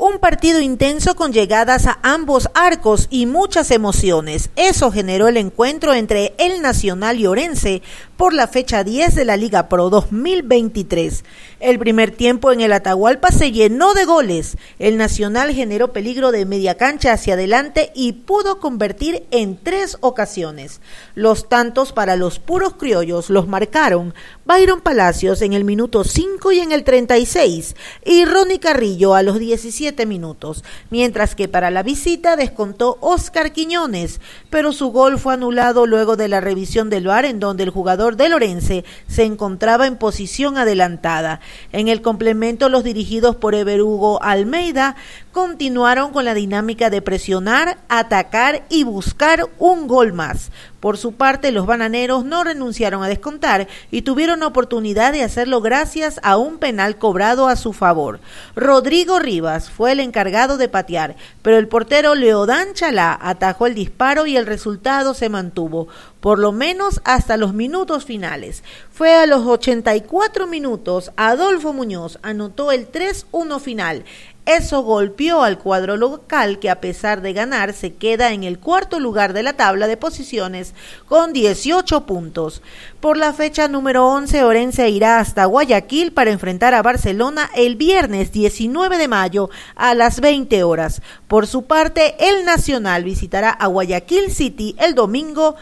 Un 0.00 0.20
partido 0.20 0.60
intenso 0.60 1.16
con 1.16 1.32
llegadas 1.32 1.86
a 1.86 1.98
ambos 2.04 2.48
arcos 2.54 3.08
y 3.10 3.26
muchas 3.26 3.72
emociones. 3.72 4.50
Eso 4.54 4.92
generó 4.92 5.26
el 5.26 5.36
encuentro 5.36 5.92
entre 5.92 6.34
el 6.38 6.62
Nacional 6.62 7.18
y 7.18 7.26
Orense 7.26 7.82
por 8.16 8.32
la 8.32 8.46
fecha 8.46 8.84
10 8.84 9.16
de 9.16 9.24
la 9.24 9.36
Liga 9.36 9.68
Pro 9.68 9.90
2023. 9.90 11.24
El 11.58 11.80
primer 11.80 12.12
tiempo 12.12 12.52
en 12.52 12.60
el 12.60 12.72
Atahualpa 12.72 13.32
se 13.32 13.50
llenó 13.50 13.92
de 13.94 14.04
goles. 14.04 14.56
El 14.78 14.98
Nacional 14.98 15.52
generó 15.52 15.92
peligro 15.92 16.30
de 16.30 16.46
media 16.46 16.76
cancha 16.76 17.12
hacia 17.12 17.34
adelante 17.34 17.90
y 17.92 18.12
pudo 18.12 18.60
convertir 18.60 19.26
en 19.32 19.56
tres 19.56 19.96
ocasiones. 20.00 20.80
Los 21.16 21.48
tantos 21.48 21.92
para 21.92 22.14
los 22.14 22.38
puros 22.38 22.74
criollos 22.74 23.30
los 23.30 23.48
marcaron 23.48 24.14
Byron 24.44 24.80
Palacios 24.80 25.42
en 25.42 25.54
el 25.54 25.64
minuto 25.64 26.04
5 26.04 26.52
y 26.52 26.60
en 26.60 26.70
el 26.70 26.84
36 26.84 27.74
y 28.04 28.24
Ronnie 28.24 28.60
Carrillo 28.60 29.16
a 29.16 29.24
los 29.24 29.40
17 29.40 29.87
minutos, 30.06 30.64
mientras 30.90 31.34
que 31.34 31.48
para 31.48 31.70
la 31.70 31.82
visita 31.82 32.36
descontó 32.36 32.98
Oscar 33.00 33.52
Quiñones, 33.52 34.20
pero 34.50 34.72
su 34.72 34.90
gol 34.90 35.18
fue 35.18 35.34
anulado 35.34 35.86
luego 35.86 36.16
de 36.16 36.28
la 36.28 36.40
revisión 36.40 36.90
del 36.90 37.06
VAR 37.06 37.24
en 37.24 37.40
donde 37.40 37.62
el 37.64 37.70
jugador 37.70 38.16
de 38.16 38.28
Lorense 38.28 38.84
se 39.06 39.24
encontraba 39.24 39.86
en 39.86 39.96
posición 39.96 40.58
adelantada. 40.58 41.40
En 41.72 41.88
el 41.88 42.02
complemento 42.02 42.68
los 42.68 42.84
dirigidos 42.84 43.36
por 43.36 43.54
Everugo 43.54 44.22
Almeida 44.22 44.96
continuaron 45.38 46.10
con 46.10 46.24
la 46.24 46.34
dinámica 46.34 46.90
de 46.90 47.00
presionar, 47.00 47.78
atacar 47.88 48.64
y 48.68 48.82
buscar 48.82 49.48
un 49.60 49.86
gol 49.86 50.12
más. 50.12 50.50
Por 50.80 50.98
su 50.98 51.12
parte, 51.12 51.52
los 51.52 51.64
bananeros 51.64 52.24
no 52.24 52.42
renunciaron 52.42 53.04
a 53.04 53.08
descontar 53.08 53.68
y 53.92 54.02
tuvieron 54.02 54.42
oportunidad 54.42 55.12
de 55.12 55.22
hacerlo 55.22 55.60
gracias 55.60 56.18
a 56.24 56.36
un 56.36 56.58
penal 56.58 56.98
cobrado 56.98 57.46
a 57.46 57.54
su 57.54 57.72
favor. 57.72 58.18
Rodrigo 58.56 59.20
Rivas 59.20 59.70
fue 59.70 59.92
el 59.92 60.00
encargado 60.00 60.56
de 60.56 60.68
patear, 60.68 61.14
pero 61.42 61.56
el 61.56 61.68
portero 61.68 62.16
Leodán 62.16 62.74
Chalá 62.74 63.16
atajó 63.20 63.66
el 63.66 63.74
disparo 63.74 64.26
y 64.26 64.36
el 64.36 64.46
resultado 64.46 65.14
se 65.14 65.28
mantuvo, 65.28 65.88
por 66.20 66.38
lo 66.40 66.50
menos 66.50 67.00
hasta 67.04 67.36
los 67.36 67.54
minutos 67.54 68.04
finales. 68.04 68.64
Fue 68.90 69.14
a 69.14 69.26
los 69.26 69.46
84 69.46 70.48
minutos, 70.48 71.12
Adolfo 71.16 71.72
Muñoz 71.72 72.18
anotó 72.22 72.72
el 72.72 72.90
3-1 72.90 73.60
final. 73.60 74.04
Eso 74.48 74.80
golpeó 74.80 75.42
al 75.42 75.58
cuadro 75.58 75.98
local 75.98 76.58
que 76.58 76.70
a 76.70 76.80
pesar 76.80 77.20
de 77.20 77.34
ganar 77.34 77.74
se 77.74 77.96
queda 77.96 78.32
en 78.32 78.44
el 78.44 78.58
cuarto 78.58 78.98
lugar 78.98 79.34
de 79.34 79.42
la 79.42 79.52
tabla 79.52 79.86
de 79.86 79.98
posiciones 79.98 80.72
con 81.06 81.34
18 81.34 82.06
puntos. 82.06 82.62
Por 82.98 83.18
la 83.18 83.34
fecha 83.34 83.68
número 83.68 84.06
11, 84.08 84.44
Orense 84.44 84.88
irá 84.88 85.18
hasta 85.18 85.44
Guayaquil 85.44 86.12
para 86.12 86.30
enfrentar 86.30 86.72
a 86.72 86.80
Barcelona 86.80 87.50
el 87.56 87.76
viernes 87.76 88.32
19 88.32 88.96
de 88.96 89.06
mayo 89.06 89.50
a 89.76 89.94
las 89.94 90.22
20 90.22 90.62
horas. 90.62 91.02
Por 91.26 91.46
su 91.46 91.64
parte, 91.66 92.16
el 92.18 92.46
Nacional 92.46 93.04
visitará 93.04 93.50
a 93.50 93.66
Guayaquil 93.66 94.32
City 94.32 94.74
el 94.78 94.94
domingo 94.94 95.56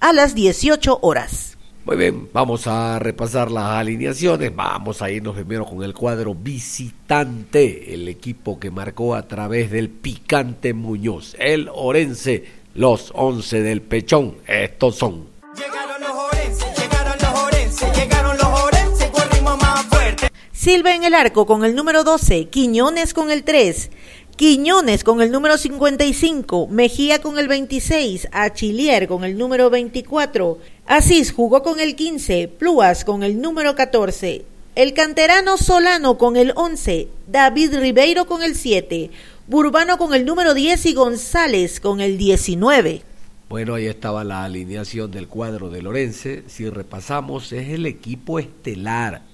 a 0.00 0.12
las 0.12 0.34
18 0.34 0.98
horas. 1.02 1.57
Muy 1.88 1.96
bien, 1.96 2.28
vamos 2.34 2.66
a 2.66 2.98
repasar 2.98 3.50
las 3.50 3.64
alineaciones. 3.64 4.54
Vamos 4.54 5.00
a 5.00 5.10
irnos 5.10 5.34
primero 5.34 5.64
con 5.64 5.82
el 5.82 5.94
cuadro 5.94 6.34
visitante, 6.34 7.94
el 7.94 8.08
equipo 8.08 8.60
que 8.60 8.70
marcó 8.70 9.14
a 9.14 9.26
través 9.26 9.70
del 9.70 9.88
picante 9.88 10.74
Muñoz, 10.74 11.34
el 11.38 11.70
Orense, 11.72 12.44
los 12.74 13.10
11 13.14 13.62
del 13.62 13.80
Pechón. 13.80 14.36
Estos 14.46 14.96
son. 14.96 15.28
Llegaron 15.56 16.02
los 16.02 16.10
Orense, 16.10 16.66
llegaron 16.76 17.16
los 17.22 17.40
Orense, 17.40 17.86
llegaron 17.94 18.36
los 18.36 18.60
Orense 18.64 19.10
con 19.10 19.30
ritmo 19.30 19.56
más 19.56 19.86
fuerte. 19.86 20.28
Silva 20.52 20.94
en 20.94 21.04
el 21.04 21.14
arco 21.14 21.46
con 21.46 21.64
el 21.64 21.74
número 21.74 22.04
12, 22.04 22.50
Quiñones 22.50 23.14
con 23.14 23.30
el 23.30 23.44
3. 23.44 23.90
Quiñones 24.38 25.02
con 25.02 25.20
el 25.20 25.32
número 25.32 25.58
55, 25.58 26.68
Mejía 26.68 27.20
con 27.20 27.40
el 27.40 27.48
26, 27.48 28.28
Achilier 28.30 29.08
con 29.08 29.24
el 29.24 29.36
número 29.36 29.68
24, 29.68 30.58
Asís 30.88 31.32
jugó 31.32 31.62
con 31.62 31.80
el 31.80 31.96
15, 31.96 32.48
Pluas 32.48 33.04
con 33.04 33.22
el 33.22 33.42
número 33.42 33.74
14, 33.74 34.46
el 34.74 34.94
canterano 34.94 35.58
Solano 35.58 36.16
con 36.16 36.38
el 36.38 36.54
11, 36.56 37.08
David 37.26 37.74
Ribeiro 37.74 38.24
con 38.24 38.42
el 38.42 38.54
7, 38.54 39.10
Burbano 39.48 39.98
con 39.98 40.14
el 40.14 40.24
número 40.24 40.54
10 40.54 40.86
y 40.86 40.94
González 40.94 41.78
con 41.80 42.00
el 42.00 42.16
19. 42.16 43.02
Bueno, 43.50 43.74
ahí 43.74 43.84
estaba 43.84 44.24
la 44.24 44.44
alineación 44.44 45.10
del 45.10 45.28
cuadro 45.28 45.68
de 45.68 45.82
Lorense. 45.82 46.44
Si 46.46 46.70
repasamos, 46.70 47.52
es 47.52 47.68
el 47.68 47.84
equipo 47.84 48.38
estelar. 48.38 49.24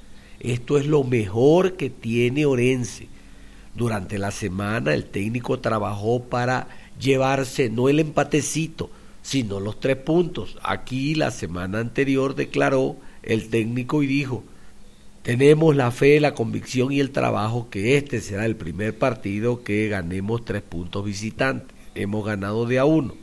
Esto 0.41 0.77
es 0.77 0.87
lo 0.87 1.05
mejor 1.05 1.75
que 1.75 1.89
tiene 1.89 2.47
Orense. 2.47 3.07
Durante 3.77 4.19
la 4.19 4.33
semana 4.33 4.93
el 4.93 5.05
técnico 5.05 5.61
trabajó 5.61 6.21
para 6.21 6.67
llevarse 6.99 7.71
no 7.71 7.89
el 7.89 8.01
empatecito, 8.01 8.91
sino 9.25 9.59
los 9.59 9.81
tres 9.81 9.97
puntos. 9.97 10.59
Aquí 10.63 11.15
la 11.15 11.31
semana 11.31 11.81
anterior 11.81 12.35
declaró 12.35 12.97
el 13.23 13.49
técnico 13.49 14.03
y 14.03 14.07
dijo, 14.07 14.45
tenemos 15.23 15.75
la 15.75 15.91
fe, 15.91 16.21
la 16.21 16.35
convicción 16.35 16.93
y 16.93 17.01
el 17.01 17.11
trabajo 17.11 17.71
que 17.71 17.97
este 17.97 18.21
será 18.21 18.45
el 18.45 18.55
primer 18.55 18.99
partido 18.99 19.65
que 19.65 19.89
ganemos 19.89 20.45
tres 20.45 20.61
puntos 20.61 21.07
visitantes. 21.07 21.75
Hemos 21.95 22.27
ganado 22.27 22.67
de 22.67 22.79
a 22.79 22.85
uno. 22.85 23.15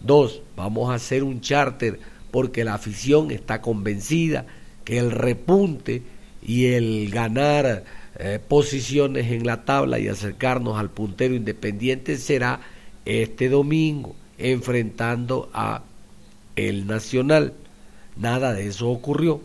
Dos, 0.00 0.42
vamos 0.56 0.90
a 0.90 0.94
hacer 0.94 1.22
un 1.22 1.40
charter 1.40 2.00
porque 2.32 2.64
la 2.64 2.74
afición 2.74 3.30
está 3.30 3.62
convencida 3.62 4.46
que 4.84 4.98
el 4.98 5.12
repunte 5.12 6.02
y 6.42 6.66
el 6.66 7.08
ganar 7.08 7.84
eh, 8.18 8.40
posiciones 8.46 9.30
en 9.30 9.46
la 9.46 9.64
tabla 9.64 10.00
y 10.00 10.08
acercarnos 10.08 10.76
al 10.76 10.90
puntero 10.90 11.34
independiente 11.34 12.16
será 12.16 12.60
este 13.04 13.48
domingo 13.48 14.16
enfrentando 14.38 15.50
a 15.52 15.82
el 16.56 16.86
Nacional. 16.86 17.54
Nada 18.16 18.52
de 18.52 18.66
eso 18.66 18.88
ocurrió. 18.88 19.40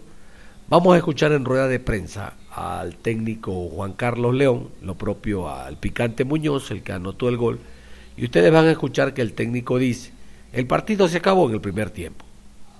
Vamos 0.69 0.93
a 0.93 0.97
escuchar 0.97 1.33
en 1.33 1.43
rueda 1.43 1.67
de 1.67 1.79
prensa 1.79 2.33
al 2.49 2.95
técnico 2.95 3.67
Juan 3.69 3.93
Carlos 3.93 4.33
León, 4.33 4.69
lo 4.81 4.95
propio 4.95 5.49
al 5.49 5.77
picante 5.77 6.23
Muñoz, 6.23 6.71
el 6.71 6.81
que 6.83 6.93
anotó 6.93 7.29
el 7.29 7.37
gol, 7.37 7.59
y 8.17 8.25
ustedes 8.25 8.51
van 8.51 8.67
a 8.67 8.71
escuchar 8.71 9.13
que 9.13 9.21
el 9.21 9.33
técnico 9.33 9.77
dice, 9.77 10.11
el 10.53 10.67
partido 10.67 11.07
se 11.07 11.17
acabó 11.17 11.47
en 11.47 11.55
el 11.55 11.61
primer 11.61 11.89
tiempo. 11.89 12.25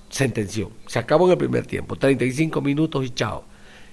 Sentenció, 0.09 0.71
se 0.87 0.99
acabó 0.99 1.25
en 1.25 1.31
el 1.31 1.37
primer 1.37 1.65
tiempo, 1.65 1.95
35 1.95 2.61
minutos 2.61 3.05
y 3.05 3.09
chao. 3.11 3.43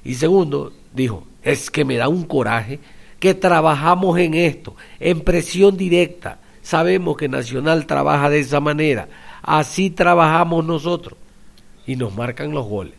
Y 0.05 0.15
segundo, 0.15 0.73
dijo, 0.95 1.27
es 1.43 1.71
que 1.71 1.85
me 1.85 1.97
da 1.97 2.09
un 2.09 2.25
coraje 2.25 2.81
que 3.21 3.35
trabajamos 3.35 4.19
en 4.19 4.35
esto, 4.35 4.77
en 5.01 5.21
presión 5.21 5.77
directa. 5.77 6.41
Sabemos 6.69 7.17
que 7.17 7.31
Nacional 7.31 7.87
trabaja 7.87 8.29
de 8.29 8.41
esa 8.41 8.61
manera. 8.61 9.09
Así 9.41 9.89
trabajamos 9.89 10.67
nosotros. 10.67 11.19
Y 11.87 11.97
nos 11.97 12.15
marcan 12.15 12.51
los 12.51 12.67
goles. 12.67 12.93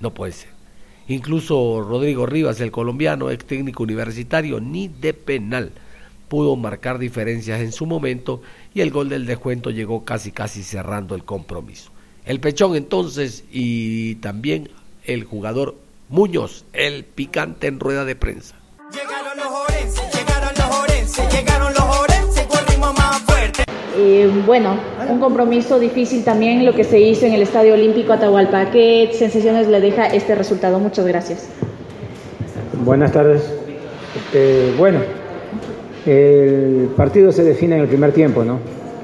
No 0.00 0.12
puede 0.12 0.32
ser. 0.32 0.50
Incluso 1.08 1.80
Rodrigo 1.80 2.26
Rivas, 2.26 2.60
el 2.60 2.70
colombiano, 2.70 3.30
ex 3.30 3.46
técnico 3.46 3.84
universitario, 3.84 4.60
ni 4.60 4.88
de 4.88 5.14
penal 5.14 5.72
pudo 6.28 6.56
marcar 6.56 6.98
diferencias 6.98 7.62
en 7.62 7.72
su 7.72 7.86
momento 7.86 8.42
y 8.74 8.82
el 8.82 8.90
gol 8.90 9.08
del 9.08 9.24
descuento 9.24 9.70
llegó 9.70 10.04
casi 10.04 10.30
casi 10.30 10.62
cerrando 10.62 11.14
el 11.14 11.24
compromiso. 11.24 11.92
El 12.26 12.38
pechón 12.38 12.76
entonces 12.76 13.44
y 13.50 14.16
también 14.16 14.68
el 15.04 15.24
jugador 15.24 15.78
Muñoz, 16.10 16.66
el 16.74 17.04
picante 17.06 17.66
en 17.66 17.80
rueda 17.80 18.04
de 18.04 18.14
prensa. 18.14 18.56
Llegaron 18.92 19.38
los 19.38 19.46
Orense, 19.46 20.09
fuerte. 24.00 24.42
bueno, 24.46 24.76
un 25.08 25.20
compromiso 25.20 25.78
difícil 25.78 26.24
también 26.24 26.64
lo 26.64 26.72
que 26.72 26.84
se 26.84 27.00
hizo 27.00 27.26
en 27.26 27.34
el 27.34 27.42
Estadio 27.42 27.74
Olímpico 27.74 28.12
Atahualpa. 28.12 28.70
¿Qué 28.70 29.10
sensaciones 29.12 29.68
le 29.68 29.80
deja 29.80 30.06
este 30.06 30.34
resultado? 30.34 30.78
Muchas 30.78 31.06
gracias. 31.06 31.48
Buenas 32.84 33.12
tardes. 33.12 33.42
Eh, 34.34 34.74
bueno, 34.78 35.00
el 36.06 36.90
partido 36.96 37.32
se 37.32 37.44
define 37.44 37.76
en 37.76 37.82
el 37.82 37.88
primer 37.88 38.12
tiempo, 38.12 38.44
¿no? 38.44 38.58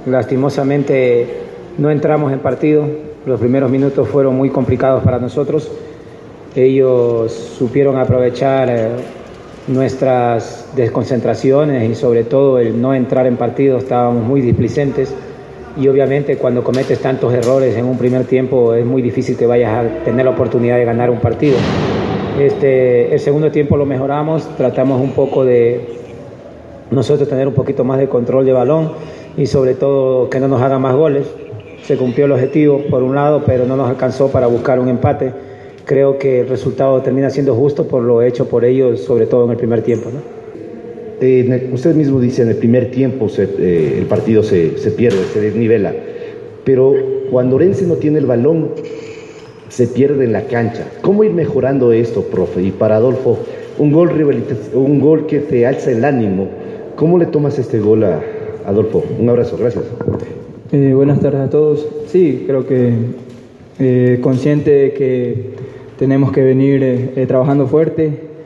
Lastimosamente 0.07 1.43
no 1.79 1.91
entramos 1.91 2.33
en 2.33 2.41
partido. 2.41 2.87
Los 3.27 3.41
primeros 3.41 3.71
minutos 3.71 4.09
fueron 4.09 4.37
muy 4.37 4.51
complicados 4.51 5.03
para 5.03 5.19
nosotros 5.19 5.71
ellos 6.57 7.33
supieron 7.33 7.99
aprovechar 7.99 8.71
eh, 8.71 8.89
nuestras 9.69 10.69
desconcentraciones 10.77 11.91
y 11.91 11.95
sobre 11.95 12.25
todo 12.25 12.59
el 12.59 12.81
no 12.81 12.95
entrar 12.95 13.27
en 13.27 13.37
partido, 13.37 13.79
estábamos 13.79 14.25
muy 14.25 14.41
displicentes 14.41 15.13
y 15.77 15.89
obviamente 15.89 16.37
cuando 16.37 16.63
cometes 16.63 17.01
tantos 17.01 17.35
errores 17.35 17.77
en 17.77 17.85
un 17.85 17.99
primer 17.99 18.25
tiempo 18.25 18.75
es 18.75 18.87
muy 18.87 19.03
difícil 19.03 19.37
que 19.37 19.47
vayas 19.47 19.73
a 19.73 20.05
tener 20.05 20.25
la 20.25 20.31
oportunidad 20.31 20.77
de 20.77 20.85
ganar 20.85 21.11
un 21.11 21.21
partido. 21.21 21.57
Este, 22.39 23.13
el 23.13 23.21
segundo 23.21 23.51
tiempo 23.51 23.77
lo 23.77 23.87
mejoramos, 23.87 24.49
tratamos 24.57 25.01
un 25.01 25.13
poco 25.13 25.45
de 25.45 25.97
nosotros 26.91 27.29
tener 27.29 27.49
un 27.49 27.55
poquito 27.55 27.83
más 27.83 27.99
de 27.99 28.09
control 28.09 28.47
de 28.47 28.53
balón 28.53 28.93
y 29.37 29.47
sobre 29.47 29.75
todo 29.75 30.31
que 30.31 30.39
no 30.39 30.49
nos 30.49 30.63
hagan 30.63 30.81
más 30.81 30.95
goles. 30.95 31.27
Se 31.83 31.97
cumplió 31.97 32.27
el 32.27 32.33
objetivo 32.33 32.83
por 32.91 33.03
un 33.03 33.15
lado, 33.15 33.43
pero 33.45 33.65
no 33.67 33.77
nos 33.77 33.89
alcanzó 33.89 34.29
para 34.29 34.47
buscar 34.47 34.79
un 34.79 34.89
empate 34.89 35.33
creo 35.87 36.19
que 36.19 36.41
el 36.41 36.49
resultado 36.49 37.01
termina 37.01 37.31
siendo 37.31 37.55
justo 37.55 37.87
por 37.89 38.03
lo 38.03 38.21
hecho 38.21 38.47
por 38.49 38.65
ellos, 38.65 39.01
sobre 39.01 39.27
todo 39.27 39.47
en 39.47 39.53
el 39.53 39.57
primer 39.57 39.81
tiempo. 39.83 40.11
usted 41.73 41.95
mismo 41.95 42.21
dice 42.21 42.43
en 42.43 42.49
el 42.49 42.57
primer 42.57 42.91
tiempo 42.91 43.29
el 43.39 44.05
partido 44.07 44.43
se, 44.43 44.77
se 44.77 44.91
pierde, 44.91 45.25
se 45.33 45.41
desnivela, 45.41 45.95
pero 46.65 46.93
cuando 47.31 47.57
Orense 47.57 47.87
no 47.87 47.95
tiene 47.95 48.19
el 48.19 48.27
balón, 48.27 48.71
se 49.69 49.87
pierde 49.87 50.25
en 50.25 50.33
la 50.33 50.43
cancha. 50.47 50.85
¿Cómo 51.03 51.25
ir 51.25 51.33
mejorando 51.33 51.93
esto, 51.93 52.23
profe? 52.23 52.63
Y 52.63 52.71
para 52.71 52.97
Adolfo, 52.97 53.39
un 53.79 53.93
gol, 53.93 54.11
un 54.75 55.01
gol 55.01 55.27
que 55.27 55.41
te 55.41 55.67
alza 55.67 55.91
el 55.91 56.05
ánimo. 56.05 56.49
¿Cómo 56.97 57.19
le 57.19 57.27
tomas 57.27 57.59
este 57.59 57.79
gol 57.79 58.05
a 58.05 58.21
Adolfo? 58.65 59.05
Un 59.19 59.29
abrazo, 59.29 59.57
gracias. 59.59 59.85
Eh, 60.73 60.93
buenas 60.95 61.21
tardes 61.21 61.41
a 61.41 61.51
todos. 61.51 61.87
Sí, 62.07 62.45
creo 62.47 62.67
que 62.67 62.93
eh, 63.79 64.19
consciente 64.23 64.71
de 64.71 64.93
que 64.93 65.66
tenemos 65.99 66.33
que 66.33 66.43
venir 66.43 66.83
eh, 66.83 67.25
trabajando 67.27 67.67
fuerte 67.67 68.37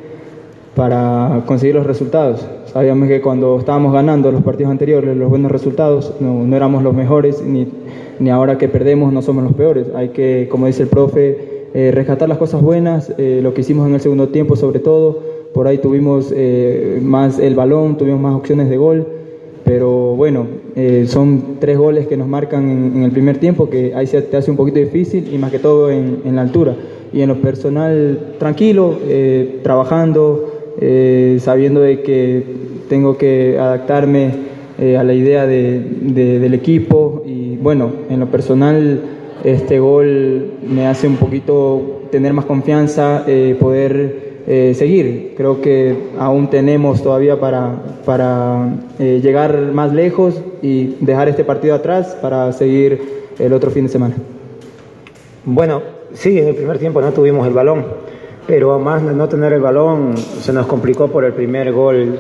para 0.74 1.42
conseguir 1.46 1.74
los 1.74 1.86
resultados. 1.86 2.46
Sabíamos 2.66 3.08
que 3.08 3.20
cuando 3.20 3.58
estábamos 3.58 3.92
ganando 3.92 4.30
los 4.30 4.42
partidos 4.42 4.70
anteriores, 4.70 5.16
los 5.16 5.28
buenos 5.28 5.50
resultados, 5.50 6.14
no, 6.20 6.44
no 6.44 6.56
éramos 6.56 6.82
los 6.82 6.94
mejores, 6.94 7.42
ni, 7.42 7.66
ni, 8.18 8.30
ahora 8.30 8.58
que 8.58 8.68
perdemos 8.68 9.12
no 9.12 9.22
somos 9.22 9.44
los 9.44 9.54
peores. 9.54 9.86
Hay 9.94 10.10
que, 10.10 10.48
como 10.50 10.66
dice 10.66 10.84
el 10.84 10.88
profe, 10.88 11.66
eh, 11.74 11.92
rescatar 11.92 12.28
las 12.28 12.38
cosas 12.38 12.62
buenas, 12.62 13.12
eh, 13.18 13.40
lo 13.42 13.54
que 13.54 13.60
hicimos 13.60 13.86
en 13.88 13.94
el 13.94 14.00
segundo 14.00 14.28
tiempo 14.28 14.56
sobre 14.56 14.80
todo, 14.80 15.18
por 15.52 15.68
ahí 15.68 15.78
tuvimos 15.78 16.32
eh, 16.34 17.00
más 17.02 17.38
el 17.38 17.54
balón, 17.54 17.96
tuvimos 17.96 18.20
más 18.20 18.34
opciones 18.34 18.68
de 18.68 18.76
gol, 18.76 19.06
pero 19.64 20.16
bueno, 20.16 20.46
son 21.06 21.58
tres 21.60 21.78
goles 21.78 22.08
que 22.08 22.16
nos 22.16 22.26
marcan 22.26 22.68
en, 22.96 23.02
el 23.04 23.12
primer 23.12 23.38
tiempo, 23.38 23.70
que 23.70 23.94
ahí 23.94 24.06
se 24.06 24.20
te 24.22 24.36
hace 24.36 24.50
un 24.50 24.56
poquito 24.56 24.80
difícil 24.80 25.32
y 25.32 25.38
más 25.38 25.52
que 25.52 25.60
todo 25.60 25.90
en, 25.90 26.22
en 26.24 26.34
la 26.34 26.42
altura. 26.42 26.74
Y 27.12 27.22
en 27.22 27.28
lo 27.28 27.36
personal, 27.36 28.34
tranquilo, 28.38 28.98
trabajando, 29.62 30.50
eh, 30.82 31.38
sabiendo 31.40 31.80
de 31.80 32.00
que 32.00 32.42
tengo 32.88 33.18
que 33.18 33.58
adaptarme 33.58 34.30
eh, 34.78 34.96
a 34.96 35.04
la 35.04 35.12
idea 35.12 35.46
del 35.46 36.54
equipo 36.54 37.22
y 37.26 37.56
bueno, 37.56 37.90
en 38.08 38.20
lo 38.20 38.26
personal 38.26 39.00
este 39.44 39.78
gol 39.78 40.52
me 40.66 40.86
hace 40.86 41.06
un 41.06 41.16
poquito 41.16 42.00
tener 42.10 42.32
más 42.32 42.46
confianza, 42.46 43.24
eh, 43.26 43.56
poder 43.60 44.30
seguir. 44.74 45.34
Creo 45.36 45.60
que 45.60 45.94
aún 46.18 46.50
tenemos 46.50 47.04
todavía 47.04 47.38
para, 47.38 47.72
para 48.04 48.74
llegar 48.98 49.70
más 49.72 49.92
lejos 49.92 50.42
y 50.60 50.96
dejar 51.00 51.28
este 51.28 51.44
partido 51.44 51.76
atrás 51.76 52.16
para 52.20 52.52
seguir 52.52 53.00
el 53.38 53.52
otro 53.52 53.70
fin 53.70 53.84
de 53.84 53.90
semana. 53.90 54.16
Bueno, 55.44 55.82
sí, 56.14 56.38
en 56.38 56.48
el 56.48 56.54
primer 56.54 56.78
tiempo 56.78 57.00
no 57.00 57.12
tuvimos 57.12 57.46
el 57.46 57.52
balón 57.52 57.84
pero 58.50 58.78
más 58.80 59.00
no 59.00 59.28
tener 59.28 59.52
el 59.52 59.60
balón 59.60 60.16
se 60.16 60.52
nos 60.52 60.66
complicó 60.66 61.06
por 61.08 61.24
el 61.24 61.32
primer 61.32 61.72
gol 61.72 62.18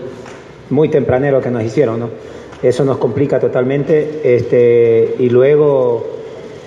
muy 0.70 0.88
tempranero 0.88 1.40
que 1.40 1.50
nos 1.50 1.64
hicieron, 1.64 1.98
¿no? 1.98 2.08
Eso 2.62 2.84
nos 2.84 2.98
complica 2.98 3.40
totalmente 3.40 4.20
este, 4.22 5.16
y 5.18 5.28
luego 5.28 6.06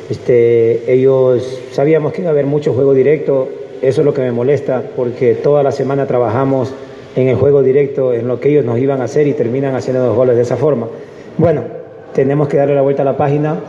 este, 0.10 0.92
ellos 0.92 1.62
sabíamos 1.72 2.12
que 2.12 2.22
iba 2.22 2.30
a 2.30 2.34
haber 2.34 2.46
mucho 2.46 2.74
juego 2.74 2.94
directo, 2.94 3.48
eso 3.82 4.02
es 4.02 4.06
lo 4.06 4.14
que 4.14 4.22
me 4.22 4.34
molesta 4.34 4.84
porque 4.98 5.36
toda 5.36 5.64
la 5.64 5.72
semana 5.72 6.08
trabajamos 6.08 6.74
en 7.16 7.30
el 7.30 7.38
juego 7.38 7.64
directo, 7.64 8.12
en 8.12 8.28
lo 8.28 8.42
que 8.42 8.50
ellos 8.50 8.66
nos 8.66 8.80
iban 8.80 9.00
a 9.00 9.06
hacer 9.06 9.28
y 9.28 9.34
terminan 9.34 9.76
haciendo 9.76 10.06
los 10.06 10.16
goles 10.16 10.36
de 10.36 10.42
esa 10.42 10.58
forma. 10.58 10.88
Bueno, 11.38 11.64
tenemos 12.14 12.50
que 12.50 12.58
darle 12.58 12.76
la 12.76 12.82
vuelta 12.82 13.04
a 13.04 13.06
la 13.06 13.16
página, 13.16 13.60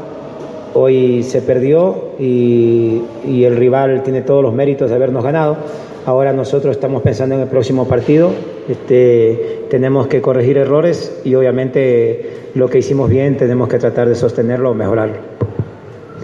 Hoy 0.77 1.23
se 1.23 1.41
perdió 1.41 2.11
y, 2.19 3.03
el 3.25 3.57
rival 3.57 4.03
tiene 4.03 4.23
todos 4.23 4.43
los 4.43 4.53
méritos 4.53 4.91
de 4.91 4.97
habernos 4.97 5.23
ganado. 5.23 5.57
Ahora 6.05 6.33
nosotros 6.33 6.75
estamos 6.75 7.03
pensando 7.03 7.37
en 7.37 7.43
el 7.43 7.47
próximo 7.47 7.87
partido. 7.87 8.31
Este, 8.69 9.67
tenemos 9.71 10.09
que 10.09 10.21
corregir 10.21 10.59
errores 10.59 11.21
y 11.25 11.37
obviamente 11.37 12.51
lo 12.55 12.69
que 12.69 12.79
hicimos 12.79 13.09
bien 13.09 13.37
tenemos 13.37 13.69
que 13.69 13.79
tratar 13.79 14.09
de 14.09 14.17
sostenerlo 14.17 14.73
o 14.73 14.75
mejorarlo. 14.75 15.15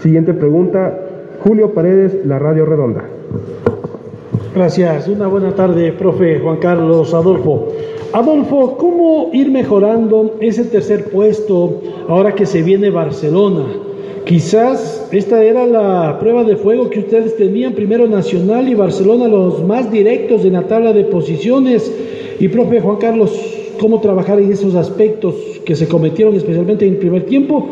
Siguiente 0.01 0.33
pregunta, 0.33 0.99
Julio 1.43 1.73
Paredes, 1.73 2.25
La 2.25 2.37
Radio 2.37 2.65
Redonda. 2.65 3.05
Gracias. 4.53 5.07
Una 5.07 5.27
buena 5.27 5.55
tarde, 5.55 5.93
profe 5.93 6.39
Juan 6.39 6.57
Carlos 6.57 7.13
Adolfo. 7.13 7.69
Adolfo, 8.11 8.75
¿cómo 8.77 9.29
ir 9.31 9.49
mejorando 9.49 10.35
ese 10.41 10.65
tercer 10.65 11.05
puesto 11.05 11.81
ahora 12.09 12.35
que 12.35 12.45
se 12.45 12.61
viene 12.61 12.89
Barcelona? 12.89 13.90
Quizás 14.25 15.07
esta 15.11 15.43
era 15.43 15.65
la 15.65 16.17
prueba 16.19 16.43
de 16.43 16.55
fuego 16.55 16.89
que 16.89 16.99
ustedes 16.99 17.35
tenían, 17.35 17.73
primero 17.73 18.07
Nacional 18.07 18.69
y 18.69 18.75
Barcelona, 18.75 19.27
los 19.27 19.63
más 19.65 19.91
directos 19.91 20.45
en 20.45 20.53
la 20.53 20.63
tabla 20.67 20.93
de 20.93 21.03
posiciones. 21.05 21.91
Y 22.39 22.47
profe 22.47 22.81
Juan 22.81 22.97
Carlos, 22.97 23.31
¿cómo 23.79 23.99
trabajar 23.99 24.39
en 24.39 24.51
esos 24.51 24.75
aspectos 24.75 25.35
que 25.65 25.75
se 25.75 25.87
cometieron 25.87 26.35
especialmente 26.35 26.85
en 26.85 26.93
el 26.93 26.99
primer 26.99 27.25
tiempo? 27.25 27.67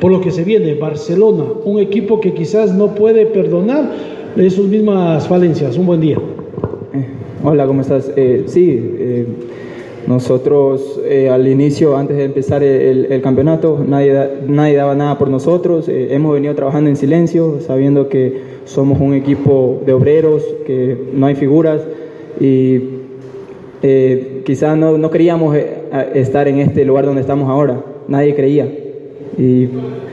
Por 0.00 0.10
lo 0.10 0.20
que 0.20 0.32
se 0.32 0.42
viene, 0.42 0.74
Barcelona, 0.74 1.44
un 1.64 1.78
equipo 1.78 2.20
que 2.20 2.34
quizás 2.34 2.74
no 2.74 2.94
puede 2.94 3.26
perdonar 3.26 3.90
de 4.34 4.50
sus 4.50 4.68
mismas 4.68 5.28
falencias. 5.28 5.78
Un 5.78 5.86
buen 5.86 6.00
día. 6.00 6.18
Eh, 6.94 7.06
hola, 7.44 7.66
¿cómo 7.66 7.80
estás? 7.80 8.12
Eh, 8.16 8.42
sí. 8.46 8.96
Eh, 8.98 9.26
nosotros 10.06 11.00
eh, 11.04 11.28
al 11.28 11.46
inicio, 11.46 11.96
antes 11.96 12.16
de 12.16 12.24
empezar 12.24 12.62
el, 12.62 13.20
campeonato, 13.22 13.84
nadie, 13.86 14.28
nadie, 14.46 14.76
daba 14.76 14.94
nada 14.94 15.18
por 15.18 15.28
nosotros. 15.28 15.88
Eh, 15.88 16.08
hemos 16.10 16.34
venido 16.34 16.54
trabajando 16.54 16.90
en 16.90 16.96
silencio, 16.96 17.60
sabiendo 17.60 18.08
que 18.08 18.40
somos 18.64 19.00
un 19.00 19.14
equipo 19.14 19.80
de 19.86 19.92
obreros, 19.92 20.42
que 20.66 20.96
no 21.12 21.26
hay 21.26 21.34
figuras 21.34 21.82
y 22.40 22.80
eh, 23.82 24.42
quizás 24.44 24.76
no, 24.76 24.98
no 24.98 25.10
queríamos 25.10 25.56
estar 26.14 26.48
en 26.48 26.58
este 26.58 26.84
lugar 26.84 27.06
donde 27.06 27.20
estamos 27.20 27.48
ahora. 27.48 27.84
Nadie 28.08 28.34
creía. 28.34 28.68
Y 29.38 29.68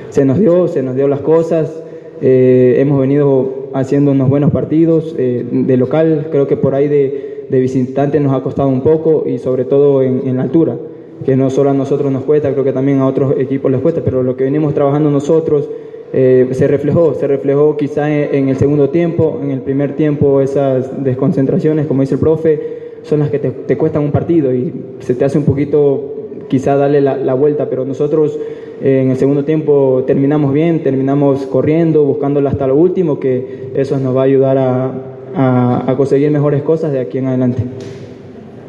se 0.10 0.23
nos 0.23 0.39
dio, 0.39 0.67
se 0.67 0.84
nos 0.84 0.95
dio 0.95 1.08
las 1.08 1.21
cosas. 1.21 1.84
hemos 2.21 2.99
venido 2.99 3.69
haciendo 3.73 4.12
unos 4.12 4.30
buenos 4.30 4.52
partidos 4.52 5.15
de 5.15 5.78
local, 5.78 6.28
creo 6.32 6.47
que 6.47 6.58
por 6.58 6.75
ahí 6.75 6.88
de 6.88 7.29
de 7.50 7.60
visitantes 7.60 8.22
nos 8.22 8.34
ha 8.34 8.44
costado 8.44 8.70
un 8.70 8.82
poco 8.82 9.24
y 9.26 9.40
sobre 9.40 9.66
todo 9.66 10.04
en, 10.04 10.38
la 10.38 10.44
altura, 10.44 10.78
que 11.26 11.36
no 11.36 11.50
solo 11.50 11.72
a 11.72 11.74
nosotros 11.74 12.12
nos 12.12 12.24
cuesta, 12.24 12.52
creo 12.52 12.64
que 12.64 12.74
también 12.74 13.00
a 13.00 13.08
otros 13.08 13.36
equipos 13.40 13.72
les 13.72 13.82
cuesta, 13.82 14.02
pero 14.04 14.24
lo 14.24 14.36
que 14.36 14.44
venimos 14.44 14.74
trabajando 14.74 15.10
nosotros 15.10 15.68
eh, 16.14 16.48
se 16.52 16.68
reflejó, 16.68 17.14
se 17.16 17.28
reflejó 17.28 17.76
quizá 17.76 18.10
en, 18.12 18.50
el 18.50 18.56
segundo 18.58 18.90
tiempo, 18.90 19.40
en 19.44 19.52
el 19.52 19.62
primer 19.62 19.96
tiempo 19.96 20.42
esas 20.42 21.04
desconcentraciones, 21.04 21.88
como 21.88 22.02
dice 22.02 22.16
el 22.16 22.20
profe, 22.20 22.80
son 23.02 23.20
las 23.20 23.30
que 23.30 23.40
te, 23.40 23.78
cuestan 23.78 24.04
un 24.04 24.12
partido 24.12 24.54
y 24.54 24.74
se 25.00 25.16
te 25.16 25.26
hace 25.26 25.38
un 25.38 25.46
poquito 25.46 26.16
quizá 26.48 26.76
darle 26.76 27.02
la, 27.02 27.34
vuelta, 27.34 27.70
pero 27.70 27.86
nosotros 27.86 28.38
eh, 28.82 29.02
en 29.04 29.12
el 29.12 29.18
segundo 29.18 29.46
tiempo 29.46 30.04
terminamos 30.06 30.54
bien, 30.54 30.84
terminamos 30.84 31.46
corriendo, 31.46 32.04
buscándola 32.04 32.50
hasta 32.50 32.68
lo 32.68 32.76
último, 32.76 33.20
que 33.20 33.72
eso 33.76 34.00
nos 34.00 34.16
va 34.16 34.22
a 34.22 34.26
ayudar 34.26 34.58
a, 34.58 35.19
a, 35.36 35.94
conseguir 35.98 36.32
mejores 36.32 36.63
cosas 36.63 36.92
de 36.92 37.00
aquí 37.00 37.18
en 37.18 37.28
adelante? 37.28 37.63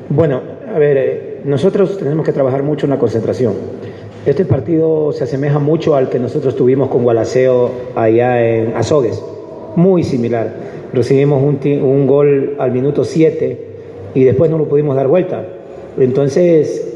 Bueno, 0.08 0.40
a 0.74 0.78
ver, 0.78 0.96
eh, 0.96 1.40
nosotros 1.44 1.98
tenemos 1.98 2.24
que 2.24 2.32
trabajar 2.32 2.62
mucho 2.62 2.86
en 2.86 2.90
la 2.90 2.98
concentración. 2.98 3.54
Este 4.26 4.44
partido 4.44 5.12
se 5.12 5.24
asemeja 5.24 5.58
mucho 5.58 5.96
al 5.96 6.10
que 6.10 6.18
nosotros 6.18 6.54
tuvimos 6.56 6.90
con 6.90 7.02
Gualaceo 7.04 7.70
allá 7.94 8.44
en 8.44 8.76
Azogues, 8.76 9.22
muy 9.76 10.04
similar. 10.04 10.52
Recibimos 10.92 11.42
un, 11.42 11.58
un 11.82 12.06
gol 12.06 12.56
al 12.58 12.72
minuto 12.72 13.04
7 13.04 13.66
y 14.14 14.24
después 14.24 14.50
no 14.50 14.58
lo 14.58 14.68
pudimos 14.68 14.96
dar 14.96 15.08
vuelta. 15.08 15.44
Entonces, 15.98 16.86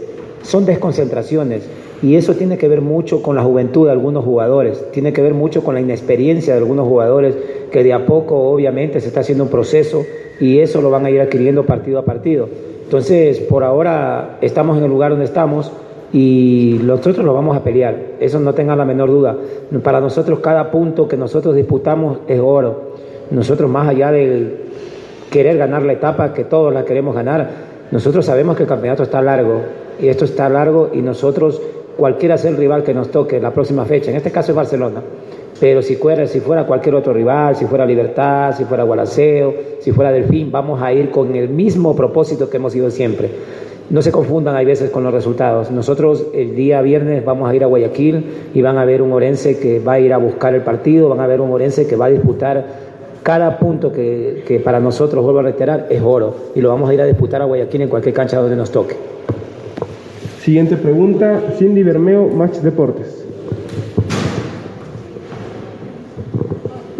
son 0.42 0.66
desconcentraciones 0.66 1.62
y 2.04 2.16
eso 2.16 2.34
tiene 2.34 2.58
que 2.58 2.68
ver 2.68 2.82
mucho 2.82 3.22
con 3.22 3.34
la 3.34 3.42
juventud 3.42 3.86
de 3.86 3.92
algunos 3.92 4.26
jugadores, 4.26 4.90
tiene 4.90 5.14
que 5.14 5.22
ver 5.22 5.32
mucho 5.32 5.64
con 5.64 5.74
la 5.74 5.80
inexperiencia 5.80 6.52
de 6.52 6.58
algunos 6.60 6.86
jugadores 6.86 7.34
que 7.70 7.82
de 7.82 7.94
a 7.94 8.04
poco 8.04 8.36
obviamente 8.50 9.00
se 9.00 9.08
está 9.08 9.20
haciendo 9.20 9.44
un 9.44 9.50
proceso 9.50 10.04
y 10.38 10.58
eso 10.58 10.82
lo 10.82 10.90
van 10.90 11.06
a 11.06 11.10
ir 11.10 11.22
adquiriendo 11.22 11.64
partido 11.64 11.98
a 11.98 12.04
partido. 12.04 12.46
Entonces, 12.82 13.38
por 13.38 13.64
ahora 13.64 14.36
estamos 14.42 14.76
en 14.76 14.84
el 14.84 14.90
lugar 14.90 15.12
donde 15.12 15.24
estamos 15.24 15.72
y 16.12 16.78
nosotros 16.82 17.24
lo 17.24 17.32
vamos 17.32 17.56
a 17.56 17.64
pelear, 17.64 17.96
eso 18.20 18.38
no 18.38 18.52
tengan 18.52 18.76
la 18.76 18.84
menor 18.84 19.08
duda. 19.08 19.38
Para 19.82 19.98
nosotros 19.98 20.40
cada 20.40 20.70
punto 20.70 21.08
que 21.08 21.16
nosotros 21.16 21.56
disputamos 21.56 22.18
es 22.28 22.38
oro. 22.38 22.92
Nosotros 23.30 23.70
más 23.70 23.88
allá 23.88 24.12
de 24.12 24.66
querer 25.30 25.56
ganar 25.56 25.82
la 25.82 25.94
etapa, 25.94 26.34
que 26.34 26.44
todos 26.44 26.70
la 26.70 26.84
queremos 26.84 27.14
ganar, 27.14 27.48
nosotros 27.90 28.26
sabemos 28.26 28.58
que 28.58 28.64
el 28.64 28.68
campeonato 28.68 29.02
está 29.04 29.22
largo 29.22 29.62
y 30.00 30.08
esto 30.08 30.26
está 30.26 30.48
largo 30.50 30.90
y 30.92 31.00
nosotros, 31.00 31.62
cualquiera 31.96 32.36
sea 32.38 32.50
el 32.50 32.56
rival 32.56 32.82
que 32.82 32.94
nos 32.94 33.10
toque 33.10 33.40
la 33.40 33.52
próxima 33.52 33.84
fecha, 33.84 34.10
en 34.10 34.16
este 34.16 34.30
caso 34.30 34.52
es 34.52 34.56
Barcelona, 34.56 35.02
pero 35.60 35.82
si 35.82 35.96
fuera, 35.96 36.26
si 36.26 36.40
fuera 36.40 36.66
cualquier 36.66 36.94
otro 36.94 37.12
rival, 37.12 37.56
si 37.56 37.66
fuera 37.66 37.86
Libertad, 37.86 38.54
si 38.56 38.64
fuera 38.64 38.82
Gualaceo, 38.82 39.54
si 39.80 39.92
fuera 39.92 40.10
Delfín, 40.10 40.50
vamos 40.50 40.82
a 40.82 40.92
ir 40.92 41.10
con 41.10 41.34
el 41.34 41.48
mismo 41.48 41.94
propósito 41.94 42.50
que 42.50 42.56
hemos 42.56 42.74
ido 42.74 42.90
siempre. 42.90 43.30
No 43.90 44.00
se 44.02 44.10
confundan 44.10 44.56
hay 44.56 44.64
veces 44.64 44.90
con 44.90 45.04
los 45.04 45.12
resultados. 45.12 45.70
Nosotros 45.70 46.26
el 46.32 46.56
día 46.56 46.80
viernes 46.80 47.24
vamos 47.24 47.50
a 47.50 47.54
ir 47.54 47.62
a 47.62 47.66
Guayaquil 47.66 48.50
y 48.54 48.62
van 48.62 48.78
a 48.78 48.84
ver 48.84 49.02
un 49.02 49.12
Orense 49.12 49.58
que 49.58 49.78
va 49.78 49.94
a 49.94 50.00
ir 50.00 50.12
a 50.12 50.16
buscar 50.16 50.54
el 50.54 50.62
partido, 50.62 51.10
van 51.10 51.20
a 51.20 51.26
ver 51.26 51.40
un 51.40 51.50
Orense 51.50 51.86
que 51.86 51.94
va 51.94 52.06
a 52.06 52.10
disputar 52.10 52.64
cada 53.22 53.58
punto 53.58 53.92
que, 53.92 54.42
que 54.46 54.58
para 54.58 54.80
nosotros, 54.80 55.22
vuelvo 55.22 55.40
a 55.40 55.42
reiterar, 55.44 55.86
es 55.90 56.02
oro 56.02 56.34
y 56.54 56.60
lo 56.60 56.70
vamos 56.70 56.90
a 56.90 56.94
ir 56.94 57.00
a 57.00 57.06
disputar 57.06 57.42
a 57.42 57.44
Guayaquil 57.44 57.82
en 57.82 57.88
cualquier 57.88 58.14
cancha 58.14 58.38
donde 58.38 58.56
nos 58.56 58.70
toque. 58.70 58.96
Siguiente 60.44 60.76
pregunta, 60.76 61.42
Cindy 61.58 61.82
Bermeo, 61.82 62.28
Match 62.28 62.58
Deportes. 62.58 63.23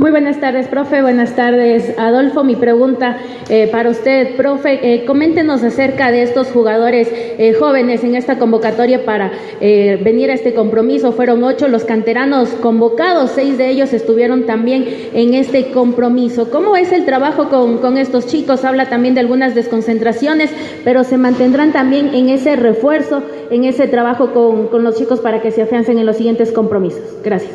Muy 0.05 0.11
buenas 0.11 0.39
tardes, 0.39 0.69
profe. 0.69 1.01
Buenas 1.01 1.35
tardes, 1.35 1.99
Adolfo. 1.99 2.45
Mi 2.45 2.57
pregunta 2.57 3.17
eh, 3.49 3.69
para 3.73 3.89
usted, 3.89 4.37
profe, 4.37 4.79
eh, 4.83 5.07
coméntenos 5.07 5.63
acerca 5.63 6.11
de 6.11 6.21
estos 6.21 6.49
jugadores 6.49 7.11
eh, 7.11 7.55
jóvenes 7.59 8.05
en 8.05 8.15
esta 8.15 8.39
convocatoria 8.39 9.07
para 9.07 9.33
venir 9.61 10.31
a 10.31 10.35
este 10.35 10.53
compromiso. 10.53 11.13
Fueron 11.13 11.43
ocho 11.43 11.69
los 11.69 11.85
canteranos 11.85 12.51
convocados, 12.51 13.31
seis 13.31 13.57
de 13.57 13.71
ellos 13.71 13.95
estuvieron 13.95 14.45
también 14.45 14.85
en 15.15 15.33
este 15.33 15.71
compromiso. 15.71 16.51
¿Cómo 16.51 16.77
es 16.77 16.93
el 16.93 17.07
trabajo 17.07 17.49
con, 17.49 17.97
estos 17.97 18.27
chicos? 18.27 18.67
Habla 18.67 18.91
también 18.91 19.15
de 19.15 19.21
algunas 19.21 19.55
desconcentraciones, 19.55 20.51
pero 20.85 21.05
se 21.05 21.17
mantendrán 21.17 21.73
también 21.73 22.15
en 22.15 22.29
ese 22.29 22.57
refuerzo, 22.57 23.23
en 23.51 23.65
ese 23.65 23.87
trabajo 23.87 24.35
con, 24.35 24.67
con 24.69 24.85
los 24.85 24.99
chicos 24.99 25.21
para 25.21 25.41
que 25.41 25.51
se 25.51 25.63
afiancen 25.63 25.97
en 25.97 26.05
los 26.05 26.19
siguientes 26.19 26.53
compromisos. 26.53 27.23
Gracias. 27.25 27.53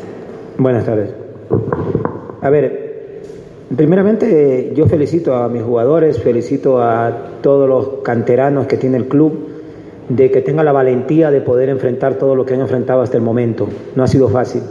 Buenas 0.58 0.84
tardes. 0.84 1.14
A 2.42 2.48
ver, 2.50 3.20
primeramente 3.76 4.72
yo 4.74 4.86
felicito 4.86 5.34
a 5.34 5.48
mis 5.48 5.62
jugadores, 5.62 6.18
felicito 6.18 6.82
a 6.82 7.38
todos 7.42 7.68
los 7.68 7.88
canteranos 8.02 8.66
que 8.66 8.76
tiene 8.76 8.96
el 8.96 9.08
club 9.08 9.48
de 10.08 10.30
que 10.30 10.40
tenga 10.40 10.64
la 10.64 10.72
valentía 10.72 11.30
de 11.30 11.40
poder 11.40 11.68
enfrentar 11.68 12.14
todo 12.14 12.34
lo 12.34 12.44
que 12.46 12.54
han 12.54 12.60
enfrentado 12.60 13.02
hasta 13.02 13.16
el 13.16 13.22
momento. 13.22 13.68
No 13.94 14.02
ha 14.02 14.08
sido 14.08 14.28
fácil. 14.28 14.62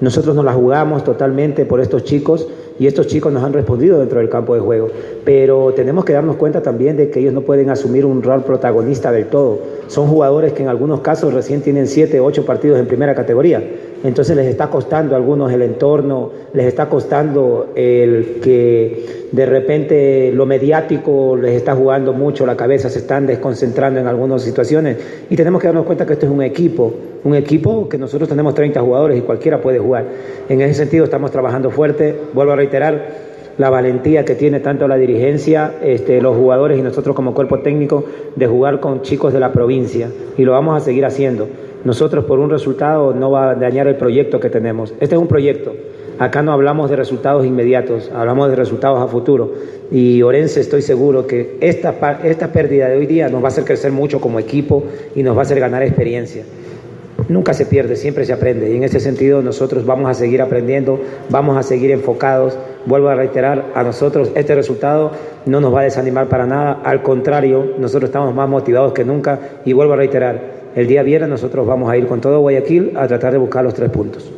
Nosotros 0.00 0.34
nos 0.34 0.44
la 0.44 0.52
jugamos 0.52 1.04
totalmente 1.04 1.66
por 1.66 1.80
estos 1.80 2.04
chicos 2.04 2.48
y 2.78 2.86
estos 2.86 3.08
chicos 3.08 3.30
nos 3.30 3.44
han 3.44 3.52
respondido 3.52 3.98
dentro 3.98 4.20
del 4.20 4.30
campo 4.30 4.54
de 4.54 4.60
juego. 4.60 4.88
Pero 5.24 5.74
tenemos 5.74 6.06
que 6.06 6.14
darnos 6.14 6.36
cuenta 6.36 6.62
también 6.62 6.96
de 6.96 7.10
que 7.10 7.20
ellos 7.20 7.34
no 7.34 7.42
pueden 7.42 7.68
asumir 7.68 8.06
un 8.06 8.22
rol 8.22 8.42
protagonista 8.42 9.12
del 9.12 9.26
todo. 9.26 9.58
Son 9.88 10.06
jugadores 10.06 10.54
que 10.54 10.62
en 10.62 10.70
algunos 10.70 11.00
casos 11.00 11.34
recién 11.34 11.60
tienen 11.60 11.86
7, 11.86 12.20
8 12.20 12.46
partidos 12.46 12.78
en 12.78 12.86
primera 12.86 13.14
categoría. 13.14 13.62
Entonces 14.02 14.34
les 14.36 14.46
está 14.46 14.68
costando 14.68 15.14
a 15.14 15.18
algunos 15.18 15.52
el 15.52 15.62
entorno, 15.62 16.30
les 16.54 16.66
está 16.66 16.88
costando 16.88 17.72
el 17.74 18.40
que 18.42 19.26
de 19.30 19.46
repente 19.46 20.32
lo 20.32 20.46
mediático 20.46 21.36
les 21.36 21.54
está 21.54 21.74
jugando 21.74 22.12
mucho 22.12 22.46
la 22.46 22.56
cabeza, 22.56 22.88
se 22.88 23.00
están 23.00 23.26
desconcentrando 23.26 24.00
en 24.00 24.06
algunas 24.06 24.42
situaciones. 24.42 24.96
Y 25.28 25.36
tenemos 25.36 25.60
que 25.60 25.68
darnos 25.68 25.84
cuenta 25.84 26.06
que 26.06 26.14
esto 26.14 26.26
es 26.26 26.32
un 26.32 26.42
equipo, 26.42 26.92
un 27.24 27.34
equipo 27.34 27.88
que 27.88 27.98
nosotros 27.98 28.28
tenemos 28.28 28.54
30 28.54 28.80
jugadores 28.80 29.18
y 29.18 29.20
cualquiera 29.20 29.60
puede 29.60 29.78
jugar. 29.78 30.06
En 30.48 30.60
ese 30.62 30.74
sentido 30.74 31.04
estamos 31.04 31.30
trabajando 31.30 31.70
fuerte, 31.70 32.14
vuelvo 32.32 32.52
a 32.52 32.56
reiterar, 32.56 33.30
la 33.58 33.68
valentía 33.68 34.24
que 34.24 34.34
tiene 34.34 34.60
tanto 34.60 34.88
la 34.88 34.96
dirigencia, 34.96 35.74
este, 35.82 36.22
los 36.22 36.34
jugadores 36.34 36.78
y 36.78 36.82
nosotros 36.82 37.14
como 37.14 37.34
cuerpo 37.34 37.58
técnico 37.58 38.04
de 38.34 38.46
jugar 38.46 38.80
con 38.80 39.02
chicos 39.02 39.34
de 39.34 39.40
la 39.40 39.52
provincia 39.52 40.08
y 40.38 40.44
lo 40.44 40.52
vamos 40.52 40.80
a 40.80 40.80
seguir 40.82 41.04
haciendo. 41.04 41.46
Nosotros 41.84 42.24
por 42.24 42.38
un 42.38 42.50
resultado 42.50 43.14
no 43.14 43.30
va 43.30 43.50
a 43.50 43.54
dañar 43.54 43.86
el 43.86 43.96
proyecto 43.96 44.40
que 44.40 44.50
tenemos. 44.50 44.92
Este 45.00 45.14
es 45.14 45.20
un 45.20 45.28
proyecto. 45.28 45.74
Acá 46.18 46.42
no 46.42 46.52
hablamos 46.52 46.90
de 46.90 46.96
resultados 46.96 47.46
inmediatos, 47.46 48.10
hablamos 48.14 48.50
de 48.50 48.56
resultados 48.56 49.00
a 49.00 49.08
futuro. 49.08 49.54
Y 49.90 50.20
Orense 50.22 50.60
estoy 50.60 50.82
seguro 50.82 51.26
que 51.26 51.56
esta, 51.60 52.20
esta 52.22 52.52
pérdida 52.52 52.88
de 52.88 52.98
hoy 52.98 53.06
día 53.06 53.28
nos 53.28 53.42
va 53.42 53.46
a 53.46 53.48
hacer 53.48 53.64
crecer 53.64 53.92
mucho 53.92 54.20
como 54.20 54.38
equipo 54.38 54.84
y 55.14 55.22
nos 55.22 55.34
va 55.34 55.40
a 55.40 55.42
hacer 55.42 55.58
ganar 55.58 55.82
experiencia 55.82 56.44
nunca 57.30 57.54
se 57.54 57.64
pierde, 57.64 57.96
siempre 57.96 58.26
se 58.26 58.32
aprende. 58.32 58.70
Y 58.70 58.76
en 58.76 58.84
ese 58.84 59.00
sentido 59.00 59.40
nosotros 59.40 59.86
vamos 59.86 60.10
a 60.10 60.14
seguir 60.14 60.42
aprendiendo, 60.42 61.00
vamos 61.30 61.56
a 61.56 61.62
seguir 61.62 61.90
enfocados. 61.92 62.58
Vuelvo 62.86 63.08
a 63.08 63.14
reiterar, 63.14 63.66
a 63.74 63.82
nosotros 63.82 64.32
este 64.34 64.54
resultado 64.54 65.12
no 65.46 65.60
nos 65.60 65.74
va 65.74 65.80
a 65.80 65.84
desanimar 65.84 66.28
para 66.28 66.46
nada, 66.46 66.80
al 66.82 67.02
contrario, 67.02 67.74
nosotros 67.78 68.08
estamos 68.08 68.34
más 68.34 68.48
motivados 68.48 68.92
que 68.92 69.04
nunca 69.04 69.38
y 69.64 69.72
vuelvo 69.72 69.92
a 69.92 69.96
reiterar, 69.96 70.59
el 70.74 70.86
día 70.86 71.02
viernes 71.02 71.30
nosotros 71.30 71.66
vamos 71.66 71.90
a 71.90 71.96
ir 71.96 72.06
con 72.06 72.20
todo 72.20 72.40
Guayaquil 72.40 72.92
a 72.96 73.08
tratar 73.08 73.32
de 73.32 73.38
buscar 73.38 73.64
los 73.64 73.74
tres 73.74 73.90
puntos. 73.90 74.30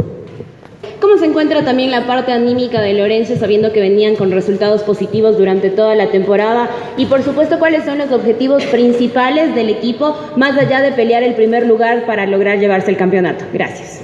¿Cómo 1.01 1.19
se 1.19 1.27
encuentra 1.27 1.65
también 1.65 1.91
la 1.91 2.07
parte 2.07 2.33
anímica 2.33 2.81
de 2.81 2.95
Lorenzo, 2.95 3.35
sabiendo 3.37 3.73
que 3.73 3.81
venían 3.81 4.15
con 4.15 4.31
resultados 4.31 4.83
positivos 4.83 5.37
durante 5.37 5.69
toda 5.69 5.95
la 5.95 6.11
temporada? 6.11 6.71
Y 6.97 7.07
por 7.07 7.23
supuesto, 7.23 7.59
¿cuáles 7.59 7.85
son 7.85 7.99
los 7.99 8.13
objetivos 8.13 8.65
principales 8.67 9.55
del 9.55 9.69
equipo, 9.69 10.17
más 10.37 10.57
allá 10.57 10.81
de 10.81 10.93
pelear 10.93 11.23
el 11.23 11.35
primer 11.35 11.67
lugar 11.67 12.07
para 12.07 12.25
lograr 12.25 12.61
llevarse 12.61 12.91
el 12.91 12.97
campeonato? 12.97 13.45
Gracias. 13.53 14.01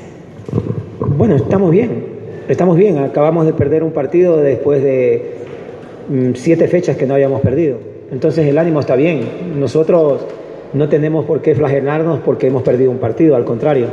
Bueno, 1.00 1.36
estamos 1.36 1.70
bien, 1.70 2.04
estamos 2.48 2.76
bien. 2.76 2.98
Acabamos 2.98 3.46
de 3.46 3.52
perder 3.52 3.84
un 3.84 3.92
partido 3.92 4.36
después 4.38 4.82
de 4.82 5.34
mm, 6.08 6.32
siete 6.34 6.68
fechas 6.68 6.96
que 6.96 7.06
no 7.06 7.14
habíamos 7.14 7.40
perdido. 7.40 7.78
Entonces 8.10 8.46
el 8.46 8.58
ánimo 8.58 8.80
está 8.80 8.96
bien. 8.96 9.20
Nosotros 9.56 10.26
no 10.72 10.88
tenemos 10.88 11.24
por 11.24 11.40
qué 11.40 11.54
flagelarnos 11.54 12.20
porque 12.20 12.48
hemos 12.48 12.62
perdido 12.62 12.90
un 12.90 12.98
partido, 12.98 13.36
al 13.36 13.44
contrario. 13.44 13.86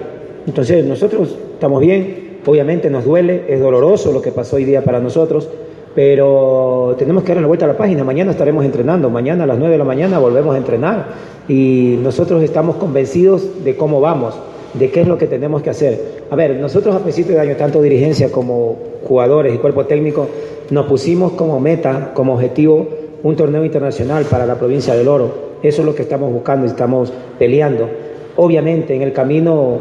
Entonces 0.47 0.85
nosotros 0.85 1.35
estamos 1.53 1.81
bien, 1.81 2.25
Obviamente 2.45 2.91
nos 2.91 3.05
duele, 3.05 3.45
es 3.47 3.59
doloroso 3.59 4.11
lo 4.11 4.21
que 4.21 4.31
pasó 4.31 4.57
hoy 4.57 4.65
día 4.65 4.83
para 4.83 4.99
nosotros, 4.99 5.49
pero 5.95 6.95
tenemos 6.97 7.23
que 7.23 7.29
darle 7.29 7.41
la 7.41 7.47
vuelta 7.47 7.65
a 7.65 7.69
la 7.69 7.77
página. 7.77 8.03
Mañana 8.03 8.31
estaremos 8.31 8.63
entrenando, 8.63 9.09
mañana 9.09 9.45
a 9.45 9.47
las 9.47 9.57
9 9.57 9.71
de 9.71 9.77
la 9.79 9.83
mañana 9.83 10.19
volvemos 10.19 10.53
a 10.53 10.57
entrenar 10.57 11.07
y 11.47 11.97
nosotros 12.03 12.43
estamos 12.43 12.75
convencidos 12.75 13.63
de 13.63 13.75
cómo 13.75 13.99
vamos, 13.99 14.35
de 14.75 14.91
qué 14.91 15.01
es 15.01 15.07
lo 15.07 15.17
que 15.17 15.25
tenemos 15.25 15.63
que 15.63 15.71
hacer. 15.71 15.99
A 16.29 16.35
ver, 16.35 16.55
nosotros 16.57 16.95
a 16.95 16.99
principio 16.99 17.33
de 17.33 17.41
año, 17.41 17.55
tanto 17.55 17.81
dirigencia 17.81 18.31
como 18.31 18.77
jugadores 19.07 19.55
y 19.55 19.57
cuerpo 19.57 19.85
técnico, 19.85 20.27
nos 20.69 20.85
pusimos 20.85 21.31
como 21.31 21.59
meta, 21.59 22.11
como 22.13 22.35
objetivo, 22.35 22.87
un 23.23 23.35
torneo 23.35 23.65
internacional 23.65 24.25
para 24.25 24.45
la 24.45 24.55
provincia 24.55 24.93
del 24.93 25.07
Oro. 25.07 25.54
Eso 25.67 25.81
es 25.81 25.85
lo 25.85 25.95
que 25.95 26.03
estamos 26.03 26.31
buscando 26.31 26.65
y 26.65 26.69
estamos 26.69 27.11
peleando. 27.39 27.89
Obviamente 28.35 28.95
en 28.95 29.01
el 29.01 29.13
camino 29.13 29.79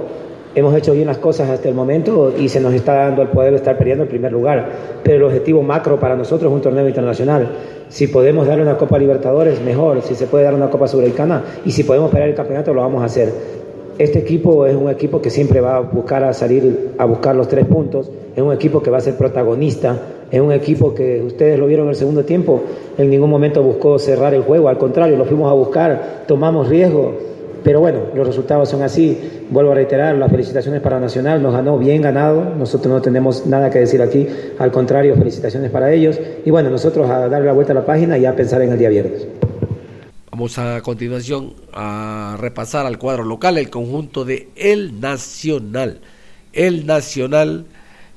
hemos 0.55 0.75
hecho 0.75 0.95
bien 0.95 1.07
las 1.07 1.19
cosas 1.19 1.51
hasta 1.51 1.69
el 1.69 1.75
momento 1.75 2.33
y 2.39 2.49
se 2.49 2.61
nos 2.61 2.73
está 2.73 2.95
dando 2.95 3.23
el 3.23 3.29
poder 3.29 3.53
estar 3.55 3.77
perdiendo 3.77 4.05
el 4.05 4.09
primer 4.09 4.33
lugar. 4.33 4.71
Pero 5.03 5.17
el 5.17 5.23
objetivo 5.25 5.63
macro 5.63 6.01
para 6.01 6.17
nosotros 6.17 6.51
es 6.51 6.55
un 6.55 6.63
torneo 6.63 6.89
internacional. 6.89 7.49
Si 7.89 8.07
podemos 8.07 8.47
dar 8.47 8.61
una 8.61 8.79
Copa 8.79 8.99
Libertadores, 8.99 9.61
mejor. 9.61 10.01
Si 10.03 10.15
se 10.15 10.27
puede 10.27 10.45
dar 10.45 10.55
una 10.55 10.71
Copa 10.71 10.89
Sudamericana 10.89 11.43
y 11.67 11.71
si 11.71 11.85
podemos 11.85 12.11
pelear 12.11 12.31
el 12.31 12.35
campeonato, 12.35 12.73
lo 12.73 12.81
vamos 12.81 13.03
a 13.03 13.07
hacer. 13.07 13.33
Este 13.99 14.21
equipo 14.21 14.67
es 14.67 14.75
un 14.75 14.89
equipo 14.89 15.21
que 15.21 15.31
siempre 15.31 15.61
va 15.61 15.77
a 15.77 15.81
buscar 15.81 16.25
a 16.25 16.33
salir 16.33 16.95
a 16.97 17.05
buscar 17.05 17.37
los 17.37 17.47
tres 17.47 17.67
puntos. 17.67 18.11
Es 18.35 18.43
un 18.43 18.53
equipo 18.53 18.83
que 18.83 18.91
va 18.91 18.99
a 18.99 19.03
ser 19.03 19.17
protagonista. 19.17 19.97
Es 20.31 20.41
un 20.41 20.53
equipo 20.53 20.95
que 20.95 21.23
ustedes 21.23 21.59
lo 21.59 21.67
vieron 21.67 21.87
en 21.87 21.91
el 21.91 21.97
segundo 21.97 22.25
tiempo. 22.25 22.63
En 22.99 23.11
ningún 23.11 23.31
momento 23.31 23.63
buscó 23.63 23.99
cerrar 23.99 24.35
el 24.35 24.43
juego. 24.43 24.69
Al 24.69 24.79
contrario, 24.79 25.17
lo 25.17 25.25
fuimos 25.25 25.51
a 25.51 25.55
buscar, 25.55 26.25
tomamos 26.27 26.69
riesgo 26.69 27.15
pero 27.65 27.81
bueno, 27.81 28.01
los 28.15 28.27
resultados 28.27 28.69
son 28.69 28.83
así. 28.83 29.19
Vuelvo 29.49 29.73
a 29.73 29.75
reiterar, 29.75 30.15
las 30.17 30.31
felicitaciones 30.31 30.83
para 30.83 31.01
Nacional, 31.01 31.43
nos 31.43 31.55
ganó 31.55 31.79
bien 31.79 32.03
ganado, 32.03 32.55
nosotros 32.57 32.93
no 32.93 33.01
tenemos 33.01 33.47
nada 33.47 33.71
que 33.71 33.79
decir 33.79 34.03
aquí, 34.03 34.29
al 34.59 34.71
contrario, 34.71 35.17
felicitaciones 35.17 35.71
para 35.71 35.91
ellos. 35.91 36.21
Y 36.45 36.51
bueno, 36.51 36.69
nosotros 36.69 37.09
a 37.09 37.27
darle 37.27 37.47
la 37.47 37.53
vuelta 37.55 37.73
a 37.73 37.77
la 37.77 37.87
página 37.87 38.19
y 38.19 38.27
a 38.27 38.37
pensar 38.37 38.61
en 38.61 38.73
el 38.73 38.79
día 38.79 38.91
viernes. 38.91 39.27
Vamos 40.31 40.59
a 40.59 40.83
continuación 40.83 41.55
a 41.73 42.37
repasar 42.39 42.85
al 42.85 42.99
cuadro 42.99 43.25
local 43.25 43.57
el 43.57 43.71
conjunto 43.71 44.27
de 44.27 44.49
El 44.57 45.01
Nacional. 45.01 46.01
El 46.53 46.87
Nacional 46.87 47.65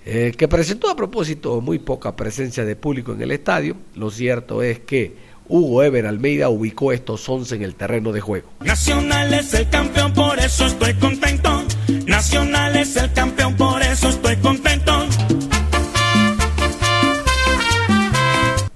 eh, 0.10 0.32
que 0.38 0.48
presentó 0.48 0.90
a 0.90 0.96
propósito 0.96 1.60
muy 1.60 1.80
poca 1.80 2.16
presencia 2.16 2.64
de 2.64 2.78
público 2.78 3.12
en 3.12 3.22
el 3.22 3.32
estadio. 3.32 3.76
Lo 3.94 4.10
cierto 4.10 4.64
es 4.64 4.80
que 4.80 5.18
Hugo 5.50 5.84
Ever 5.84 6.06
Almeida 6.06 6.48
ubicó 6.48 6.94
estos 6.94 7.28
11 7.28 7.56
en 7.56 7.64
el 7.64 7.76
terreno 7.76 8.14
de 8.14 8.22
juego. 8.22 8.48
Nacional 8.62 9.34
es 9.34 9.54
el 9.54 9.68
campeón, 9.68 10.14
por 10.14 10.40
eso 10.40 10.66
estoy 10.66 10.94
contento. 10.94 11.62
Nacional 12.06 12.78
es 12.78 12.96
el 12.96 13.12
campeón, 13.12 13.58
por 13.58 13.82
eso 13.82 14.08
estoy 14.08 14.38
contento. 14.38 14.94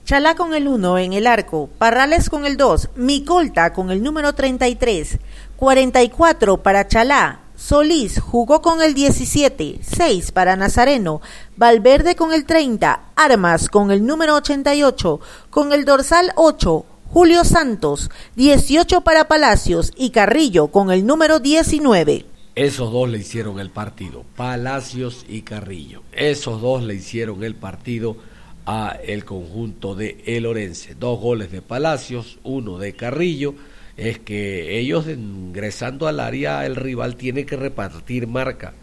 Chalá 0.03 0.35
con 0.35 0.53
el 0.53 0.67
1 0.67 0.97
en 0.97 1.13
el 1.13 1.27
arco, 1.27 1.69
Parrales 1.77 2.29
con 2.29 2.45
el 2.45 2.57
2, 2.57 2.89
Micolta 2.97 3.71
con 3.71 3.89
el 3.89 4.03
número 4.03 4.33
33, 4.33 5.17
44 5.55 6.57
para 6.61 6.89
Chalá, 6.89 7.39
Solís 7.61 8.19
jugó 8.19 8.63
con 8.63 8.81
el 8.81 8.95
17, 8.95 9.81
6 9.83 10.31
para 10.31 10.55
Nazareno, 10.55 11.21
Valverde 11.57 12.15
con 12.15 12.33
el 12.33 12.45
30, 12.45 13.11
Armas 13.15 13.69
con 13.69 13.91
el 13.91 14.03
número 14.03 14.35
88, 14.37 15.19
con 15.51 15.71
el 15.71 15.85
dorsal 15.85 16.33
8, 16.37 16.85
Julio 17.13 17.43
Santos, 17.43 18.09
18 18.35 19.01
para 19.01 19.27
Palacios 19.27 19.93
y 19.95 20.09
Carrillo 20.09 20.69
con 20.69 20.89
el 20.89 21.05
número 21.05 21.39
19. 21.39 22.25
Esos 22.55 22.91
dos 22.91 23.07
le 23.07 23.19
hicieron 23.19 23.59
el 23.59 23.69
partido, 23.69 24.25
Palacios 24.35 25.23
y 25.29 25.43
Carrillo. 25.43 26.01
Esos 26.13 26.61
dos 26.61 26.81
le 26.81 26.95
hicieron 26.95 27.43
el 27.43 27.53
partido 27.53 28.17
a 28.65 28.97
el 29.05 29.23
conjunto 29.23 29.93
de 29.93 30.23
El 30.25 30.47
Orense. 30.47 30.95
Dos 30.95 31.19
goles 31.19 31.51
de 31.51 31.61
Palacios, 31.61 32.39
uno 32.43 32.79
de 32.79 32.93
Carrillo 32.93 33.53
es 33.97 34.19
que 34.19 34.79
ellos 34.79 35.07
ingresando 35.07 36.07
al 36.07 36.19
área, 36.19 36.65
el 36.65 36.75
rival 36.75 37.15
tiene 37.15 37.45
que 37.45 37.55
repartir 37.55 38.27
marca. 38.27 38.73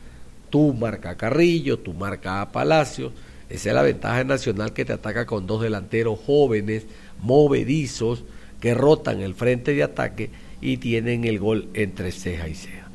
Tú 0.50 0.74
marca 0.74 1.16
Carrillo, 1.16 1.78
tú 1.78 1.92
marca 1.94 2.40
a 2.40 2.52
Palacio. 2.52 3.12
Esa 3.48 3.70
es 3.70 3.74
la 3.74 3.82
ventaja 3.82 4.24
nacional 4.24 4.72
que 4.72 4.84
te 4.84 4.92
ataca 4.92 5.26
con 5.26 5.46
dos 5.46 5.62
delanteros 5.62 6.18
jóvenes, 6.24 6.86
movedizos, 7.20 8.24
que 8.61 8.74
rotan 8.74 9.20
el 9.20 9.34
frente 9.34 9.74
de 9.74 9.82
ataque 9.82 10.30
y 10.61 10.78
tienen 10.78 11.24
el 11.24 11.38
gol 11.38 11.68
entre 11.74 12.12
ceja 12.12 12.48
y 12.48 12.54
ceja. 12.54 12.88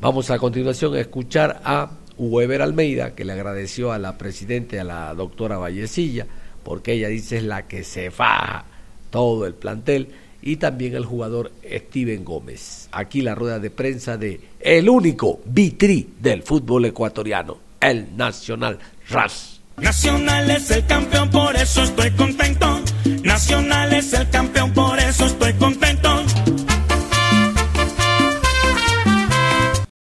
Vamos 0.00 0.30
a 0.30 0.38
continuación 0.38 0.94
a 0.94 1.00
escuchar 1.00 1.60
a 1.64 1.90
Weber 2.18 2.62
Almeida, 2.62 3.14
que 3.14 3.24
le 3.24 3.32
agradeció 3.32 3.92
a 3.92 3.98
la 3.98 4.18
presidenta, 4.18 4.80
a 4.80 4.84
la 4.84 5.14
doctora 5.14 5.56
Vallecilla, 5.58 6.26
porque 6.62 6.92
ella 6.92 7.08
dice 7.08 7.38
es 7.38 7.44
la 7.44 7.66
que 7.66 7.84
se 7.84 8.10
faja 8.10 8.66
todo 9.10 9.46
el 9.46 9.54
plantel, 9.54 10.08
y 10.44 10.56
también 10.56 10.94
el 10.94 11.06
jugador 11.06 11.50
Steven 11.64 12.22
Gómez. 12.22 12.88
Aquí 12.92 13.22
la 13.22 13.34
rueda 13.34 13.58
de 13.58 13.70
prensa 13.70 14.18
de 14.18 14.40
el 14.60 14.88
único 14.90 15.40
vitri 15.46 16.06
del 16.20 16.42
fútbol 16.42 16.84
ecuatoriano, 16.84 17.56
el 17.80 18.14
Nacional 18.14 18.78
RAS. 19.08 19.60
Nacional 19.78 20.50
es 20.50 20.70
el 20.70 20.84
campeón, 20.86 21.30
por 21.30 21.56
eso 21.56 21.82
estoy 21.82 22.10
contento. 22.10 22.78
Nacional 23.24 23.94
es 23.94 24.12
el 24.12 24.28
campeón, 24.28 24.72
por 24.74 24.98
eso 24.98 25.24
estoy 25.24 25.54
contento. 25.54 26.10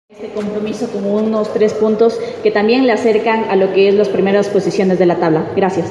Este 0.09 0.33
compromiso 0.33 0.89
como 0.93 1.17
unos 1.17 1.53
tres 1.53 1.75
puntos 1.75 2.19
que 2.45 2.53
también 2.53 2.87
le 2.87 2.93
acercan 2.93 3.51
a 3.51 3.57
lo 3.57 3.73
que 3.73 3.89
es 3.89 3.95
las 3.97 4.09
primeras 4.09 4.49
posiciones 4.49 5.01
de 5.01 5.07
la 5.07 5.17
tabla. 5.17 5.51
Gracias. 5.57 5.89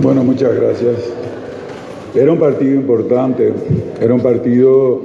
Bueno, 0.00 0.24
muchas 0.24 0.54
gracias. 0.54 0.96
Era 2.14 2.30
un 2.30 2.38
partido 2.38 2.74
importante, 2.74 3.52
era 4.00 4.14
un 4.14 4.20
partido 4.20 5.00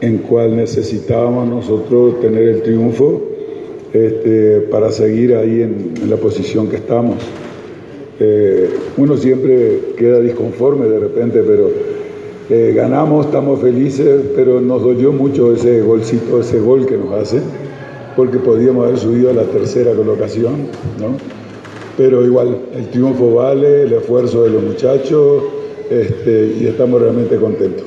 en 0.00 0.18
cual 0.18 0.54
necesitábamos 0.54 1.48
nosotros 1.48 2.20
tener 2.20 2.44
el 2.48 2.62
triunfo 2.62 3.20
este, 3.92 4.60
para 4.70 4.92
seguir 4.92 5.34
ahí 5.34 5.62
en, 5.62 6.08
la 6.08 6.16
posición 6.16 6.68
que 6.68 6.76
estamos. 6.76 7.16
Eh, 8.20 8.70
uno 8.98 9.16
siempre 9.16 9.80
queda 9.96 10.20
disconforme 10.20 10.86
de 10.86 11.00
repente, 11.00 11.42
pero 11.44 11.70
eh, 12.50 12.72
ganamos, 12.72 13.26
estamos 13.26 13.60
felices, 13.60 14.20
pero 14.36 14.60
nos 14.60 14.80
dolió 14.80 15.10
mucho 15.12 15.52
ese 15.52 15.80
golcito, 15.80 16.38
ese 16.38 16.60
gol 16.60 16.86
que 16.86 16.96
nos 16.96 17.12
hace, 17.14 17.40
porque 18.14 18.38
podíamos 18.38 18.86
haber 18.86 18.98
subido 18.98 19.30
a 19.30 19.32
la 19.32 19.44
tercera 19.44 19.92
colocación, 19.92 20.68
¿no? 21.00 21.16
Pero 21.96 22.24
igual, 22.24 22.58
el 22.76 22.88
triunfo 22.90 23.34
vale, 23.34 23.82
el 23.82 23.92
esfuerzo 23.92 24.44
de 24.44 24.50
los 24.50 24.62
muchachos, 24.62 25.42
este, 26.00 26.54
y 26.60 26.66
estamos 26.66 27.00
realmente 27.00 27.36
contentos. 27.36 27.84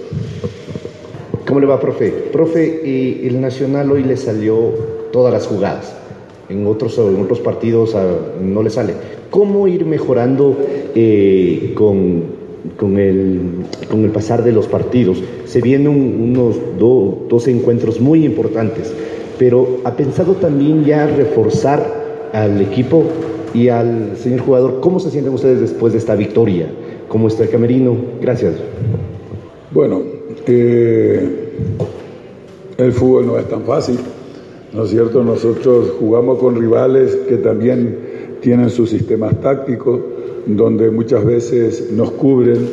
¿Cómo 1.47 1.59
le 1.59 1.65
va, 1.65 1.79
profe? 1.79 2.09
Profe, 2.31 2.81
eh, 2.83 3.27
el 3.27 3.39
Nacional 3.41 3.91
hoy 3.91 4.03
le 4.03 4.17
salió 4.17 4.73
todas 5.11 5.33
las 5.33 5.47
jugadas. 5.47 5.95
En 6.49 6.67
otros, 6.67 6.97
en 6.97 7.21
otros 7.21 7.39
partidos 7.39 7.95
ah, 7.95 8.05
no 8.41 8.61
le 8.61 8.69
sale. 8.69 8.93
¿Cómo 9.29 9.67
ir 9.67 9.85
mejorando 9.85 10.55
eh, 10.95 11.73
con, 11.75 12.23
con, 12.77 12.97
el, 12.97 13.39
con, 13.89 14.03
el, 14.03 14.11
pasar 14.11 14.43
de 14.43 14.51
los 14.51 14.67
partidos? 14.67 15.23
Se 15.45 15.61
vienen 15.61 15.87
unos 15.87 16.55
dos 16.77 17.47
encuentros 17.47 17.99
muy 17.99 18.25
importantes, 18.25 18.93
pero 19.39 19.79
¿ha 19.83 19.95
pensado 19.95 20.33
también 20.33 20.83
ya 20.85 21.07
reforzar 21.07 22.29
al 22.33 22.61
equipo 22.61 23.03
y 23.53 23.69
al 23.69 24.17
señor 24.17 24.41
jugador? 24.41 24.79
¿Cómo 24.79 24.99
se 24.99 25.11
sienten 25.11 25.33
ustedes 25.33 25.61
después 25.61 25.93
de 25.93 25.99
esta 25.99 26.15
victoria? 26.15 26.67
¿Cómo 27.07 27.27
está 27.27 27.43
el 27.43 27.49
camerino? 27.49 27.95
Gracias. 28.21 28.55
Bueno, 29.71 30.01
eh, 30.47 31.49
el 32.77 32.91
fútbol 32.91 33.27
no 33.27 33.37
es 33.37 33.47
tan 33.47 33.63
fácil. 33.63 33.99
¿no 34.75 34.83
es 34.83 34.89
cierto? 34.89 35.23
Nosotros 35.23 35.93
jugamos 35.99 36.37
con 36.39 36.59
rivales 36.59 37.15
que 37.29 37.37
también 37.37 37.97
tienen 38.41 38.69
sus 38.69 38.89
sistemas 38.89 39.39
tácticos, 39.39 40.01
donde 40.45 40.91
muchas 40.91 41.25
veces 41.25 41.91
nos 41.93 42.11
cubren 42.11 42.67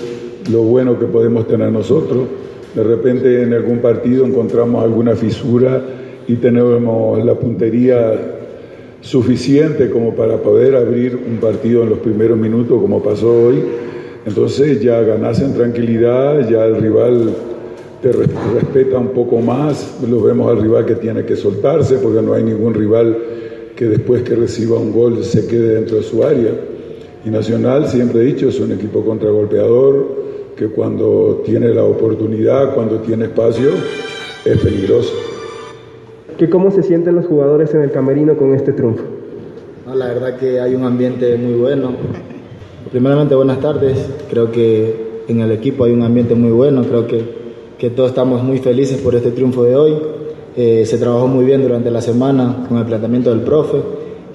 lo 0.50 0.62
bueno 0.62 0.98
que 0.98 1.06
podemos 1.06 1.46
tener 1.46 1.70
nosotros. 1.70 2.26
De 2.74 2.82
repente 2.82 3.42
en 3.42 3.54
algún 3.54 3.78
partido 3.78 4.26
encontramos 4.26 4.82
alguna 4.82 5.14
fisura 5.14 5.80
y 6.26 6.36
tenemos 6.36 7.24
la 7.24 7.34
puntería 7.34 8.38
suficiente 9.00 9.88
como 9.90 10.14
para 10.14 10.38
poder 10.38 10.74
abrir 10.74 11.16
un 11.16 11.36
partido 11.36 11.84
en 11.84 11.90
los 11.90 11.98
primeros 12.00 12.36
minutos, 12.36 12.80
como 12.80 13.00
pasó 13.00 13.46
hoy. 13.46 13.62
Entonces 14.24 14.80
ya 14.80 15.00
ganás 15.02 15.40
en 15.40 15.54
tranquilidad, 15.54 16.48
ya 16.48 16.64
el 16.64 16.76
rival 16.76 17.34
te 18.02 18.12
respeta 18.12 18.98
un 18.98 19.08
poco 19.08 19.40
más, 19.40 19.98
lo 20.08 20.22
vemos 20.22 20.50
al 20.50 20.60
rival 20.62 20.86
que 20.86 20.96
tiene 20.96 21.24
que 21.24 21.36
soltarse, 21.36 21.96
porque 21.96 22.20
no 22.22 22.34
hay 22.34 22.42
ningún 22.42 22.74
rival 22.74 23.16
que 23.76 23.86
después 23.86 24.22
que 24.22 24.34
reciba 24.34 24.78
un 24.78 24.92
gol 24.92 25.24
se 25.24 25.46
quede 25.46 25.74
dentro 25.74 25.96
de 25.96 26.02
su 26.02 26.22
área. 26.22 26.52
Y 27.24 27.30
Nacional, 27.30 27.86
siempre 27.86 28.20
he 28.20 28.24
dicho, 28.24 28.48
es 28.48 28.58
un 28.58 28.72
equipo 28.72 29.04
contragolpeador, 29.04 30.22
que 30.56 30.66
cuando 30.68 31.42
tiene 31.44 31.68
la 31.68 31.84
oportunidad, 31.84 32.74
cuando 32.74 32.96
tiene 32.98 33.24
espacio, 33.24 33.70
es 34.44 34.58
peligroso. 34.58 35.12
¿Qué, 36.36 36.48
¿Cómo 36.50 36.70
se 36.70 36.82
sienten 36.82 37.14
los 37.14 37.26
jugadores 37.26 37.72
en 37.74 37.82
el 37.82 37.92
camerino 37.92 38.36
con 38.36 38.54
este 38.54 38.72
triunfo? 38.72 39.04
No, 39.86 39.94
la 39.94 40.08
verdad 40.08 40.36
que 40.38 40.60
hay 40.60 40.74
un 40.74 40.84
ambiente 40.84 41.36
muy 41.36 41.54
bueno. 41.54 41.92
Primeramente, 42.90 43.34
buenas 43.34 43.60
tardes. 43.60 43.98
Creo 44.28 44.50
que 44.50 45.22
en 45.28 45.40
el 45.40 45.52
equipo 45.52 45.84
hay 45.84 45.92
un 45.92 46.02
ambiente 46.02 46.34
muy 46.34 46.50
bueno. 46.50 46.82
Creo 46.82 47.06
que 47.06 47.42
que 47.82 47.90
todos 47.90 48.10
estamos 48.10 48.44
muy 48.44 48.58
felices 48.58 48.98
por 48.98 49.16
este 49.16 49.32
triunfo 49.32 49.64
de 49.64 49.74
hoy. 49.74 49.92
Eh, 50.56 50.84
se 50.86 50.98
trabajó 50.98 51.26
muy 51.26 51.44
bien 51.44 51.62
durante 51.62 51.90
la 51.90 52.00
semana 52.00 52.64
con 52.68 52.78
el 52.78 52.84
planteamiento 52.84 53.30
del 53.30 53.40
profe 53.40 53.78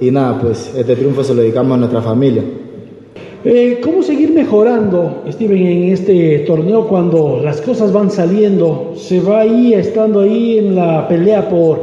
y 0.01 0.11
nada, 0.11 0.37
pues 0.41 0.75
este 0.75 0.97
triunfo 0.97 1.23
se 1.23 1.33
lo 1.33 1.43
dedicamos 1.43 1.75
a 1.75 1.77
nuestra 1.77 2.01
familia. 2.01 2.43
Eh, 3.45 3.79
¿Cómo 3.81 4.03
seguir 4.03 4.33
mejorando, 4.33 5.23
Steven, 5.31 5.65
en 5.65 5.93
este 5.93 6.39
torneo 6.39 6.87
cuando 6.89 7.39
las 7.41 7.61
cosas 7.61 7.93
van 7.93 8.11
saliendo? 8.11 8.91
Se 8.97 9.21
va 9.21 9.39
ahí, 9.39 9.73
estando 9.73 10.19
ahí 10.19 10.57
en 10.57 10.75
la 10.75 11.07
pelea 11.07 11.47
por 11.47 11.79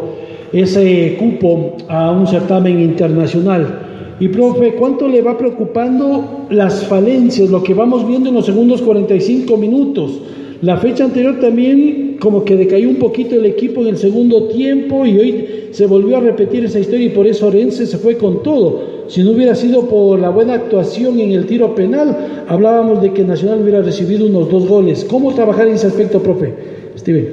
ese 0.53 1.17
cupo 1.19 1.79
a 1.89 2.11
un 2.11 2.27
certamen 2.27 2.79
internacional. 2.79 3.84
Y 4.21 4.29
profe, 4.29 4.75
¿cuánto 4.75 5.09
le 5.09 5.23
va 5.23 5.37
preocupando 5.37 6.47
las 6.51 6.87
falencias, 6.87 7.51
lo 7.51 7.62
que 7.62 7.75
vamos 7.75 8.07
viendo 8.07 8.29
en 8.29 8.37
los 8.37 8.47
segundos 8.47 8.81
45 8.83 9.57
minutos? 9.57 10.21
La 10.62 10.77
fecha 10.77 11.05
anterior 11.05 11.41
también 11.41 12.17
como 12.21 12.45
que 12.45 12.57
decayó 12.57 12.89
un 12.89 12.97
poquito 12.97 13.35
el 13.35 13.45
equipo 13.45 13.83
en 13.83 13.89
el 13.89 13.99
segundo 13.99 14.45
tiempo 14.45 15.05
y 15.05 15.19
hoy 15.19 15.47
se 15.73 15.87
volvió 15.87 16.17
a 16.17 16.21
repetir 16.21 16.65
esa 16.65 16.79
historia 16.79 17.07
y 17.07 17.11
por 17.11 17.27
eso 17.27 17.49
Orense 17.49 17.87
se 17.87 17.99
fue 17.99 18.17
con 18.17 18.43
todo. 18.43 18.95
Si 19.09 19.23
no 19.23 19.33
hubiera 19.33 19.55
sido 19.55 19.89
por 19.89 20.19
la 20.19 20.31
buena 20.31 20.55
actuación 20.55 21.21
en 21.21 21.33
el 21.33 21.47
tiro 21.47 21.75
penal, 21.75 22.45
hablábamos 22.49 23.03
de 23.03 23.12
que 23.12 23.25
Nacional 23.25 23.61
hubiera 23.62 23.83
recibido 23.83 24.27
unos 24.27 24.49
dos 24.49 24.67
goles. 24.67 25.05
¿Cómo 25.05 25.35
trabajar 25.35 25.69
en 25.69 25.75
ese 25.75 25.89
aspecto, 25.89 26.23
profe? 26.23 26.55
Steven. 26.97 27.29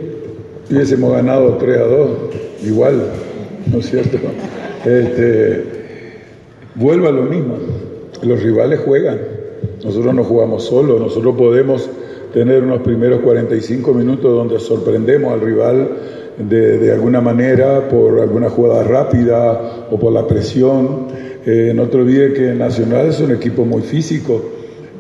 Hubiésemos 0.70 1.14
ganado 1.14 1.58
3 1.58 1.78
a 1.78 1.84
2, 1.84 2.10
igual, 2.68 3.02
¿no 3.72 3.80
es 3.80 3.90
cierto? 3.90 4.18
Este, 4.84 5.64
vuelvo 6.76 7.08
a 7.08 7.12
lo 7.12 7.24
mismo, 7.24 7.56
los 8.24 8.42
rivales 8.42 8.80
juegan, 8.80 9.20
nosotros 9.84 10.14
no 10.14 10.24
jugamos 10.24 10.64
solos, 10.64 11.00
nosotros 11.00 11.36
podemos 11.36 11.90
tener 12.34 12.64
unos 12.64 12.82
primeros 12.82 13.22
45 13.22 13.94
minutos 13.94 14.32
donde 14.32 14.60
sorprendemos 14.60 15.34
al 15.34 15.42
rival 15.42 15.90
de, 16.38 16.92
alguna 16.92 17.20
manera 17.20 17.88
por 17.90 18.20
alguna 18.20 18.50
jugada 18.50 18.84
rápida 18.84 19.88
o 19.92 20.00
por 20.00 20.14
la 20.14 20.26
presión. 20.28 21.08
No 21.76 21.88
te 21.90 21.98
olvides 21.98 22.34
que 22.34 22.54
Nacional 22.54 23.08
es 23.08 23.20
un 23.20 23.32
equipo 23.32 23.66
muy 23.66 23.82
físico 23.82 24.42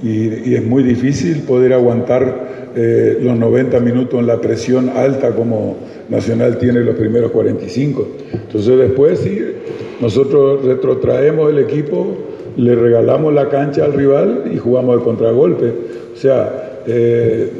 y, 0.04 0.50
y 0.50 0.56
es 0.56 0.64
muy 0.66 0.84
difícil 0.84 1.44
poder 1.44 1.74
aguantar 1.74 2.52
eh, 2.74 3.18
los 3.22 3.38
90 3.38 3.82
minutos 3.82 4.18
en 4.18 4.28
la 4.28 4.40
presión 4.40 4.92
alta 4.96 5.32
como 5.36 5.76
Nacional 6.08 6.58
tiene 6.58 6.80
los 6.80 6.96
primeros 6.96 7.32
45. 7.32 8.08
Entonces 8.32 8.78
después 8.78 9.20
sí, 9.20 9.42
nosotros 10.02 10.66
retrotraemos 10.66 11.52
el 11.52 11.60
equipo, 11.60 12.08
le 12.58 12.76
regalamos 12.76 13.34
la 13.34 13.50
cancha 13.50 13.86
al 13.86 13.94
rival 13.94 14.52
y 14.52 14.58
jugamos 14.58 14.98
el 14.98 15.04
contragolpe. 15.04 15.74
O 16.14 16.18
sea, 16.18 16.82
eh, 16.88 17.52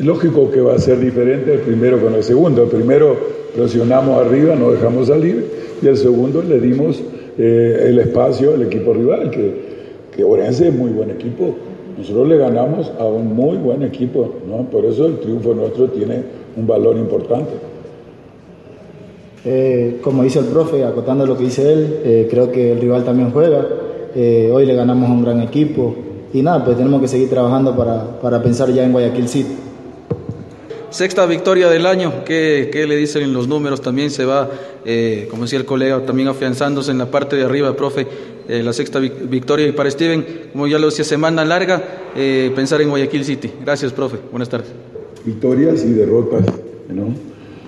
lógico 0.00 0.50
que 0.50 0.60
va 0.60 0.74
a 0.74 0.78
ser 0.78 0.98
diferente 0.98 1.54
el 1.54 1.60
primero 1.60 2.00
con 2.00 2.14
el 2.14 2.24
segundo. 2.24 2.64
El 2.64 2.70
primero 2.70 3.16
presionamos 3.54 4.26
arriba, 4.26 4.56
no 4.56 4.72
dejamos 4.72 5.06
salir, 5.06 5.46
y 5.80 5.86
el 5.86 5.96
segundo 5.96 6.42
le 6.42 6.58
dimos 6.60 7.00
eh, 7.38 7.86
el 7.88 8.00
espacio 8.00 8.54
al 8.54 8.62
equipo 8.62 8.92
rival, 8.92 9.30
que, 9.30 9.54
que 10.14 10.24
Orense 10.24 10.68
es 10.68 10.74
muy 10.74 10.90
buen 10.90 11.10
equipo. 11.10 11.54
Nosotros 11.96 12.26
le 12.26 12.36
ganamos 12.36 12.90
a 12.98 13.04
un 13.04 13.34
muy 13.34 13.58
buen 13.58 13.84
equipo, 13.84 14.34
¿no? 14.48 14.68
por 14.70 14.84
eso 14.84 15.06
el 15.06 15.18
triunfo 15.18 15.54
nuestro 15.54 15.88
tiene 15.88 16.22
un 16.56 16.66
valor 16.66 16.96
importante. 16.96 17.52
Eh, 19.44 19.98
como 20.02 20.22
dice 20.22 20.38
el 20.38 20.46
profe, 20.46 20.84
acotando 20.84 21.26
lo 21.26 21.36
que 21.36 21.44
dice 21.44 21.72
él, 21.72 22.28
creo 22.30 22.50
que 22.52 22.72
el 22.72 22.80
rival 22.80 23.04
también 23.04 23.30
juega. 23.30 23.66
hoy 24.52 24.66
le 24.66 24.74
ganamos 24.74 25.08
a 25.10 25.12
un 25.12 25.22
gran 25.22 25.40
equipo, 25.40 25.94
y 26.32 26.42
nada, 26.42 26.64
pues 26.64 26.76
tenemos 26.76 27.00
que 27.00 27.08
seguir 27.08 27.28
trabajando 27.28 27.76
para, 27.76 28.20
para 28.20 28.42
pensar 28.42 28.72
ya 28.72 28.84
en 28.84 28.92
Guayaquil 28.92 29.28
City. 29.28 29.54
Sexta 30.88 31.24
victoria 31.26 31.68
del 31.68 31.86
año, 31.86 32.24
¿qué, 32.24 32.68
qué 32.72 32.86
le 32.86 32.96
dicen 32.96 33.32
los 33.32 33.48
números? 33.48 33.80
También 33.80 34.10
se 34.10 34.24
va, 34.24 34.50
eh, 34.84 35.26
como 35.30 35.42
decía 35.44 35.58
el 35.58 35.64
colega, 35.64 36.04
también 36.04 36.28
afianzándose 36.28 36.90
en 36.90 36.98
la 36.98 37.10
parte 37.10 37.36
de 37.36 37.44
arriba, 37.44 37.74
profe, 37.74 38.06
eh, 38.48 38.62
la 38.62 38.72
sexta 38.72 38.98
victoria. 38.98 39.66
Y 39.66 39.72
para 39.72 39.90
Steven, 39.90 40.24
como 40.52 40.66
ya 40.66 40.78
lo 40.78 40.86
decía, 40.86 41.04
semana 41.04 41.44
larga, 41.44 41.82
eh, 42.14 42.50
pensar 42.54 42.82
en 42.82 42.90
Guayaquil 42.90 43.24
City. 43.24 43.50
Gracias, 43.64 43.92
profe. 43.92 44.18
Buenas 44.30 44.48
tardes. 44.48 44.68
victorias 45.24 45.84
y 45.84 45.92
derrotas, 45.92 46.44
¿no? 46.88 47.14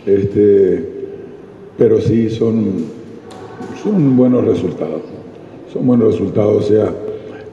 Este, 0.04 0.93
pero 1.76 2.00
sí 2.00 2.30
son, 2.30 2.84
son 3.82 4.16
buenos 4.16 4.44
resultados, 4.44 5.02
son 5.72 5.86
buenos 5.86 6.12
resultados, 6.12 6.64
o 6.64 6.68
sea, 6.68 6.92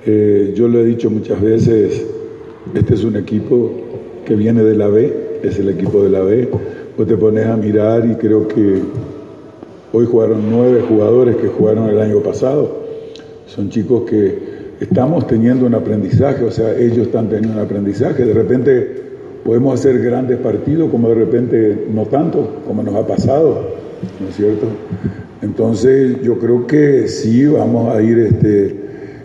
eh, 0.06 0.54
yo 0.56 0.68
lo 0.68 0.80
he 0.80 0.86
dicho 0.86 1.10
muchas 1.10 1.42
veces, 1.42 2.06
este 2.74 2.94
es 2.94 3.04
un 3.04 3.16
equipo 3.16 3.72
que 4.26 4.36
viene 4.36 4.64
de 4.64 4.76
la 4.76 4.88
B, 4.88 5.40
es 5.44 5.58
el 5.58 5.70
equipo 5.70 6.04
de 6.04 6.10
la 6.10 6.22
B, 6.22 6.50
vos 6.98 7.08
te 7.08 7.18
pones 7.18 7.48
a 7.48 7.58
mirar 7.58 8.06
y 8.06 8.16
creo 8.16 8.48
que 8.48 8.82
hoy 9.92 10.06
jugaron 10.06 10.50
nueve 10.50 10.84
jugadores 10.88 11.36
que 11.38 11.48
jugaron 11.48 11.90
el 11.90 12.00
año 12.00 12.20
pasado, 12.20 12.82
son 13.48 13.70
chicos 13.70 14.04
que 14.10 14.62
estamos 14.80 15.28
teniendo 15.28 15.66
un 15.66 15.74
aprendizaje, 15.74 16.44
o 16.44 16.52
sea, 16.52 16.78
ellos 16.78 17.08
están 17.08 17.28
teniendo 17.30 17.54
un 17.54 17.66
aprendizaje, 17.66 18.24
de 18.24 18.34
repente 18.34 19.02
podemos 19.44 19.80
hacer 19.80 20.00
grandes 20.00 20.38
partidos, 20.38 20.90
como 20.92 21.10
de 21.10 21.16
repente 21.16 21.88
no 21.92 22.06
tanto, 22.06 22.62
como 22.68 22.84
nos 22.84 22.96
ha 22.96 23.06
pasado, 23.08 23.81
¿no 24.20 24.30
es 24.30 24.36
cierto? 24.36 24.68
Entonces 25.42 26.22
yo 26.22 26.38
creo 26.40 26.68
que 26.68 27.08
sí 27.08 27.46
vamos 27.46 27.96
a 27.96 28.02
ir 28.02 28.20
este, 28.20 28.76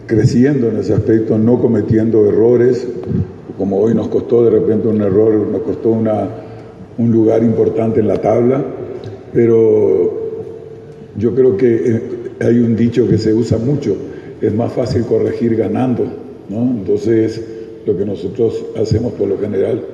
creciendo 0.06 0.68
en 0.68 0.78
ese 0.78 0.94
aspecto, 0.94 1.38
no 1.38 1.60
cometiendo 1.60 2.26
errores, 2.26 2.86
como 3.58 3.80
hoy 3.80 3.94
nos 3.94 4.08
costó 4.08 4.44
de 4.44 4.50
repente 4.50 4.88
un 4.88 5.00
error, 5.00 5.34
nos 5.34 5.62
costó 5.62 5.90
una, 5.90 6.28
un 6.98 7.12
lugar 7.12 7.42
importante 7.42 8.00
en 8.00 8.08
la 8.08 8.20
tabla, 8.20 8.64
pero 9.32 10.26
yo 11.16 11.34
creo 11.34 11.56
que 11.56 11.74
eh, 11.74 12.02
hay 12.40 12.58
un 12.58 12.76
dicho 12.76 13.08
que 13.08 13.18
se 13.18 13.32
usa 13.32 13.58
mucho, 13.58 13.96
es 14.40 14.54
más 14.54 14.72
fácil 14.72 15.02
corregir 15.02 15.56
ganando, 15.56 16.04
¿no? 16.48 16.62
Entonces, 16.62 17.42
lo 17.86 17.96
que 17.96 18.04
nosotros 18.04 18.64
hacemos 18.76 19.12
por 19.12 19.28
lo 19.28 19.38
general. 19.38 19.84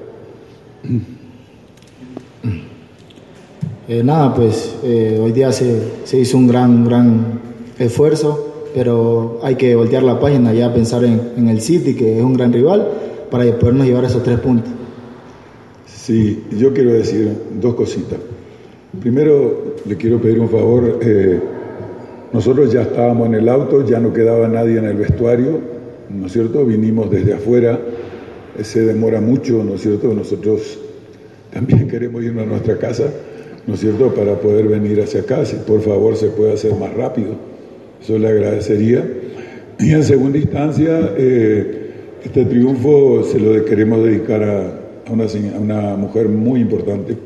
Eh, 3.92 4.02
nada, 4.02 4.34
pues 4.34 4.74
eh, 4.84 5.20
hoy 5.22 5.32
día 5.32 5.52
se, 5.52 6.18
hizo 6.18 6.38
un 6.38 6.48
gran, 6.48 6.82
gran 6.86 7.40
esfuerzo, 7.78 8.70
pero 8.74 9.38
hay 9.42 9.56
que 9.56 9.76
voltear 9.76 10.02
la 10.02 10.18
página 10.18 10.54
ya 10.54 10.72
pensar 10.72 11.04
en, 11.04 11.32
en, 11.36 11.48
el 11.50 11.60
City, 11.60 11.94
que 11.94 12.16
es 12.16 12.24
un 12.24 12.32
gran 12.32 12.54
rival, 12.54 12.88
para 13.30 13.44
podernos 13.58 13.86
llevar 13.86 14.06
esos 14.06 14.22
tres 14.22 14.40
puntos. 14.40 14.72
Sí, 15.84 16.42
yo 16.58 16.72
quiero 16.72 16.94
decir 16.94 17.36
dos 17.60 17.74
cositas. 17.74 18.18
Primero, 18.98 19.74
le 19.84 19.96
quiero 19.98 20.18
pedir 20.22 20.40
un 20.40 20.48
favor. 20.48 20.98
Eh, 21.02 21.38
nosotros 22.32 22.72
ya 22.72 22.80
estábamos 22.80 23.26
en 23.26 23.34
el 23.34 23.48
auto, 23.50 23.86
ya 23.86 24.00
no 24.00 24.10
quedaba 24.10 24.48
nadie 24.48 24.78
en 24.78 24.86
el 24.86 24.96
vestuario, 24.96 25.60
¿no 26.08 26.28
es 26.28 26.32
cierto? 26.32 26.64
Vinimos 26.64 27.10
desde 27.10 27.34
afuera, 27.34 27.78
se 28.62 28.86
demora 28.86 29.20
mucho, 29.20 29.62
¿no 29.62 29.74
es 29.74 29.82
cierto? 29.82 30.14
Nosotros 30.14 30.78
también 31.52 31.86
queremos 31.90 32.24
irnos 32.24 32.44
a 32.44 32.46
nuestra 32.46 32.78
casa, 32.78 33.04
¿no 33.66 33.74
es 33.74 33.80
cierto? 33.80 34.14
Para 34.14 34.34
poder 34.36 34.66
venir 34.66 35.00
hacia 35.00 35.20
acá, 35.20 35.44
si 35.44 35.56
por 35.56 35.80
favor 35.80 36.16
se 36.16 36.28
puede 36.28 36.52
hacer 36.54 36.74
más 36.74 36.92
rápido, 36.94 37.34
eso 38.02 38.18
le 38.18 38.28
agradecería. 38.28 39.04
Y 39.78 39.92
en 39.92 40.04
segunda 40.04 40.38
instancia, 40.38 41.12
eh, 41.16 41.90
este 42.24 42.44
triunfo 42.44 43.24
se 43.24 43.38
lo 43.40 43.64
queremos 43.64 44.04
dedicar 44.04 44.42
a, 44.42 44.78
una 45.10 45.96
mujer 45.96 46.28
muy 46.28 46.60
importante, 46.60 47.16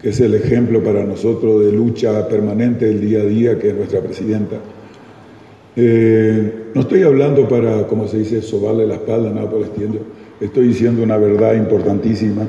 que 0.00 0.10
es 0.10 0.20
el 0.20 0.34
ejemplo 0.34 0.82
para 0.82 1.04
nosotros 1.04 1.64
de 1.64 1.72
lucha 1.72 2.26
permanente 2.28 2.86
del 2.86 3.00
día 3.00 3.20
a 3.20 3.24
día, 3.24 3.58
que 3.58 3.68
es 3.68 3.74
nuestra 3.74 4.00
presidenta. 4.00 4.56
Eh, 5.76 6.52
no 6.74 6.80
estoy 6.80 7.02
hablando 7.02 7.46
para, 7.48 7.86
como 7.86 8.08
se 8.08 8.18
dice, 8.18 8.40
sobarle 8.40 8.86
la 8.86 8.94
espalda, 8.94 9.30
nada 9.30 9.50
por 9.50 9.60
el 9.60 9.64
estilo. 9.66 10.00
Estoy 10.40 10.68
diciendo 10.68 11.02
una 11.02 11.16
verdad 11.16 11.54
importantísima. 11.54 12.46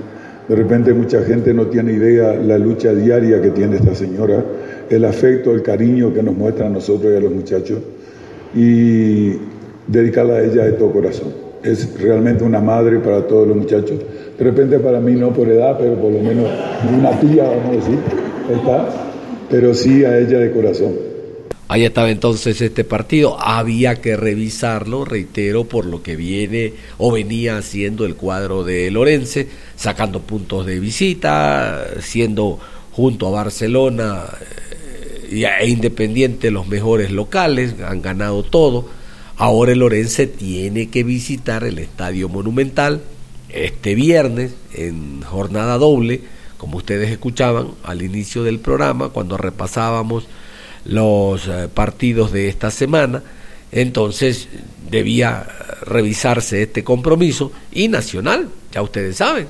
De 0.50 0.56
repente 0.56 0.94
mucha 0.94 1.22
gente 1.22 1.54
no 1.54 1.68
tiene 1.68 1.94
idea 1.94 2.34
la 2.34 2.58
lucha 2.58 2.94
diaria 2.94 3.42
que 3.42 3.52
tiene 3.52 3.78
esta 3.78 3.96
señora, 3.96 4.44
el 4.90 5.06
afecto, 5.06 5.54
el 5.54 5.62
cariño 5.62 6.14
que 6.14 6.24
nos 6.24 6.36
muestra 6.36 6.66
a 6.66 6.70
nosotros 6.70 7.14
y 7.14 7.16
a 7.16 7.20
los 7.22 7.32
muchachos, 7.32 7.80
y 8.54 9.38
dedicarla 9.88 10.34
a 10.34 10.44
ella 10.44 10.66
de 10.66 10.72
todo 10.74 10.92
corazón 10.92 11.50
es 11.64 12.00
realmente 12.02 12.44
una 12.44 12.60
madre 12.60 13.00
para 13.00 13.28
todos 13.28 13.48
los 13.48 13.58
muchachos. 13.58 14.00
De 14.38 14.44
repente 14.44 14.80
para 14.80 15.00
mí 15.00 15.14
no 15.14 15.34
por 15.34 15.48
edad, 15.50 15.78
pero 15.78 15.96
por 15.96 16.12
lo 16.12 16.20
menos 16.20 16.46
una 16.98 17.12
tía, 17.20 17.44
vamos 17.44 17.68
a 17.68 17.72
decir, 17.72 18.00
está, 18.52 18.90
pero 19.50 19.74
sí 19.74 20.06
a 20.06 20.18
ella 20.18 20.40
de 20.40 20.52
corazón. 20.52 21.09
Ahí 21.72 21.86
estaba 21.86 22.10
entonces 22.10 22.60
este 22.62 22.84
partido, 22.84 23.40
había 23.40 24.02
que 24.02 24.18
revisarlo, 24.18 25.06
reitero, 25.06 25.66
por 25.66 25.86
lo 25.86 26.02
que 26.02 26.16
viene 26.16 26.74
o 26.98 27.12
venía 27.12 27.60
haciendo 27.60 28.06
el 28.06 28.16
cuadro 28.16 28.64
de 28.64 28.90
Lorense, 28.90 29.48
sacando 29.76 30.22
puntos 30.22 30.66
de 30.66 30.80
visita, 30.80 31.86
siendo 32.02 32.58
junto 32.92 33.28
a 33.28 33.44
Barcelona 33.44 34.26
e 35.30 35.70
Independiente 35.70 36.50
los 36.50 36.68
mejores 36.68 37.12
locales, 37.12 37.76
han 37.86 38.02
ganado 38.02 38.42
todo. 38.42 38.90
Ahora 39.38 39.72
el 39.72 39.84
Orense 39.84 40.26
tiene 40.26 40.90
que 40.90 41.04
visitar 41.04 41.64
el 41.64 41.78
Estadio 41.78 42.30
Monumental 42.30 43.04
este 43.50 43.94
viernes 43.94 44.56
en 44.74 45.22
jornada 45.22 45.78
doble, 45.78 46.22
como 46.58 46.78
ustedes 46.78 47.12
escuchaban 47.12 47.68
al 47.84 48.02
inicio 48.02 48.42
del 48.42 48.58
programa, 48.58 49.10
cuando 49.10 49.38
repasábamos 49.38 50.28
los 50.90 51.48
eh, 51.48 51.70
partidos 51.74 52.32
de 52.32 52.50
esta 52.50 52.72
semana. 52.72 53.24
Entonces 53.72 54.50
debía 54.90 55.48
revisarse 55.84 56.64
este 56.64 56.84
compromiso 56.84 57.52
y 57.72 57.88
Nacional, 57.88 58.50
ya 58.72 58.82
ustedes 58.82 59.18
saben, 59.18 59.48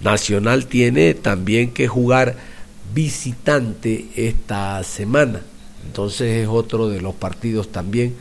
Nacional 0.00 0.66
tiene 0.66 1.14
también 1.14 1.72
que 1.72 1.88
jugar 1.88 2.36
visitante 2.94 4.06
esta 4.14 4.82
semana. 4.84 5.42
Entonces 5.84 6.42
es 6.42 6.48
otro 6.48 6.88
de 6.88 7.00
los 7.00 7.14
partidos 7.14 7.72
también 7.72 8.14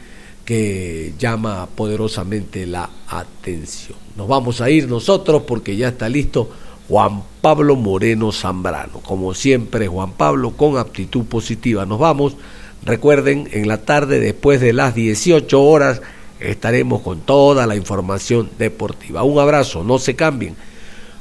que 0.46 1.14
llama 1.18 1.68
poderosamente 1.76 2.66
la 2.66 2.90
atención. 3.08 3.98
Nos 4.16 4.28
vamos 4.28 4.62
a 4.62 4.70
ir 4.70 4.88
nosotros 4.88 5.44
porque 5.48 5.76
ya 5.76 5.90
está 5.90 6.08
listo 6.08 6.50
Juan 6.88 7.24
Pablo 7.42 7.76
Moreno 7.76 8.32
Zambrano. 8.32 9.00
Como 9.00 9.34
siempre, 9.34 9.88
Juan 9.88 10.14
Pablo 10.14 10.52
con 10.52 10.78
aptitud 10.78 11.26
positiva. 11.26 11.86
Nos 11.86 12.00
vamos. 12.00 12.36
Recuerden, 12.84 13.50
en 13.52 13.68
la 13.68 13.78
tarde, 13.78 14.20
después 14.20 14.62
de 14.62 14.74
las 14.74 14.94
18 14.94 15.62
horas, 15.62 16.02
estaremos 16.40 17.02
con 17.02 17.22
toda 17.22 17.66
la 17.66 17.76
información 17.76 18.50
deportiva. 18.60 19.24
Un 19.24 19.40
abrazo, 19.40 19.84
no 19.84 19.98
se 19.98 20.16
cambien. 20.16 20.56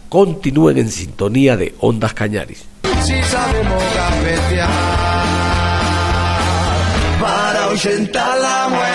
Continúen 0.08 0.78
en 0.78 0.90
sintonía 0.90 1.56
de 1.56 1.74
Ondas 1.80 2.12
Cañaris. 2.14 2.64
Si 3.02 3.14
para 8.12 8.36
la 8.36 8.68
muerte. 8.68 8.93